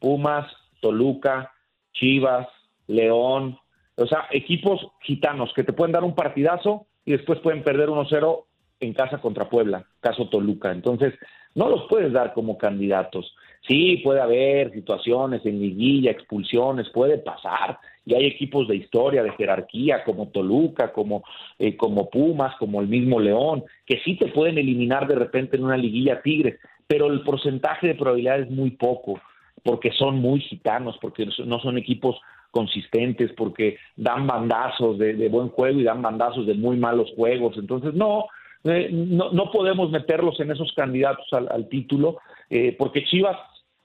Pumas, 0.00 0.50
Toluca, 0.80 1.52
Chivas, 1.92 2.48
León, 2.88 3.58
o 3.96 4.06
sea, 4.06 4.26
equipos 4.30 4.80
gitanos 5.02 5.52
que 5.54 5.62
te 5.62 5.72
pueden 5.72 5.92
dar 5.92 6.04
un 6.04 6.14
partidazo 6.14 6.86
y 7.04 7.12
después 7.12 7.38
pueden 7.40 7.62
perder 7.62 7.88
1-0 7.88 8.44
en 8.80 8.94
casa 8.94 9.18
contra 9.18 9.48
Puebla, 9.48 9.84
caso 10.00 10.28
Toluca. 10.28 10.72
Entonces, 10.72 11.14
no 11.54 11.68
los 11.68 11.86
puedes 11.88 12.12
dar 12.12 12.32
como 12.32 12.56
candidatos. 12.58 13.34
Sí, 13.66 13.98
puede 13.98 14.20
haber 14.20 14.72
situaciones 14.72 15.44
en 15.44 15.60
liguilla, 15.60 16.10
expulsiones, 16.10 16.88
puede 16.90 17.18
pasar. 17.18 17.78
Y 18.06 18.14
hay 18.14 18.26
equipos 18.26 18.66
de 18.66 18.76
historia, 18.76 19.22
de 19.22 19.32
jerarquía, 19.32 20.04
como 20.04 20.28
Toluca, 20.28 20.92
como, 20.92 21.22
eh, 21.58 21.76
como 21.76 22.08
Pumas, 22.08 22.56
como 22.56 22.80
el 22.80 22.88
mismo 22.88 23.20
León, 23.20 23.64
que 23.86 24.00
sí 24.04 24.16
te 24.16 24.28
pueden 24.28 24.58
eliminar 24.58 25.06
de 25.06 25.16
repente 25.16 25.56
en 25.56 25.64
una 25.64 25.76
liguilla 25.76 26.22
Tigres, 26.22 26.58
pero 26.86 27.06
el 27.06 27.22
porcentaje 27.22 27.88
de 27.88 27.94
probabilidad 27.94 28.40
es 28.40 28.50
muy 28.50 28.70
poco, 28.70 29.20
porque 29.62 29.92
son 29.92 30.16
muy 30.16 30.40
gitanos, 30.40 30.96
porque 31.00 31.28
no 31.44 31.60
son 31.60 31.78
equipos 31.78 32.20
consistentes, 32.50 33.30
porque 33.36 33.78
dan 33.96 34.26
bandazos 34.26 34.98
de, 34.98 35.28
buen 35.28 35.48
juego 35.50 35.78
y 35.78 35.84
dan 35.84 36.02
bandazos 36.02 36.46
de 36.46 36.54
muy 36.54 36.76
malos 36.76 37.10
juegos. 37.14 37.56
Entonces, 37.56 37.94
no, 37.94 38.26
eh, 38.64 38.88
no, 38.92 39.30
no, 39.30 39.50
podemos 39.50 39.90
meterlos 39.90 40.40
en 40.40 40.50
esos 40.50 40.72
candidatos 40.72 41.26
al, 41.32 41.48
al 41.50 41.68
título, 41.68 42.18
eh, 42.48 42.74
porque 42.78 43.04
Chivas 43.04 43.36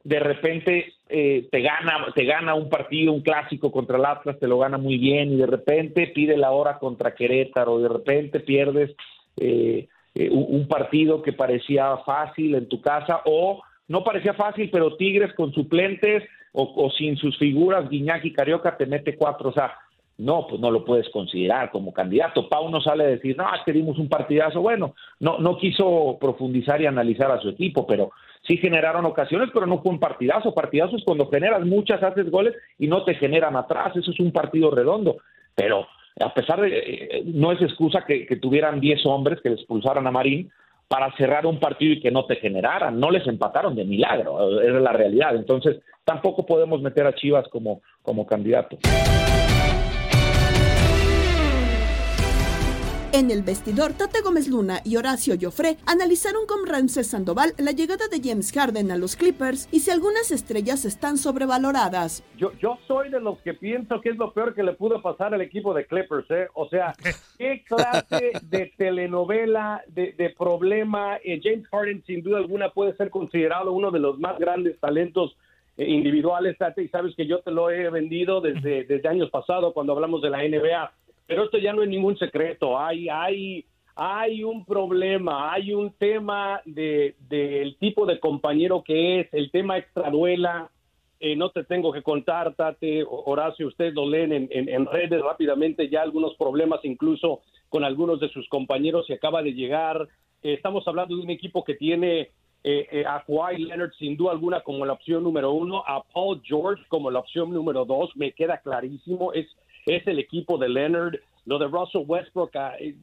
de 0.05 0.19
repente 0.19 0.93
eh, 1.09 1.47
te 1.51 1.61
gana 1.61 2.13
te 2.13 2.25
gana 2.25 2.53
un 2.53 2.69
partido, 2.69 3.11
un 3.11 3.21
clásico 3.21 3.71
contra 3.71 3.97
el 3.97 4.05
Atlas, 4.05 4.37
te 4.39 4.47
lo 4.47 4.59
gana 4.59 4.77
muy 4.77 4.99
bien 4.99 5.33
y 5.33 5.37
de 5.37 5.47
repente 5.47 6.07
pide 6.13 6.37
la 6.37 6.51
hora 6.51 6.77
contra 6.77 7.15
Querétaro, 7.15 7.79
de 7.79 7.89
repente 7.89 8.39
pierdes 8.39 8.95
eh, 9.37 9.87
eh, 10.13 10.29
un 10.29 10.67
partido 10.67 11.23
que 11.23 11.33
parecía 11.33 11.97
fácil 12.05 12.53
en 12.53 12.69
tu 12.69 12.81
casa 12.81 13.21
o 13.25 13.63
no 13.87 14.03
parecía 14.03 14.35
fácil, 14.35 14.69
pero 14.71 14.95
Tigres 14.95 15.33
con 15.33 15.51
suplentes 15.53 16.23
o, 16.51 16.71
o 16.75 16.91
sin 16.91 17.17
sus 17.17 17.37
figuras, 17.39 17.89
Guiñac 17.89 18.23
y 18.25 18.33
Carioca 18.33 18.77
te 18.77 18.85
mete 18.85 19.15
cuatro, 19.15 19.49
o 19.49 19.53
sea, 19.53 19.73
no, 20.17 20.47
pues 20.47 20.61
no 20.61 20.71
lo 20.71 20.85
puedes 20.85 21.09
considerar 21.09 21.71
como 21.71 21.93
candidato. 21.93 22.47
Pau 22.47 22.69
no 22.69 22.79
sale 22.81 23.03
a 23.03 23.07
decir, 23.07 23.35
no, 23.37 23.45
es 23.53 23.99
un 23.99 24.07
partidazo. 24.07 24.61
Bueno, 24.61 24.95
no, 25.19 25.39
no 25.39 25.57
quiso 25.57 26.17
profundizar 26.19 26.81
y 26.81 26.85
analizar 26.85 27.31
a 27.31 27.41
su 27.41 27.49
equipo, 27.49 27.85
pero 27.85 28.11
sí 28.47 28.57
generaron 28.57 29.05
ocasiones, 29.05 29.49
pero 29.53 29.65
no 29.65 29.81
fue 29.81 29.91
un 29.91 29.99
partidazo. 29.99 30.53
Partidazo 30.53 30.95
es 30.95 31.03
cuando 31.03 31.29
generas 31.29 31.65
muchas, 31.65 32.01
haces 32.01 32.31
goles 32.31 32.55
y 32.79 32.87
no 32.87 33.03
te 33.03 33.15
generan 33.15 33.55
atrás. 33.57 33.95
Eso 33.95 34.11
es 34.11 34.19
un 34.19 34.31
partido 34.31 34.71
redondo. 34.71 35.17
Pero 35.53 35.85
a 36.21 36.33
pesar 36.33 36.61
de, 36.61 36.77
eh, 36.77 37.23
no 37.25 37.51
es 37.51 37.61
excusa 37.61 38.05
que, 38.05 38.25
tuvieran 38.41 38.79
10 38.79 39.05
hombres 39.05 39.41
que 39.41 39.49
expulsaran 39.49 40.07
a 40.07 40.11
Marín 40.11 40.49
para 40.87 41.11
cerrar 41.17 41.45
un 41.45 41.59
partido 41.59 41.93
y 41.93 41.99
que 41.99 42.11
no 42.11 42.25
te 42.25 42.35
generaran, 42.37 42.99
no 42.99 43.09
les 43.09 43.27
empataron 43.27 43.75
de 43.75 43.85
milagro, 43.85 44.61
es 44.61 44.71
la 44.71 44.93
realidad, 44.93 45.35
entonces 45.35 45.81
tampoco 46.03 46.45
podemos 46.45 46.79
meter 46.79 47.07
a 47.07 47.15
Chivas 47.15 47.47
como, 47.49 47.81
como 48.03 48.27
candidato. 48.27 48.77
En 53.15 53.31
el 53.31 53.43
vestidor, 53.43 53.93
Tate 53.93 54.19
Gómez 54.21 54.49
Luna 54.49 54.81
y 54.83 54.97
Horacio 54.97 55.35
Joffre 55.39 55.77
analizaron 55.85 56.45
con 56.45 56.67
Ramses 56.67 57.07
Sandoval 57.07 57.53
la 57.57 57.71
llegada 57.71 58.09
de 58.11 58.19
James 58.21 58.51
Harden 58.51 58.91
a 58.91 58.97
los 58.97 59.15
Clippers 59.15 59.69
y 59.71 59.79
si 59.79 59.89
algunas 59.89 60.31
estrellas 60.31 60.83
están 60.83 61.17
sobrevaloradas. 61.17 62.25
Yo, 62.35 62.51
yo 62.59 62.77
soy 62.89 63.07
de 63.07 63.21
los 63.21 63.39
que 63.39 63.53
pienso 63.53 64.01
que 64.01 64.09
es 64.09 64.17
lo 64.17 64.33
peor 64.33 64.53
que 64.53 64.63
le 64.63 64.73
pudo 64.73 65.01
pasar 65.01 65.33
al 65.33 65.39
equipo 65.39 65.73
de 65.73 65.85
Clippers, 65.85 66.29
¿eh? 66.29 66.47
O 66.55 66.67
sea, 66.67 66.93
¿qué 67.37 67.63
clase 67.63 68.33
de 68.41 68.73
telenovela, 68.75 69.81
de, 69.87 70.11
de 70.11 70.31
problema? 70.31 71.15
Eh, 71.23 71.39
James 71.41 71.65
Harden, 71.69 72.03
sin 72.05 72.21
duda 72.21 72.39
alguna, 72.39 72.71
puede 72.71 72.97
ser 72.97 73.11
considerado 73.11 73.71
uno 73.71 73.91
de 73.91 73.99
los 73.99 74.19
más 74.19 74.37
grandes 74.39 74.77
talentos 74.81 75.37
eh, 75.77 75.85
individuales, 75.89 76.57
Tate, 76.57 76.83
y 76.83 76.89
sabes 76.89 77.15
que 77.15 77.27
yo 77.27 77.39
te 77.39 77.51
lo 77.51 77.69
he 77.69 77.89
vendido 77.89 78.41
desde, 78.41 78.83
desde 78.83 79.07
años 79.07 79.29
pasados 79.29 79.73
cuando 79.73 79.93
hablamos 79.93 80.21
de 80.21 80.31
la 80.31 80.39
NBA 80.39 80.91
pero 81.27 81.45
esto 81.45 81.57
ya 81.57 81.73
no 81.73 81.83
es 81.83 81.89
ningún 81.89 82.17
secreto. 82.17 82.77
Hay, 82.79 83.09
hay, 83.09 83.65
hay 83.95 84.43
un 84.43 84.65
problema, 84.65 85.53
hay 85.53 85.73
un 85.73 85.91
tema 85.91 86.61
de, 86.65 87.15
del 87.29 87.77
tipo 87.77 88.05
de 88.05 88.19
compañero 88.19 88.83
que 88.83 89.21
es, 89.21 89.33
el 89.33 89.51
tema 89.51 89.77
extraduela. 89.77 90.69
Eh, 91.19 91.35
no 91.35 91.49
te 91.49 91.63
tengo 91.63 91.93
que 91.93 92.03
contar, 92.03 92.55
Tate, 92.55 93.03
Horacio, 93.07 93.67
ustedes 93.67 93.93
lo 93.93 94.07
leen 94.07 94.33
en, 94.33 94.49
en, 94.51 94.85
redes 94.85 95.21
rápidamente, 95.21 95.89
ya 95.89 96.01
algunos 96.01 96.35
problemas 96.35 96.81
incluso 96.83 97.41
con 97.69 97.83
algunos 97.83 98.19
de 98.19 98.29
sus 98.29 98.47
compañeros 98.49 99.09
y 99.09 99.13
acaba 99.13 99.41
de 99.41 99.53
llegar. 99.53 100.07
Eh, 100.43 100.53
estamos 100.53 100.87
hablando 100.87 101.15
de 101.15 101.23
un 101.23 101.29
equipo 101.29 101.63
que 101.63 101.75
tiene 101.75 102.31
eh, 102.67 102.87
eh, 102.91 103.05
a 103.05 103.23
Kawhi 103.23 103.63
Leonard 103.63 103.91
sin 103.93 104.17
duda 104.17 104.31
alguna 104.31 104.61
como 104.61 104.87
la 104.87 104.93
opción 104.93 105.21
número 105.21 105.51
uno, 105.51 105.83
a 105.85 106.01
Paul 106.01 106.41
George 106.43 106.83
como 106.87 107.11
la 107.11 107.19
opción 107.19 107.53
número 107.53 107.85
dos, 107.85 108.09
me 108.15 108.31
queda 108.31 108.57
clarísimo, 108.57 109.33
es 109.33 109.45
es 109.85 110.05
el 110.07 110.19
equipo 110.19 110.57
de 110.57 110.69
Leonard, 110.69 111.15
lo 111.45 111.59
de 111.59 111.67
Russell 111.67 112.03
Westbrook, 112.05 112.55
ah, 112.55 112.73
eh, 112.79 112.95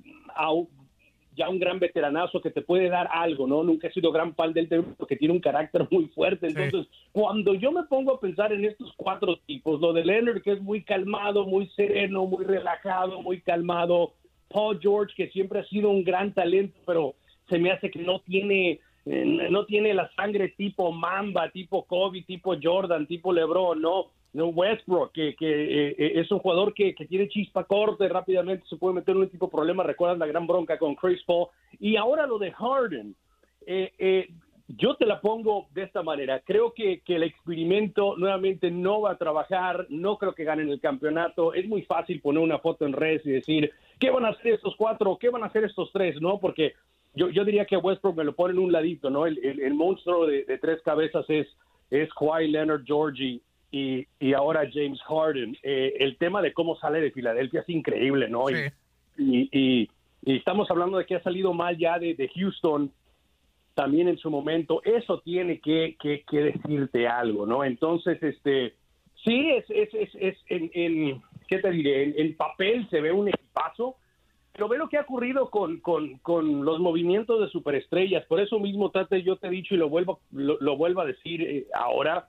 ya 1.36 1.48
un 1.48 1.58
gran 1.58 1.78
veteranazo 1.78 2.40
que 2.40 2.50
te 2.50 2.60
puede 2.60 2.88
dar 2.88 3.08
algo, 3.10 3.46
¿no? 3.46 3.62
Nunca 3.62 3.88
he 3.88 3.92
sido 3.92 4.12
gran 4.12 4.34
fan 4.34 4.52
del 4.52 4.68
tema 4.68 4.84
porque 4.98 5.16
tiene 5.16 5.32
un 5.32 5.40
carácter 5.40 5.86
muy 5.90 6.06
fuerte. 6.08 6.48
Entonces, 6.48 6.86
cuando 7.12 7.54
yo 7.54 7.72
me 7.72 7.84
pongo 7.84 8.14
a 8.14 8.20
pensar 8.20 8.52
en 8.52 8.64
estos 8.64 8.92
cuatro 8.96 9.36
tipos, 9.46 9.80
lo 9.80 9.92
de 9.92 10.04
Leonard 10.04 10.42
que 10.42 10.52
es 10.52 10.60
muy 10.60 10.82
calmado, 10.82 11.46
muy 11.46 11.68
sereno, 11.68 12.26
muy 12.26 12.44
relajado, 12.44 13.22
muy 13.22 13.40
calmado, 13.40 14.12
Paul 14.48 14.78
George 14.80 15.14
que 15.16 15.28
siempre 15.28 15.60
ha 15.60 15.64
sido 15.64 15.88
un 15.88 16.04
gran 16.04 16.34
talento, 16.34 16.78
pero 16.84 17.14
se 17.48 17.58
me 17.58 17.70
hace 17.70 17.90
que 17.90 18.00
no 18.00 18.20
tiene 18.20 18.80
eh, 19.04 19.48
no 19.50 19.64
tiene 19.64 19.94
la 19.94 20.10
sangre 20.14 20.50
tipo 20.50 20.92
Mamba, 20.92 21.50
tipo 21.50 21.84
Kobe, 21.84 22.22
tipo 22.22 22.54
Jordan, 22.62 23.06
tipo 23.06 23.32
LeBron, 23.32 23.80
¿no? 23.80 24.10
Westbrook, 24.34 25.12
que, 25.12 25.34
que 25.34 25.90
eh, 25.90 26.20
es 26.20 26.30
un 26.30 26.38
jugador 26.38 26.72
que, 26.72 26.94
que, 26.94 27.06
tiene 27.06 27.28
chispa 27.28 27.64
corte, 27.64 28.08
rápidamente 28.08 28.66
se 28.68 28.76
puede 28.76 28.94
meter 28.94 29.14
en 29.14 29.22
un 29.22 29.28
tipo 29.28 29.46
de 29.46 29.52
problema, 29.52 29.82
recuerdan 29.82 30.18
la 30.18 30.26
gran 30.26 30.46
bronca 30.46 30.78
con 30.78 30.94
Chris 30.94 31.22
Paul. 31.24 31.48
Y 31.78 31.96
ahora 31.96 32.26
lo 32.26 32.38
de 32.38 32.50
Harden, 32.52 33.14
eh, 33.66 33.92
eh, 33.98 34.28
yo 34.68 34.96
te 34.96 35.04
la 35.04 35.20
pongo 35.20 35.66
de 35.74 35.82
esta 35.82 36.02
manera, 36.02 36.40
creo 36.40 36.72
que, 36.72 37.00
que, 37.00 37.16
el 37.16 37.24
experimento 37.24 38.16
nuevamente 38.16 38.70
no 38.70 39.02
va 39.02 39.12
a 39.12 39.18
trabajar, 39.18 39.86
no 39.90 40.16
creo 40.16 40.34
que 40.34 40.44
ganen 40.44 40.70
el 40.70 40.80
campeonato, 40.80 41.52
es 41.52 41.68
muy 41.68 41.82
fácil 41.82 42.22
poner 42.22 42.42
una 42.42 42.58
foto 42.58 42.86
en 42.86 42.94
redes 42.94 43.26
y 43.26 43.32
decir, 43.32 43.70
¿qué 43.98 44.10
van 44.10 44.24
a 44.24 44.30
hacer 44.30 44.54
estos 44.54 44.74
cuatro? 44.76 45.18
¿Qué 45.18 45.28
van 45.28 45.42
a 45.42 45.46
hacer 45.46 45.64
estos 45.64 45.90
tres? 45.92 46.20
¿No? 46.22 46.38
Porque 46.38 46.72
yo, 47.14 47.28
yo 47.28 47.44
diría 47.44 47.66
que 47.66 47.76
Westbrook 47.76 48.16
me 48.16 48.24
lo 48.24 48.34
pone 48.34 48.54
en 48.54 48.60
un 48.60 48.72
ladito, 48.72 49.10
¿no? 49.10 49.26
El, 49.26 49.38
el, 49.38 49.74
monstruo 49.74 50.26
de, 50.26 50.44
de, 50.44 50.56
tres 50.56 50.80
cabezas 50.82 51.26
es, 51.28 51.46
es 51.90 52.08
Kawhi 52.14 52.48
Leonard, 52.48 52.84
Georgie 52.86 53.42
y, 53.72 54.06
y 54.20 54.34
ahora 54.34 54.68
James 54.72 55.00
Harden. 55.02 55.56
Eh, 55.62 55.94
el 55.98 56.18
tema 56.18 56.42
de 56.42 56.52
cómo 56.52 56.76
sale 56.76 57.00
de 57.00 57.10
Filadelfia 57.10 57.62
es 57.62 57.68
increíble, 57.70 58.28
¿no? 58.28 58.44
Y, 58.50 59.48
y, 59.50 59.88
estamos 60.24 60.70
hablando 60.70 60.98
de 60.98 61.06
que 61.06 61.16
ha 61.16 61.22
salido 61.22 61.52
mal 61.52 61.76
ya 61.76 61.98
de, 61.98 62.14
de 62.14 62.28
Houston 62.28 62.92
también 63.74 64.08
en 64.08 64.18
su 64.18 64.30
momento. 64.30 64.82
Eso 64.84 65.20
tiene 65.20 65.58
que, 65.58 65.96
que, 66.00 66.22
que, 66.30 66.38
decirte 66.38 67.08
algo, 67.08 67.46
¿no? 67.46 67.64
Entonces, 67.64 68.22
este, 68.22 68.74
sí, 69.24 69.50
es, 69.50 69.64
es, 69.70 69.94
es, 69.94 70.10
es 70.14 70.36
en, 70.48 70.70
en, 70.74 71.22
¿qué 71.48 71.58
te 71.58 71.70
diré? 71.70 72.04
En, 72.04 72.14
en, 72.18 72.36
papel 72.36 72.86
se 72.90 73.00
ve 73.00 73.10
un 73.10 73.28
equipazo, 73.28 73.96
pero 74.52 74.68
ve 74.68 74.76
lo 74.76 74.90
que 74.90 74.98
ha 74.98 75.02
ocurrido 75.02 75.48
con, 75.48 75.80
con, 75.80 76.18
con 76.18 76.62
los 76.66 76.78
movimientos 76.78 77.40
de 77.40 77.48
superestrellas. 77.48 78.26
Por 78.26 78.38
eso 78.38 78.60
mismo, 78.60 78.90
Tate, 78.90 79.22
yo 79.22 79.36
te 79.36 79.46
he 79.46 79.50
dicho 79.50 79.74
y 79.74 79.78
lo 79.78 79.88
vuelvo, 79.88 80.20
lo, 80.30 80.58
lo 80.60 80.76
vuelvo 80.76 81.00
a 81.00 81.06
decir 81.06 81.40
eh, 81.40 81.66
ahora, 81.74 82.28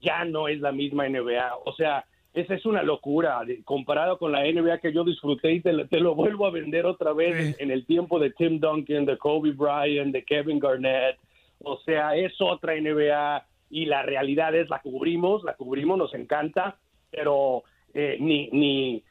ya 0.00 0.24
no 0.24 0.48
es 0.48 0.60
la 0.60 0.72
misma 0.72 1.08
NBA. 1.08 1.56
O 1.64 1.74
sea, 1.74 2.04
esa 2.34 2.54
es 2.54 2.66
una 2.66 2.82
locura 2.82 3.40
comparado 3.64 4.18
con 4.18 4.32
la 4.32 4.42
NBA 4.42 4.78
que 4.78 4.92
yo 4.92 5.04
disfruté 5.04 5.52
y 5.52 5.60
te, 5.60 6.00
lo 6.00 6.14
vuelvo 6.14 6.46
a 6.46 6.50
vender 6.50 6.84
otra 6.84 7.12
vez 7.12 7.56
en, 7.60 7.70
el 7.70 7.86
tiempo 7.86 8.18
de 8.18 8.30
Tim 8.30 8.58
Duncan, 8.58 9.04
de 9.04 9.16
Kobe 9.16 9.52
Bryant, 9.52 10.12
de 10.12 10.24
Kevin 10.24 10.58
Garnett. 10.58 11.16
O 11.62 11.78
sea, 11.78 12.16
es 12.16 12.32
otra 12.40 12.74
NBA 12.74 13.46
y 13.70 13.86
la 13.86 14.02
realidad 14.02 14.54
es 14.54 14.68
la 14.68 14.80
cubrimos, 14.80 15.44
la 15.44 15.54
cubrimos, 15.54 15.96
nos 15.96 16.14
encanta, 16.14 16.76
pero 17.10 17.62
eh, 17.94 18.16
ni, 18.20 18.48
ni, 18.50 19.02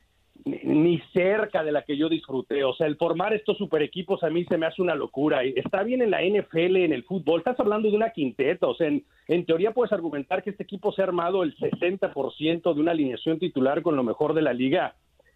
ni 0.45 1.01
cerca 1.13 1.63
de 1.63 1.71
la 1.71 1.83
que 1.83 1.97
yo 1.97 2.09
disfruté. 2.09 2.63
O 2.63 2.73
sea, 2.73 2.87
el 2.87 2.97
formar 2.97 3.33
estos 3.33 3.57
super 3.57 3.81
equipos 3.81 4.23
a 4.23 4.29
mí 4.29 4.45
se 4.45 4.57
me 4.57 4.65
hace 4.65 4.81
una 4.81 4.95
locura. 4.95 5.43
Está 5.43 5.83
bien 5.83 6.01
en 6.01 6.11
la 6.11 6.21
NFL, 6.21 6.77
en 6.77 6.93
el 6.93 7.03
fútbol, 7.03 7.39
estás 7.39 7.59
hablando 7.59 7.89
de 7.89 7.95
una 7.95 8.11
quinteta. 8.11 8.67
O 8.67 8.75
sea, 8.75 8.87
en, 8.87 9.45
teoría 9.45 9.71
puedes 9.71 9.93
argumentar 9.93 10.43
que 10.43 10.49
este 10.49 10.63
equipo 10.63 10.91
se 10.91 11.01
ha 11.01 11.05
armado 11.05 11.43
el 11.43 11.55
60% 11.57 12.73
de 12.73 12.81
una 12.81 12.91
alineación 12.91 13.39
titular 13.39 13.81
con 13.81 13.95
lo 13.95 14.03
mejor 14.03 14.33
de 14.33 14.41
la 14.41 14.53
liga. 14.53 14.95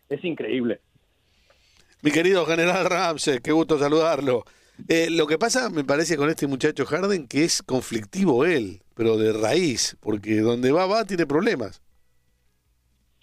Es 0.09 0.23
increíble. 0.23 0.81
Mi 2.01 2.11
querido 2.11 2.45
general 2.45 2.85
Ramsey, 2.85 3.39
qué 3.39 3.51
gusto 3.51 3.79
saludarlo. 3.79 4.43
Eh, 4.87 5.09
lo 5.09 5.25
que 5.25 5.39
pasa, 5.39 5.69
me 5.69 5.83
parece, 5.83 6.17
con 6.17 6.29
este 6.29 6.47
muchacho 6.47 6.85
Harden, 6.85 7.27
que 7.27 7.43
es 7.43 7.63
conflictivo 7.63 8.45
él, 8.45 8.81
pero 8.93 9.17
de 9.17 9.33
raíz, 9.33 9.97
porque 9.99 10.41
donde 10.41 10.71
va, 10.71 10.85
va, 10.85 11.05
tiene 11.05 11.25
problemas. 11.25 11.81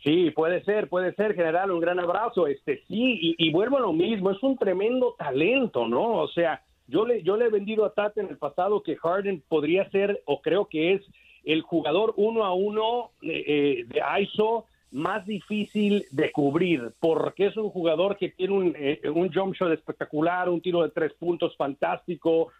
Sí, 0.04 0.30
puede 0.32 0.62
ser, 0.64 0.90
puede 0.90 1.14
ser, 1.14 1.34
general, 1.34 1.70
un 1.70 1.80
gran 1.80 1.98
abrazo. 1.98 2.46
Este, 2.46 2.82
sí, 2.86 3.34
y, 3.38 3.50
vuelvo 3.50 3.78
a 3.78 3.80
lo 3.80 3.94
mismo, 3.94 4.30
es 4.30 4.42
un 4.42 4.58
tremendo 4.58 5.14
talento, 5.18 5.88
¿no? 5.88 6.16
O 6.16 6.28
sea, 6.28 6.62
yo 6.86 7.06
le, 7.06 7.22
yo 7.22 7.38
le 7.38 7.46
he 7.46 7.50
vendido 7.50 7.86
a 7.86 7.94
Tate 7.94 8.20
en 8.20 8.28
el 8.28 8.36
pasado 8.36 8.82
que 8.82 8.96
Harden 8.96 9.42
podría 9.48 9.88
ser, 9.90 10.22
o 10.26 10.42
creo 10.42 10.66
que 10.66 10.92
es, 10.92 11.02
el 11.42 11.62
jugador 11.62 12.12
uno 12.16 12.44
a 12.44 12.52
uno 12.52 13.12
eh, 13.22 13.44
eh, 13.46 13.84
de 13.86 14.22
ISO 14.22 14.66
más 14.90 15.26
difícil 15.26 16.04
de 16.10 16.30
cubrir, 16.32 16.92
porque 17.00 17.46
es 17.46 17.56
un 17.56 17.70
jugador 17.70 18.18
que 18.18 18.28
tiene 18.28 18.52
un, 18.52 18.74
eh, 18.78 19.00
un 19.08 19.32
jump 19.32 19.54
shot 19.54 19.72
espectacular, 19.72 20.50
un 20.50 20.60
tiro 20.60 20.82
de 20.82 20.90
tres 20.90 21.14
puntos 21.14 21.56
fantástico, 21.56 22.52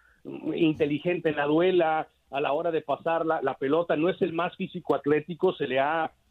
inteligente 0.55 1.29
en 1.29 1.37
la 1.37 1.45
duela, 1.45 2.09
a 2.31 2.41
la 2.41 2.53
hora 2.53 2.71
de 2.71 2.81
pasar 2.81 3.27
la, 3.27 3.43
la 3.43 3.55
pelota, 3.55 3.97
no 3.97 4.09
es 4.09 4.21
el 4.23 4.33
más 4.33 4.57
físico 4.57 4.95
atlético, 4.95 5.53
se 5.53 5.67
le 5.67 5.79
ha 5.79 6.11
Mm, 6.11 6.24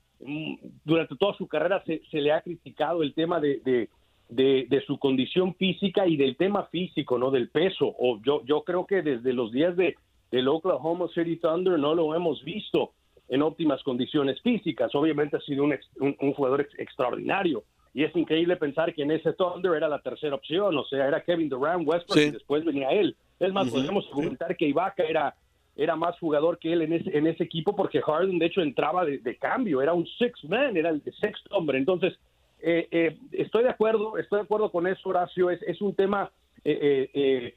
durante 0.84 1.16
toda 1.16 1.34
su 1.36 1.48
carrera 1.48 1.84
se, 1.86 2.22
le 2.22 2.32
ha 2.32 2.42
criticado 2.42 3.04
el 3.04 3.14
tema 3.14 3.40
de, 3.40 3.88
de, 4.30 4.84
su 4.86 4.98
condición 4.98 5.56
física 5.56 6.08
y 6.08 6.18
del 6.18 6.36
tema 6.38 6.66
físico, 6.66 7.18
¿no? 7.18 7.32
Del 7.32 7.50
peso. 7.50 7.94
O 8.00 8.20
yo, 8.24 8.44
yo 8.46 8.64
creo 8.64 8.86
que 8.86 9.02
desde 9.02 9.34
los 9.34 9.52
días 9.52 9.76
de, 9.76 9.96
del 10.32 10.48
Oklahoma 10.48 11.08
City 11.14 11.38
Thunder 11.38 11.78
no 11.78 11.96
lo 11.96 12.16
hemos 12.16 12.44
visto 12.44 12.92
en 13.30 13.42
óptimas 13.42 13.82
condiciones 13.84 14.42
físicas. 14.42 14.94
Obviamente 14.96 15.38
ha 15.38 15.42
sido 15.42 15.64
un, 15.64 15.76
un, 16.00 16.34
jugador 16.34 16.68
extraordinario. 16.78 17.64
Y 17.94 18.04
es 18.04 18.16
increíble 18.16 18.56
pensar 18.56 18.94
que 18.94 19.04
en 19.04 19.12
ese 19.12 19.34
Thunder 19.34 19.74
era 19.74 19.88
la 19.88 20.00
tercera 20.00 20.36
opción, 20.36 20.76
o 20.76 20.84
sea, 20.86 21.08
era 21.08 21.24
Kevin 21.24 21.48
Durant, 21.48 21.88
Westbrook 21.88 22.18
y 22.18 22.32
después 22.32 22.66
venía 22.66 22.90
él. 22.90 23.16
Es 23.40 23.54
más, 23.54 23.70
podemos 23.70 24.08
comentar 24.08 24.56
que 24.58 24.68
Ibaka 24.68 25.04
era 25.04 25.36
era 25.76 25.96
más 25.96 26.18
jugador 26.20 26.60
que 26.60 26.74
él 26.74 26.84
en 26.84 26.94
ese, 26.94 27.18
en 27.18 27.28
ese 27.28 27.44
equipo 27.44 27.76
porque 27.76 28.02
Harden 28.02 28.38
de 28.40 28.46
hecho 28.46 28.62
entraba 28.62 29.06
de, 29.06 29.38
cambio, 29.38 29.82
era 29.82 29.94
un 29.94 30.06
six 30.06 30.44
man, 30.46 30.78
era 30.78 30.90
el 30.90 31.02
sexto 31.20 31.56
hombre. 31.56 31.78
Entonces, 31.78 32.14
eh, 32.62 32.88
eh, 32.92 33.18
estoy 33.32 33.64
de 33.64 33.70
acuerdo, 33.70 34.18
estoy 34.18 34.40
de 34.40 34.44
acuerdo 34.44 34.72
con 34.72 34.88
eso, 34.88 35.10
Horacio, 35.10 35.50
es, 35.50 35.62
es 35.64 35.82
un 35.82 35.96
tema 35.96 36.32
eh, 36.64 37.56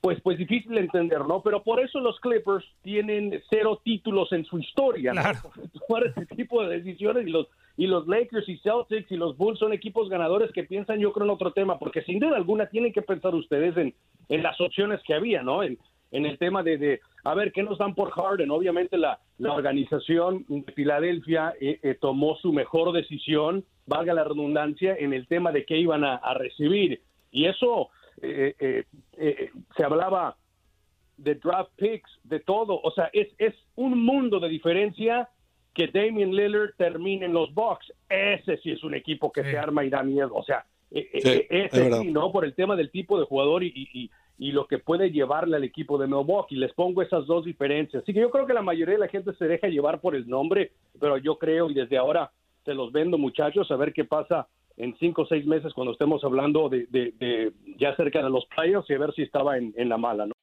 pues, 0.00 0.20
pues 0.22 0.38
difícil 0.38 0.72
de 0.72 0.80
entender, 0.80 1.20
¿no? 1.26 1.42
Pero 1.42 1.62
por 1.62 1.80
eso 1.80 2.00
los 2.00 2.18
Clippers 2.20 2.64
tienen 2.82 3.42
cero 3.50 3.80
títulos 3.82 4.32
en 4.32 4.44
su 4.44 4.58
historia, 4.58 5.12
¿no? 5.12 5.22
Por 5.88 6.06
ese 6.06 6.26
tipo 6.26 6.62
de 6.62 6.78
decisiones 6.78 7.26
y 7.26 7.30
los 7.30 7.48
y 7.76 7.88
los 7.88 8.06
Lakers 8.06 8.48
y 8.48 8.58
Celtics 8.58 9.10
y 9.10 9.16
los 9.16 9.36
Bulls 9.36 9.58
son 9.58 9.72
equipos 9.72 10.08
ganadores 10.08 10.52
que 10.52 10.62
piensan 10.62 11.00
yo 11.00 11.12
creo 11.12 11.24
en 11.24 11.32
otro 11.32 11.52
tema, 11.52 11.78
porque 11.78 12.02
sin 12.02 12.20
duda 12.20 12.36
alguna 12.36 12.66
tienen 12.66 12.92
que 12.92 13.02
pensar 13.02 13.34
ustedes 13.34 13.76
en, 13.76 13.94
en 14.28 14.42
las 14.42 14.60
opciones 14.60 15.00
que 15.04 15.14
había, 15.14 15.42
¿no? 15.42 15.62
En, 15.62 15.78
en 16.16 16.26
el 16.26 16.38
tema 16.38 16.62
de, 16.62 16.78
de, 16.78 17.00
a 17.24 17.34
ver, 17.34 17.52
¿qué 17.52 17.62
nos 17.62 17.78
dan 17.78 17.94
por 17.94 18.10
Harden? 18.10 18.50
Obviamente 18.50 18.96
la, 18.96 19.18
la 19.38 19.52
organización 19.52 20.44
de 20.48 20.72
Filadelfia 20.72 21.54
eh, 21.60 21.78
eh, 21.82 21.94
tomó 22.00 22.36
su 22.36 22.52
mejor 22.52 22.92
decisión 22.92 23.64
valga 23.86 24.14
la 24.14 24.24
redundancia, 24.24 24.96
en 24.98 25.12
el 25.12 25.26
tema 25.26 25.52
de 25.52 25.64
qué 25.64 25.76
iban 25.76 26.04
a, 26.04 26.14
a 26.16 26.34
recibir. 26.34 27.02
Y 27.30 27.46
eso 27.46 27.90
eh, 28.22 28.54
eh, 28.58 28.84
eh, 29.18 29.50
se 29.76 29.84
hablaba 29.84 30.36
de 31.16 31.34
draft 31.34 31.70
picks, 31.76 32.10
de 32.24 32.40
todo. 32.40 32.80
O 32.82 32.90
sea, 32.92 33.10
es, 33.12 33.28
es 33.38 33.54
un 33.76 34.02
mundo 34.02 34.40
de 34.40 34.48
diferencia 34.48 35.28
que 35.74 35.88
Damian 35.88 36.34
Lillard 36.34 36.74
termine 36.76 37.26
en 37.26 37.32
los 37.32 37.52
Bucks. 37.52 37.92
Ese 38.08 38.56
sí 38.58 38.70
es 38.70 38.82
un 38.84 38.94
equipo 38.94 39.30
que 39.32 39.42
se 39.42 39.58
arma 39.58 39.84
y 39.84 39.90
da 39.90 40.02
miedo. 40.02 40.30
O 40.34 40.44
sea, 40.44 40.64
eh, 40.90 41.08
eh, 41.12 41.20
Sí, 41.20 41.28
eh, 41.28 41.46
es 41.50 41.72
ese 41.74 41.92
sí, 42.00 42.10
¿no? 42.12 42.30
Por 42.32 42.44
el 42.44 42.54
tema 42.54 42.76
del 42.76 42.90
tipo 42.90 43.18
de 43.18 43.26
jugador 43.26 43.64
y, 43.64 43.72
y- 43.92 44.10
y- 44.38 44.52
lo 44.52 44.66
que 44.66 44.78
puede 44.78 45.10
llevarle 45.10 45.56
al 45.56 45.64
equipo 45.64 45.98
de 45.98 46.06
Milwaukee. 46.06 46.56
Les 46.56 46.72
pongo 46.74 47.02
esas 47.02 47.26
dos 47.26 47.44
diferencias. 47.44 48.02
Así 48.02 48.12
que 48.12 48.20
yo 48.20 48.30
creo 48.30 48.46
que 48.46 48.54
la 48.54 48.62
mayoría 48.62 48.94
de 48.94 49.00
la 49.00 49.08
gente 49.08 49.32
se 49.34 49.46
deja 49.46 49.68
llevar 49.68 50.00
por 50.00 50.14
el 50.14 50.28
nombre, 50.28 50.72
pero 51.00 51.16
yo 51.18 51.36
creo 51.38 51.70
y 51.70 51.74
desde 51.74 51.96
ahora 51.96 52.30
se 52.64 52.74
los 52.74 52.92
vendo, 52.92 53.18
muchachos, 53.18 53.70
a 53.70 53.76
ver 53.76 53.92
qué 53.92 54.04
pasa 54.04 54.48
en 54.76 54.96
cinco 54.98 55.22
o 55.22 55.26
seis 55.26 55.46
meses 55.46 55.72
cuando 55.72 55.92
estemos 55.92 56.24
hablando 56.24 56.68
de, 56.68 56.86
de- 56.90 57.52
ya 57.78 57.94
cerca 57.96 58.22
de 58.22 58.30
los 58.30 58.44
playoffs 58.46 58.90
y 58.90 58.94
a 58.94 58.98
ver 58.98 59.12
si 59.14 59.22
estaba 59.22 59.56
en 59.56 59.88
la 59.88 59.96
mala, 59.98 60.26
¿no? 60.26 60.33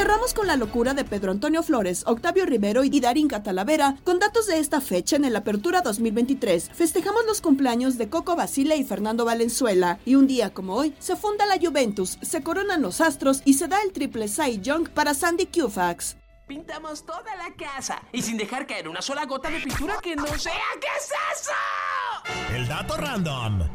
Cerramos 0.00 0.32
con 0.32 0.46
la 0.46 0.56
locura 0.56 0.94
de 0.94 1.04
Pedro 1.04 1.30
Antonio 1.30 1.62
Flores, 1.62 2.04
Octavio 2.06 2.46
Rivero 2.46 2.84
y 2.84 3.00
Darín 3.00 3.28
Catalavera 3.28 3.96
con 4.02 4.18
datos 4.18 4.46
de 4.46 4.58
esta 4.58 4.80
fecha 4.80 5.16
en 5.16 5.26
el 5.26 5.36
Apertura 5.36 5.82
2023. 5.82 6.70
Festejamos 6.72 7.26
los 7.26 7.42
cumpleaños 7.42 7.98
de 7.98 8.08
Coco 8.08 8.34
Basile 8.34 8.76
y 8.76 8.84
Fernando 8.84 9.26
Valenzuela. 9.26 9.98
Y 10.06 10.14
un 10.14 10.26
día 10.26 10.54
como 10.54 10.74
hoy 10.74 10.94
se 11.00 11.16
funda 11.16 11.44
la 11.44 11.58
Juventus, 11.58 12.16
se 12.22 12.42
coronan 12.42 12.80
los 12.80 13.02
Astros 13.02 13.42
y 13.44 13.52
se 13.52 13.68
da 13.68 13.76
el 13.82 13.92
triple 13.92 14.28
Cy 14.28 14.60
Young 14.62 14.88
para 14.88 15.12
Sandy 15.12 15.44
Koufax. 15.44 16.16
Pintamos 16.46 17.04
toda 17.04 17.36
la 17.36 17.54
casa 17.54 18.00
y 18.10 18.22
sin 18.22 18.38
dejar 18.38 18.66
caer 18.66 18.88
una 18.88 19.02
sola 19.02 19.26
gota 19.26 19.50
de 19.50 19.60
pintura 19.60 19.98
que 20.02 20.16
no 20.16 20.26
sea. 20.38 20.54
¿Qué 20.80 20.88
es 20.98 21.12
eso? 21.36 22.56
El 22.56 22.66
dato 22.66 22.96
random. 22.96 23.68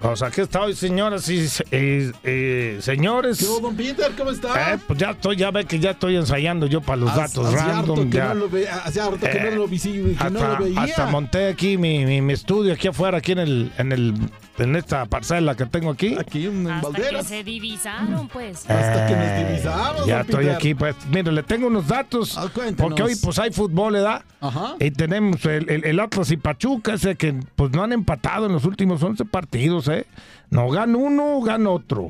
Pues 0.00 0.22
aquí 0.22 0.40
estoy, 0.40 0.74
señoras 0.74 1.28
y, 1.28 1.46
y- 1.76 2.10
y 2.28 2.80
señores. 2.80 3.38
¿Qué 3.38 3.44
hubo, 3.44 3.60
don 3.60 3.76
Peter? 3.76 4.10
¿Cómo 4.16 4.30
está? 4.30 4.72
Eh, 4.74 4.78
pues 4.86 4.98
ya 4.98 5.10
estoy, 5.10 5.36
ya 5.36 5.50
ve 5.50 5.66
que 5.66 5.78
ya 5.78 5.90
estoy 5.90 6.16
ensayando 6.16 6.66
yo 6.66 6.80
para 6.80 6.96
los 6.96 7.14
datos 7.14 7.52
random. 7.52 7.78
harto 7.90 7.94
que 8.10 8.16
ya. 8.16 8.28
no 8.28 8.34
lo 8.34 8.48
ve- 8.48 8.66
hace 8.68 8.98
harto 9.00 9.18
que 9.20 9.40
no 9.40 9.50
lo 9.56 9.68
visi- 9.68 10.16
que 10.16 10.30
no 10.30 10.40
hasta, 10.40 10.58
lo 10.58 10.64
veía. 10.64 10.80
hasta 10.80 11.06
monté 11.06 11.48
aquí 11.48 11.76
mi, 11.76 12.06
mi- 12.06 12.22
mi 12.22 12.32
estudio 12.32 12.72
aquí 12.72 12.88
afuera, 12.88 13.18
aquí 13.18 13.32
en 13.32 13.38
el, 13.40 13.72
en 13.76 13.92
el, 13.92 14.14
en 14.56 14.76
esta 14.76 15.04
parcela 15.04 15.54
que 15.54 15.66
tengo 15.66 15.90
aquí. 15.90 16.16
Aquí 16.18 16.46
en 16.46 16.66
Hasta 16.70 16.92
que 16.92 17.22
se 17.22 17.44
divisaron, 17.44 18.26
pues. 18.28 18.64
Eh, 18.70 19.62
Ya 20.06 20.20
estoy 20.22 20.48
aquí, 20.48 20.74
pues. 20.74 20.96
Mire, 21.10 21.30
le 21.32 21.42
tengo 21.42 21.66
unos 21.66 21.86
datos. 21.88 22.36
Ah, 22.38 22.48
porque 22.76 23.02
hoy, 23.02 23.16
pues, 23.22 23.38
hay 23.38 23.50
fútbol, 23.52 23.94
¿verdad? 23.94 24.22
Ajá. 24.40 24.76
Y 24.80 24.90
tenemos 24.90 25.44
el, 25.44 25.68
el- 25.70 25.84
el 25.84 26.00
Atlas 26.00 26.30
y 26.30 26.36
Pachuca, 26.36 26.94
ese 26.94 27.16
que, 27.16 27.34
pues, 27.56 27.70
no 27.72 27.82
han 27.82 27.92
empatado 27.92 28.46
en 28.46 28.52
los 28.52 28.64
últimos 28.64 29.02
11 29.02 29.24
partidos, 29.24 29.88
¿eh? 29.90 30.06
No 30.50 30.68
gana 30.70 30.96
uno, 30.96 31.40
gana 31.40 31.70
otro. 31.70 32.08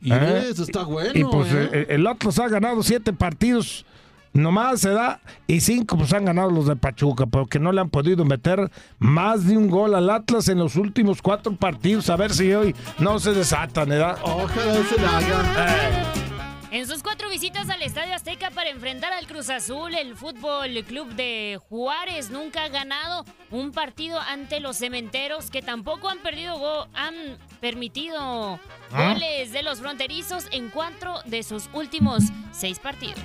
Y 0.00 0.12
¿eh? 0.12 0.48
eso 0.50 0.64
está 0.64 0.82
bueno, 0.82 1.12
Y, 1.14 1.24
pues, 1.24 1.52
¿eh? 1.52 1.70
eh, 1.72 1.86
el 1.90 2.06
Atlas 2.06 2.38
ha 2.38 2.48
ganado 2.48 2.82
siete 2.82 3.12
partidos. 3.12 3.86
Nomás 4.32 4.80
se 4.80 4.88
da 4.88 5.20
y 5.46 5.60
cinco 5.60 5.98
pues 5.98 6.12
han 6.14 6.24
ganado 6.24 6.50
los 6.50 6.66
de 6.66 6.74
Pachuca, 6.74 7.26
porque 7.26 7.58
no 7.58 7.70
le 7.70 7.82
han 7.82 7.90
podido 7.90 8.24
meter 8.24 8.70
más 8.98 9.46
de 9.46 9.58
un 9.58 9.68
gol 9.68 9.94
al 9.94 10.08
Atlas 10.08 10.48
en 10.48 10.58
los 10.58 10.76
últimos 10.76 11.20
cuatro 11.20 11.54
partidos. 11.54 12.08
A 12.08 12.16
ver 12.16 12.32
si 12.32 12.50
hoy 12.52 12.74
no 12.98 13.18
se 13.18 13.32
desatan, 13.32 13.90
¿verdad? 13.90 14.18
Ojalá 14.22 14.82
se 14.88 15.00
la 15.00 15.18
haga. 15.18 16.31
En 16.72 16.86
sus 16.86 17.02
cuatro 17.02 17.28
visitas 17.28 17.68
al 17.68 17.82
Estadio 17.82 18.14
Azteca 18.14 18.50
para 18.50 18.70
enfrentar 18.70 19.12
al 19.12 19.26
Cruz 19.26 19.50
Azul, 19.50 19.94
el 19.94 20.16
Fútbol 20.16 20.82
Club 20.86 21.12
de 21.14 21.60
Juárez 21.68 22.30
nunca 22.30 22.64
ha 22.64 22.68
ganado 22.68 23.26
un 23.50 23.72
partido 23.72 24.18
ante 24.18 24.58
los 24.58 24.78
cementeros 24.78 25.50
que 25.50 25.60
tampoco 25.60 26.08
han 26.08 26.20
perdido 26.20 26.56
go- 26.58 26.88
han 26.94 27.14
permitido 27.60 28.58
¿Ah? 28.90 29.12
goles 29.12 29.52
de 29.52 29.62
los 29.62 29.80
fronterizos 29.80 30.46
en 30.50 30.70
cuatro 30.70 31.20
de 31.26 31.42
sus 31.42 31.68
últimos 31.74 32.22
seis 32.52 32.78
partidos. 32.78 33.20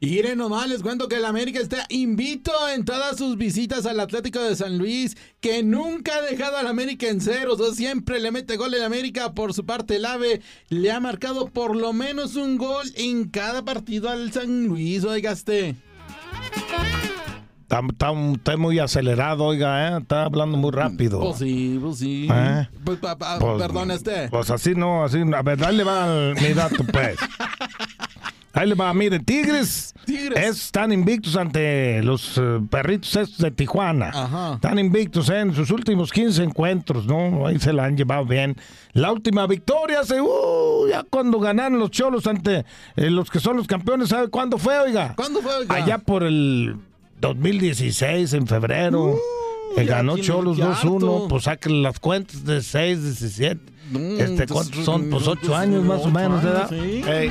Y 0.00 0.10
miren 0.10 0.38
nomás, 0.38 0.68
les 0.68 0.80
cuento 0.82 1.08
que 1.08 1.16
el 1.16 1.24
América 1.24 1.58
está 1.58 1.84
invito 1.88 2.52
en 2.72 2.84
todas 2.84 3.16
sus 3.16 3.36
visitas 3.36 3.84
al 3.84 3.98
Atlético 3.98 4.40
de 4.40 4.54
San 4.54 4.78
Luis, 4.78 5.16
que 5.40 5.64
nunca 5.64 6.14
ha 6.16 6.22
dejado 6.22 6.56
al 6.56 6.68
América 6.68 7.08
en 7.08 7.20
cero, 7.20 7.54
o 7.54 7.58
sea, 7.58 7.74
siempre 7.74 8.20
le 8.20 8.30
mete 8.30 8.56
gol 8.56 8.72
el 8.74 8.84
América. 8.84 9.32
Por 9.32 9.54
su 9.54 9.66
parte, 9.66 9.96
el 9.96 10.04
AVE 10.04 10.40
le 10.68 10.92
ha 10.92 11.00
marcado 11.00 11.48
por 11.48 11.74
lo 11.74 11.92
menos 11.92 12.36
un 12.36 12.58
gol 12.58 12.86
en 12.94 13.28
cada 13.28 13.64
partido 13.64 14.08
al 14.08 14.30
San 14.32 14.66
Luis, 14.66 15.02
oigaste. 15.02 15.74
Está, 17.62 17.80
está- 17.90 18.12
está 18.34 18.56
muy 18.56 18.78
acelerado, 18.78 19.44
oiga, 19.44 19.88
¿eh? 19.96 19.98
Está 20.00 20.22
hablando 20.24 20.56
muy 20.56 20.70
rápido. 20.70 21.20
Pues 21.20 21.38
sí, 21.38 21.76
pues 21.82 21.98
sí. 21.98 22.28
¿Eh? 22.32 22.68
Pues, 22.84 22.98
pa- 22.98 23.18
pa- 23.18 23.38
Pues- 23.40 23.60
perdón, 23.60 23.90
este. 23.90 24.28
Pues 24.30 24.48
así 24.50 24.74
no, 24.76 25.04
así. 25.04 25.18
A 25.36 25.42
ver, 25.42 25.62
ahí 25.64 25.76
le 25.76 25.84
va 25.84 26.32
mi 26.40 26.54
dato, 26.54 26.82
pues. 26.84 27.16
Ahí 28.58 28.68
le 28.68 28.74
va, 28.74 28.92
mire, 28.92 29.20
Tigres, 29.20 29.94
están 30.34 30.90
invictos 30.90 31.36
ante 31.36 32.02
los 32.02 32.36
eh, 32.38 32.58
perritos 32.68 33.14
estos 33.14 33.38
de 33.38 33.52
Tijuana. 33.52 34.10
Están 34.54 34.80
invictos 34.80 35.30
en 35.30 35.54
sus 35.54 35.70
últimos 35.70 36.10
15 36.10 36.42
encuentros, 36.42 37.06
¿no? 37.06 37.46
Ahí 37.46 37.60
se 37.60 37.72
la 37.72 37.84
han 37.84 37.96
llevado 37.96 38.24
bien. 38.24 38.56
La 38.94 39.12
última 39.12 39.46
victoria, 39.46 40.00
hace, 40.00 40.20
uh, 40.20 40.88
ya 40.90 41.04
cuando 41.08 41.38
ganaron 41.38 41.78
los 41.78 41.92
cholos 41.92 42.26
ante 42.26 42.64
eh, 42.96 43.10
los 43.10 43.30
que 43.30 43.38
son 43.38 43.58
los 43.58 43.68
campeones, 43.68 44.08
¿sabe 44.08 44.26
cuándo 44.26 44.58
fue, 44.58 44.76
oiga? 44.80 45.14
¿Cuándo 45.14 45.40
fue, 45.40 45.54
oiga? 45.54 45.76
Allá 45.76 45.98
por 45.98 46.24
el 46.24 46.74
2016, 47.20 48.32
en 48.32 48.48
febrero. 48.48 49.14
que 49.76 49.84
ganó 49.84 50.18
Cholos 50.18 50.56
que 50.56 50.64
harto. 50.64 50.98
2-1, 50.98 51.28
pues 51.28 51.44
saquen 51.44 51.84
las 51.84 52.00
cuentas 52.00 52.44
de 52.44 52.60
6, 52.60 53.04
17. 53.04 53.60
este, 54.18 54.46
¿Cuántos 54.48 54.84
son? 54.84 55.10
Pues 55.10 55.28
8 55.28 55.42
pues, 55.42 55.52
años 55.52 55.84
más 55.84 56.04
o 56.04 56.10
menos, 56.10 56.42
¿verdad? 56.42 56.68
sí, 56.68 57.04
Ey. 57.06 57.30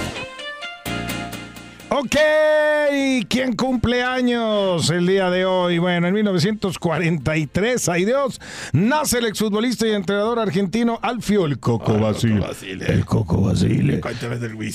Ok, 1.93 2.15
¿quién 3.27 3.53
cumple 3.53 4.01
años 4.01 4.89
el 4.89 5.05
día 5.05 5.29
de 5.29 5.43
hoy? 5.43 5.77
Bueno, 5.77 6.07
en 6.07 6.13
1943, 6.13 7.89
ay 7.89 8.05
Dios, 8.05 8.39
nace 8.71 9.17
el 9.17 9.25
exfutbolista 9.25 9.85
y 9.85 9.91
entrenador 9.91 10.39
argentino 10.39 10.99
Alfio 11.01 11.45
el 11.45 11.59
Coco 11.59 11.99
Basile. 11.99 12.45
El 12.87 13.03
Coco 13.03 13.41
Basile. 13.41 14.01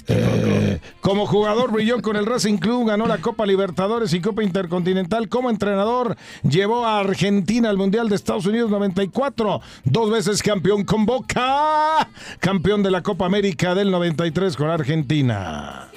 Eh, 0.08 0.80
como 1.00 1.26
jugador 1.26 1.72
brilló 1.72 2.02
con 2.02 2.16
el 2.16 2.26
Racing 2.26 2.58
Club, 2.58 2.88
ganó 2.88 3.06
la 3.06 3.16
Copa 3.16 3.46
Libertadores 3.46 4.12
y 4.12 4.20
Copa 4.20 4.42
Intercontinental. 4.42 5.30
Como 5.30 5.48
entrenador 5.48 6.18
llevó 6.42 6.84
a 6.84 7.00
Argentina 7.00 7.70
al 7.70 7.78
Mundial 7.78 8.10
de 8.10 8.16
Estados 8.16 8.44
Unidos 8.44 8.70
94, 8.70 9.62
dos 9.84 10.10
veces 10.10 10.42
campeón 10.42 10.84
con 10.84 11.06
Boca, 11.06 12.10
campeón 12.40 12.82
de 12.82 12.90
la 12.90 13.02
Copa 13.02 13.24
América 13.24 13.74
del 13.74 13.90
93 13.90 14.54
con 14.54 14.68
Argentina. 14.68 15.88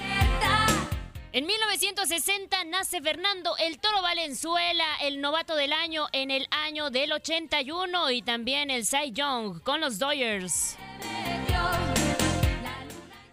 En 1.32 1.46
1960 1.46 2.64
nace 2.66 3.02
Fernando 3.02 3.52
El 3.64 3.78
Toro 3.80 4.02
Valenzuela, 4.02 4.86
el 5.04 5.22
novato 5.22 5.56
del 5.56 5.74
año 5.74 6.08
en 6.12 6.32
el 6.32 6.48
año 6.50 6.90
del 6.90 7.12
81 7.12 8.12
y 8.12 8.22
también 8.24 8.72
el 8.72 8.84
Cy 8.86 9.12
Young 9.14 9.62
con 9.62 9.80
los 9.80 10.00
Dodgers. 10.00 10.76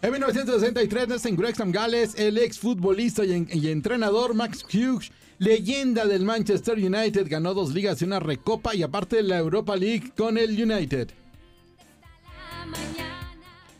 En 0.03 0.11
1963 0.11 1.07
nace 1.07 1.29
en 1.29 1.37
Wrexham, 1.37 1.71
Gales, 1.71 2.13
el 2.19 2.37
exfutbolista 2.37 3.25
y, 3.25 3.33
en- 3.33 3.49
y 3.51 3.69
entrenador 3.71 4.35
Max 4.35 4.63
Hughes, 4.71 5.11
leyenda 5.39 6.05
del 6.05 6.21
Manchester 6.23 6.75
United, 6.77 7.25
ganó 7.27 7.55
dos 7.55 7.73
ligas 7.73 7.99
y 8.01 8.05
una 8.05 8.19
recopa 8.19 8.75
y 8.75 8.83
aparte 8.83 9.23
la 9.23 9.37
Europa 9.39 9.75
League 9.75 10.11
con 10.15 10.37
el 10.37 10.51
United. 10.51 11.09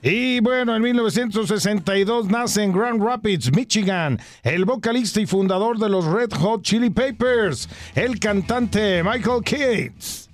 Y 0.02 0.40
bueno, 0.42 0.76
en 0.76 0.82
1962 0.84 2.28
nace 2.28 2.64
en 2.64 2.72
Grand 2.72 3.02
Rapids, 3.04 3.52
Michigan, 3.52 4.20
el 4.44 4.66
vocalista 4.66 5.20
y 5.20 5.26
fundador 5.26 5.80
de 5.80 5.90
los 5.90 6.06
Red 6.06 6.32
Hot 6.34 6.62
Chili 6.62 6.92
Peppers, 6.92 7.68
el 7.96 8.20
cantante 8.20 9.04
Michael 9.04 9.44
Kidd. 9.44 10.28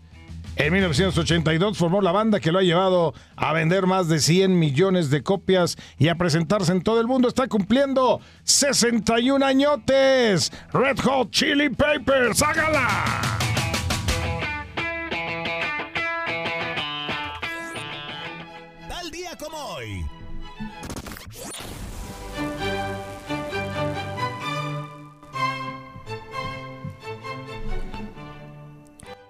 En 0.56 0.72
1982 0.72 1.78
formó 1.78 2.02
la 2.02 2.12
banda 2.12 2.40
que 2.40 2.52
lo 2.52 2.60
ha 2.60 2.64
llevado 2.64 3.14
a 3.36 3.54
vender 3.54 3.88
más 3.88 4.08
de 4.08 4.20
100 4.20 4.60
millones 4.60 5.10
de 5.10 5.24
copias 5.24 5.78
y 5.98 6.10
a 6.10 6.16
presentarse 6.16 6.72
en 6.72 6.84
todo 6.84 7.02
el 7.02 7.08
mundo. 7.08 7.28
Está 7.28 7.48
cumpliendo 7.48 8.22
61 8.44 9.44
añotes. 9.44 10.52
Red 10.72 11.00
Hot 11.00 11.32
Chili 11.32 11.70
Peppers, 11.70 12.44
hágala. 12.44 13.53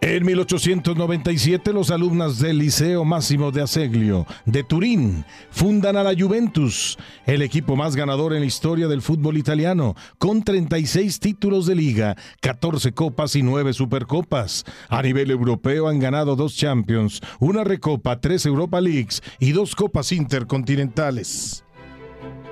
En 0.05 0.25
1897, 0.25 1.71
los 1.71 1.89
alumnas 1.89 2.37
del 2.37 2.57
Liceo 2.57 3.05
Máximo 3.05 3.51
de 3.51 3.61
Aseglio 3.61 4.27
de 4.45 4.61
Turín 4.65 5.23
fundan 5.49 5.95
a 5.95 6.03
la 6.03 6.13
Juventus, 6.13 6.97
el 7.25 7.41
equipo 7.41 7.77
más 7.77 7.95
ganador 7.95 8.33
en 8.33 8.41
la 8.41 8.45
historia 8.45 8.89
del 8.89 9.01
fútbol 9.01 9.37
italiano, 9.37 9.95
con 10.17 10.43
36 10.43 11.21
títulos 11.21 11.67
de 11.67 11.75
liga, 11.75 12.17
14 12.41 12.91
copas 12.91 13.37
y 13.37 13.43
9 13.43 13.71
supercopas. 13.71 14.65
A 14.89 15.01
nivel 15.01 15.31
europeo 15.31 15.87
han 15.87 15.99
ganado 15.99 16.35
dos 16.35 16.57
Champions, 16.57 17.21
una 17.39 17.63
Recopa, 17.63 18.19
tres 18.19 18.45
Europa 18.45 18.81
Leagues 18.81 19.23
y 19.39 19.53
dos 19.53 19.73
copas 19.73 20.11
intercontinentales. 20.11 21.62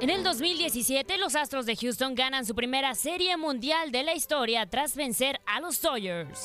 En 0.02 0.10
el 0.10 0.24
2017, 0.24 1.20
los 1.20 1.36
Astros 1.36 1.68
de 1.68 1.76
Houston 1.76 2.16
ganan 2.16 2.44
su 2.44 2.56
primera 2.56 2.96
serie 2.96 3.38
mundial 3.38 3.92
de 3.92 4.02
la 4.02 4.16
historia 4.16 4.66
tras 4.66 4.96
vencer 4.96 5.40
a 5.46 5.62
los 5.62 5.80
Dodgers. 5.80 6.40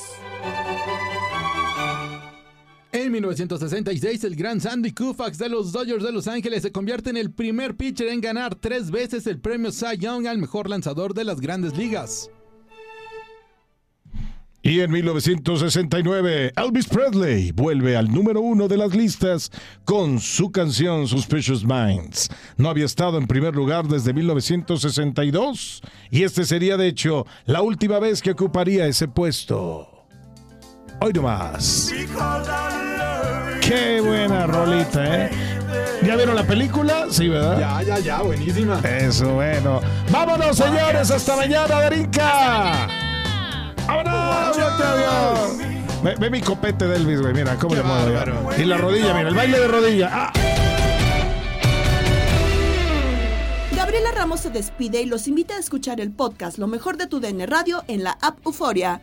En 2.91 3.11
1966, 3.11 4.25
el 4.25 4.35
gran 4.35 4.61
Sandy 4.61 4.91
Koufax 4.91 5.39
de 5.39 5.49
los 5.49 5.71
Dodgers 5.71 6.03
de 6.03 6.11
Los 6.11 6.27
Ángeles 6.27 6.61
se 6.61 6.71
convierte 6.71 7.09
en 7.09 7.17
el 7.17 7.31
primer 7.31 7.75
pitcher 7.75 8.09
en 8.09 8.21
ganar 8.21 8.53
tres 8.53 8.91
veces 8.91 9.25
el 9.25 9.39
premio 9.39 9.71
Cy 9.71 9.97
Young 9.97 10.27
al 10.27 10.37
mejor 10.37 10.69
lanzador 10.69 11.15
de 11.15 11.23
las 11.23 11.41
grandes 11.41 11.75
ligas. 11.75 12.29
Y 14.67 14.81
en 14.81 14.91
1969, 14.91 16.51
Elvis 16.57 16.87
Presley 16.87 17.53
vuelve 17.53 17.95
al 17.95 18.11
número 18.11 18.41
uno 18.41 18.67
de 18.67 18.75
las 18.75 18.93
listas 18.93 19.49
con 19.85 20.19
su 20.19 20.51
canción 20.51 21.07
Suspicious 21.07 21.63
Minds. 21.63 22.29
No 22.57 22.69
había 22.69 22.83
estado 22.83 23.17
en 23.17 23.27
primer 23.27 23.55
lugar 23.55 23.87
desde 23.87 24.11
1962 24.11 25.81
y 26.11 26.23
este 26.23 26.43
sería 26.43 26.75
de 26.75 26.87
hecho 26.87 27.25
la 27.45 27.61
última 27.61 27.99
vez 27.99 28.21
que 28.21 28.31
ocuparía 28.31 28.87
ese 28.87 29.07
puesto. 29.07 29.87
Hoy 30.99 31.13
nomás. 31.13 31.93
Qué 33.61 34.01
buena 34.01 34.47
rolita, 34.47 35.27
¿eh? 35.27 35.29
¿Ya 36.05 36.17
vieron 36.17 36.35
la 36.35 36.45
película? 36.45 37.07
Sí, 37.09 37.29
¿verdad? 37.29 37.57
Ya, 37.57 37.83
ya, 37.83 37.99
ya, 37.99 38.21
buenísima. 38.21 38.81
Eso, 38.81 39.35
bueno. 39.35 39.79
Vámonos, 40.11 40.57
señores, 40.57 41.09
hasta 41.09 41.37
mañana, 41.37 41.87
Brinca. 41.87 43.06
¡Vámonos! 43.87 44.57
Ve, 46.03 46.15
ve 46.19 46.29
mi 46.29 46.41
copete 46.41 46.87
de 46.87 46.95
Elvis, 46.97 47.21
güey. 47.21 47.33
Mira, 47.33 47.55
cómo 47.55 47.75
le 47.75 47.83
muevo. 47.83 48.51
Y 48.57 48.65
la 48.65 48.77
rodilla, 48.77 49.13
mira, 49.13 49.29
el 49.29 49.35
baile 49.35 49.59
de 49.59 49.67
rodilla. 49.67 50.09
¡Ah! 50.11 50.33
Gabriela 53.75 54.11
Ramos 54.11 54.41
se 54.41 54.49
despide 54.49 55.01
y 55.01 55.05
los 55.05 55.27
invita 55.27 55.55
a 55.55 55.59
escuchar 55.59 56.01
el 56.01 56.11
podcast 56.11 56.57
Lo 56.57 56.67
mejor 56.67 56.97
de 56.97 57.07
tu 57.07 57.19
DN 57.19 57.45
Radio 57.45 57.83
en 57.87 58.03
la 58.03 58.17
app 58.21 58.45
Euforia. 58.45 59.01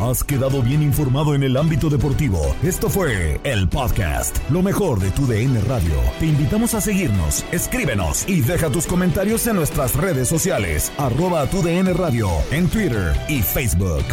Has 0.00 0.22
quedado 0.22 0.62
bien 0.62 0.80
informado 0.82 1.34
en 1.34 1.42
el 1.42 1.56
ámbito 1.56 1.90
deportivo. 1.90 2.54
Esto 2.62 2.88
fue 2.88 3.40
el 3.42 3.68
podcast, 3.68 4.38
lo 4.48 4.62
mejor 4.62 5.00
de 5.00 5.10
tu 5.10 5.26
DN 5.26 5.60
Radio. 5.62 5.96
Te 6.20 6.26
invitamos 6.26 6.72
a 6.74 6.80
seguirnos, 6.80 7.44
escríbenos 7.50 8.26
y 8.28 8.40
deja 8.40 8.70
tus 8.70 8.86
comentarios 8.86 9.46
en 9.48 9.56
nuestras 9.56 9.96
redes 9.96 10.28
sociales, 10.28 10.92
arroba 10.98 11.46
tu 11.46 11.62
DN 11.62 11.92
Radio, 11.94 12.28
en 12.52 12.68
Twitter 12.68 13.12
y 13.28 13.42
Facebook. 13.42 14.04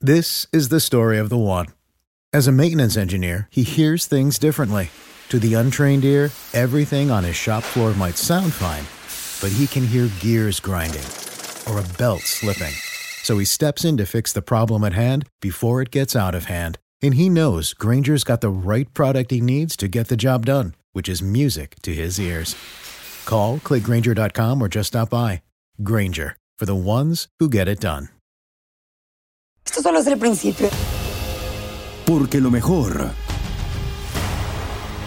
This 0.00 0.48
is 0.52 0.68
the 0.68 0.80
story 0.80 1.18
of 1.18 1.28
the 1.28 1.38
one. 1.38 1.66
As 2.32 2.48
a 2.48 2.52
maintenance 2.52 2.96
engineer, 2.96 3.48
he 3.50 3.62
hears 3.62 4.06
things 4.06 4.38
differently. 4.38 4.90
To 5.28 5.38
the 5.38 5.54
untrained 5.54 6.04
ear, 6.04 6.30
everything 6.54 7.10
on 7.10 7.22
his 7.22 7.36
shop 7.36 7.62
floor 7.62 7.92
might 7.94 8.16
sound 8.16 8.52
fine, 8.52 8.84
but 9.40 9.52
he 9.52 9.66
can 9.66 9.86
hear 9.86 10.08
gears 10.20 10.60
grinding 10.60 11.04
or 11.68 11.78
a 11.80 11.86
belt 11.98 12.20
slipping. 12.22 12.74
So 13.22 13.38
he 13.38 13.44
steps 13.44 13.84
in 13.84 13.96
to 13.98 14.06
fix 14.06 14.32
the 14.32 14.42
problem 14.42 14.84
at 14.84 14.94
hand 14.94 15.26
before 15.40 15.82
it 15.82 15.90
gets 15.90 16.16
out 16.16 16.34
of 16.34 16.46
hand. 16.46 16.78
And 17.02 17.14
he 17.14 17.28
knows 17.28 17.74
Granger's 17.74 18.24
got 18.24 18.40
the 18.40 18.48
right 18.50 18.92
product 18.94 19.30
he 19.30 19.40
needs 19.40 19.76
to 19.76 19.86
get 19.88 20.08
the 20.08 20.16
job 20.16 20.46
done, 20.46 20.74
which 20.92 21.08
is 21.08 21.22
music 21.22 21.76
to 21.82 21.94
his 21.94 22.18
ears. 22.18 22.56
Call, 23.26 23.58
clickgranger.com, 23.58 24.62
or 24.62 24.68
just 24.68 24.88
stop 24.88 25.10
by. 25.10 25.42
Granger, 25.82 26.36
for 26.58 26.66
the 26.66 26.74
ones 26.74 27.28
who 27.38 27.48
get 27.48 27.68
it 27.68 27.78
done. 27.80 28.08
Esto 29.66 29.82
solo 29.82 29.98
es 30.00 30.06
el 30.06 30.16
principio. 30.16 30.70
Porque 32.06 32.40
lo 32.40 32.48
mejor, 32.50 33.10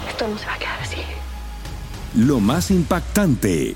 Esto 0.08 0.28
no 0.28 0.38
se 0.38 0.46
va 0.46 0.54
a 0.54 0.60
quedar 0.60 0.80
así. 0.82 1.02
lo 2.16 2.40
más 2.40 2.70
impactante, 2.70 3.76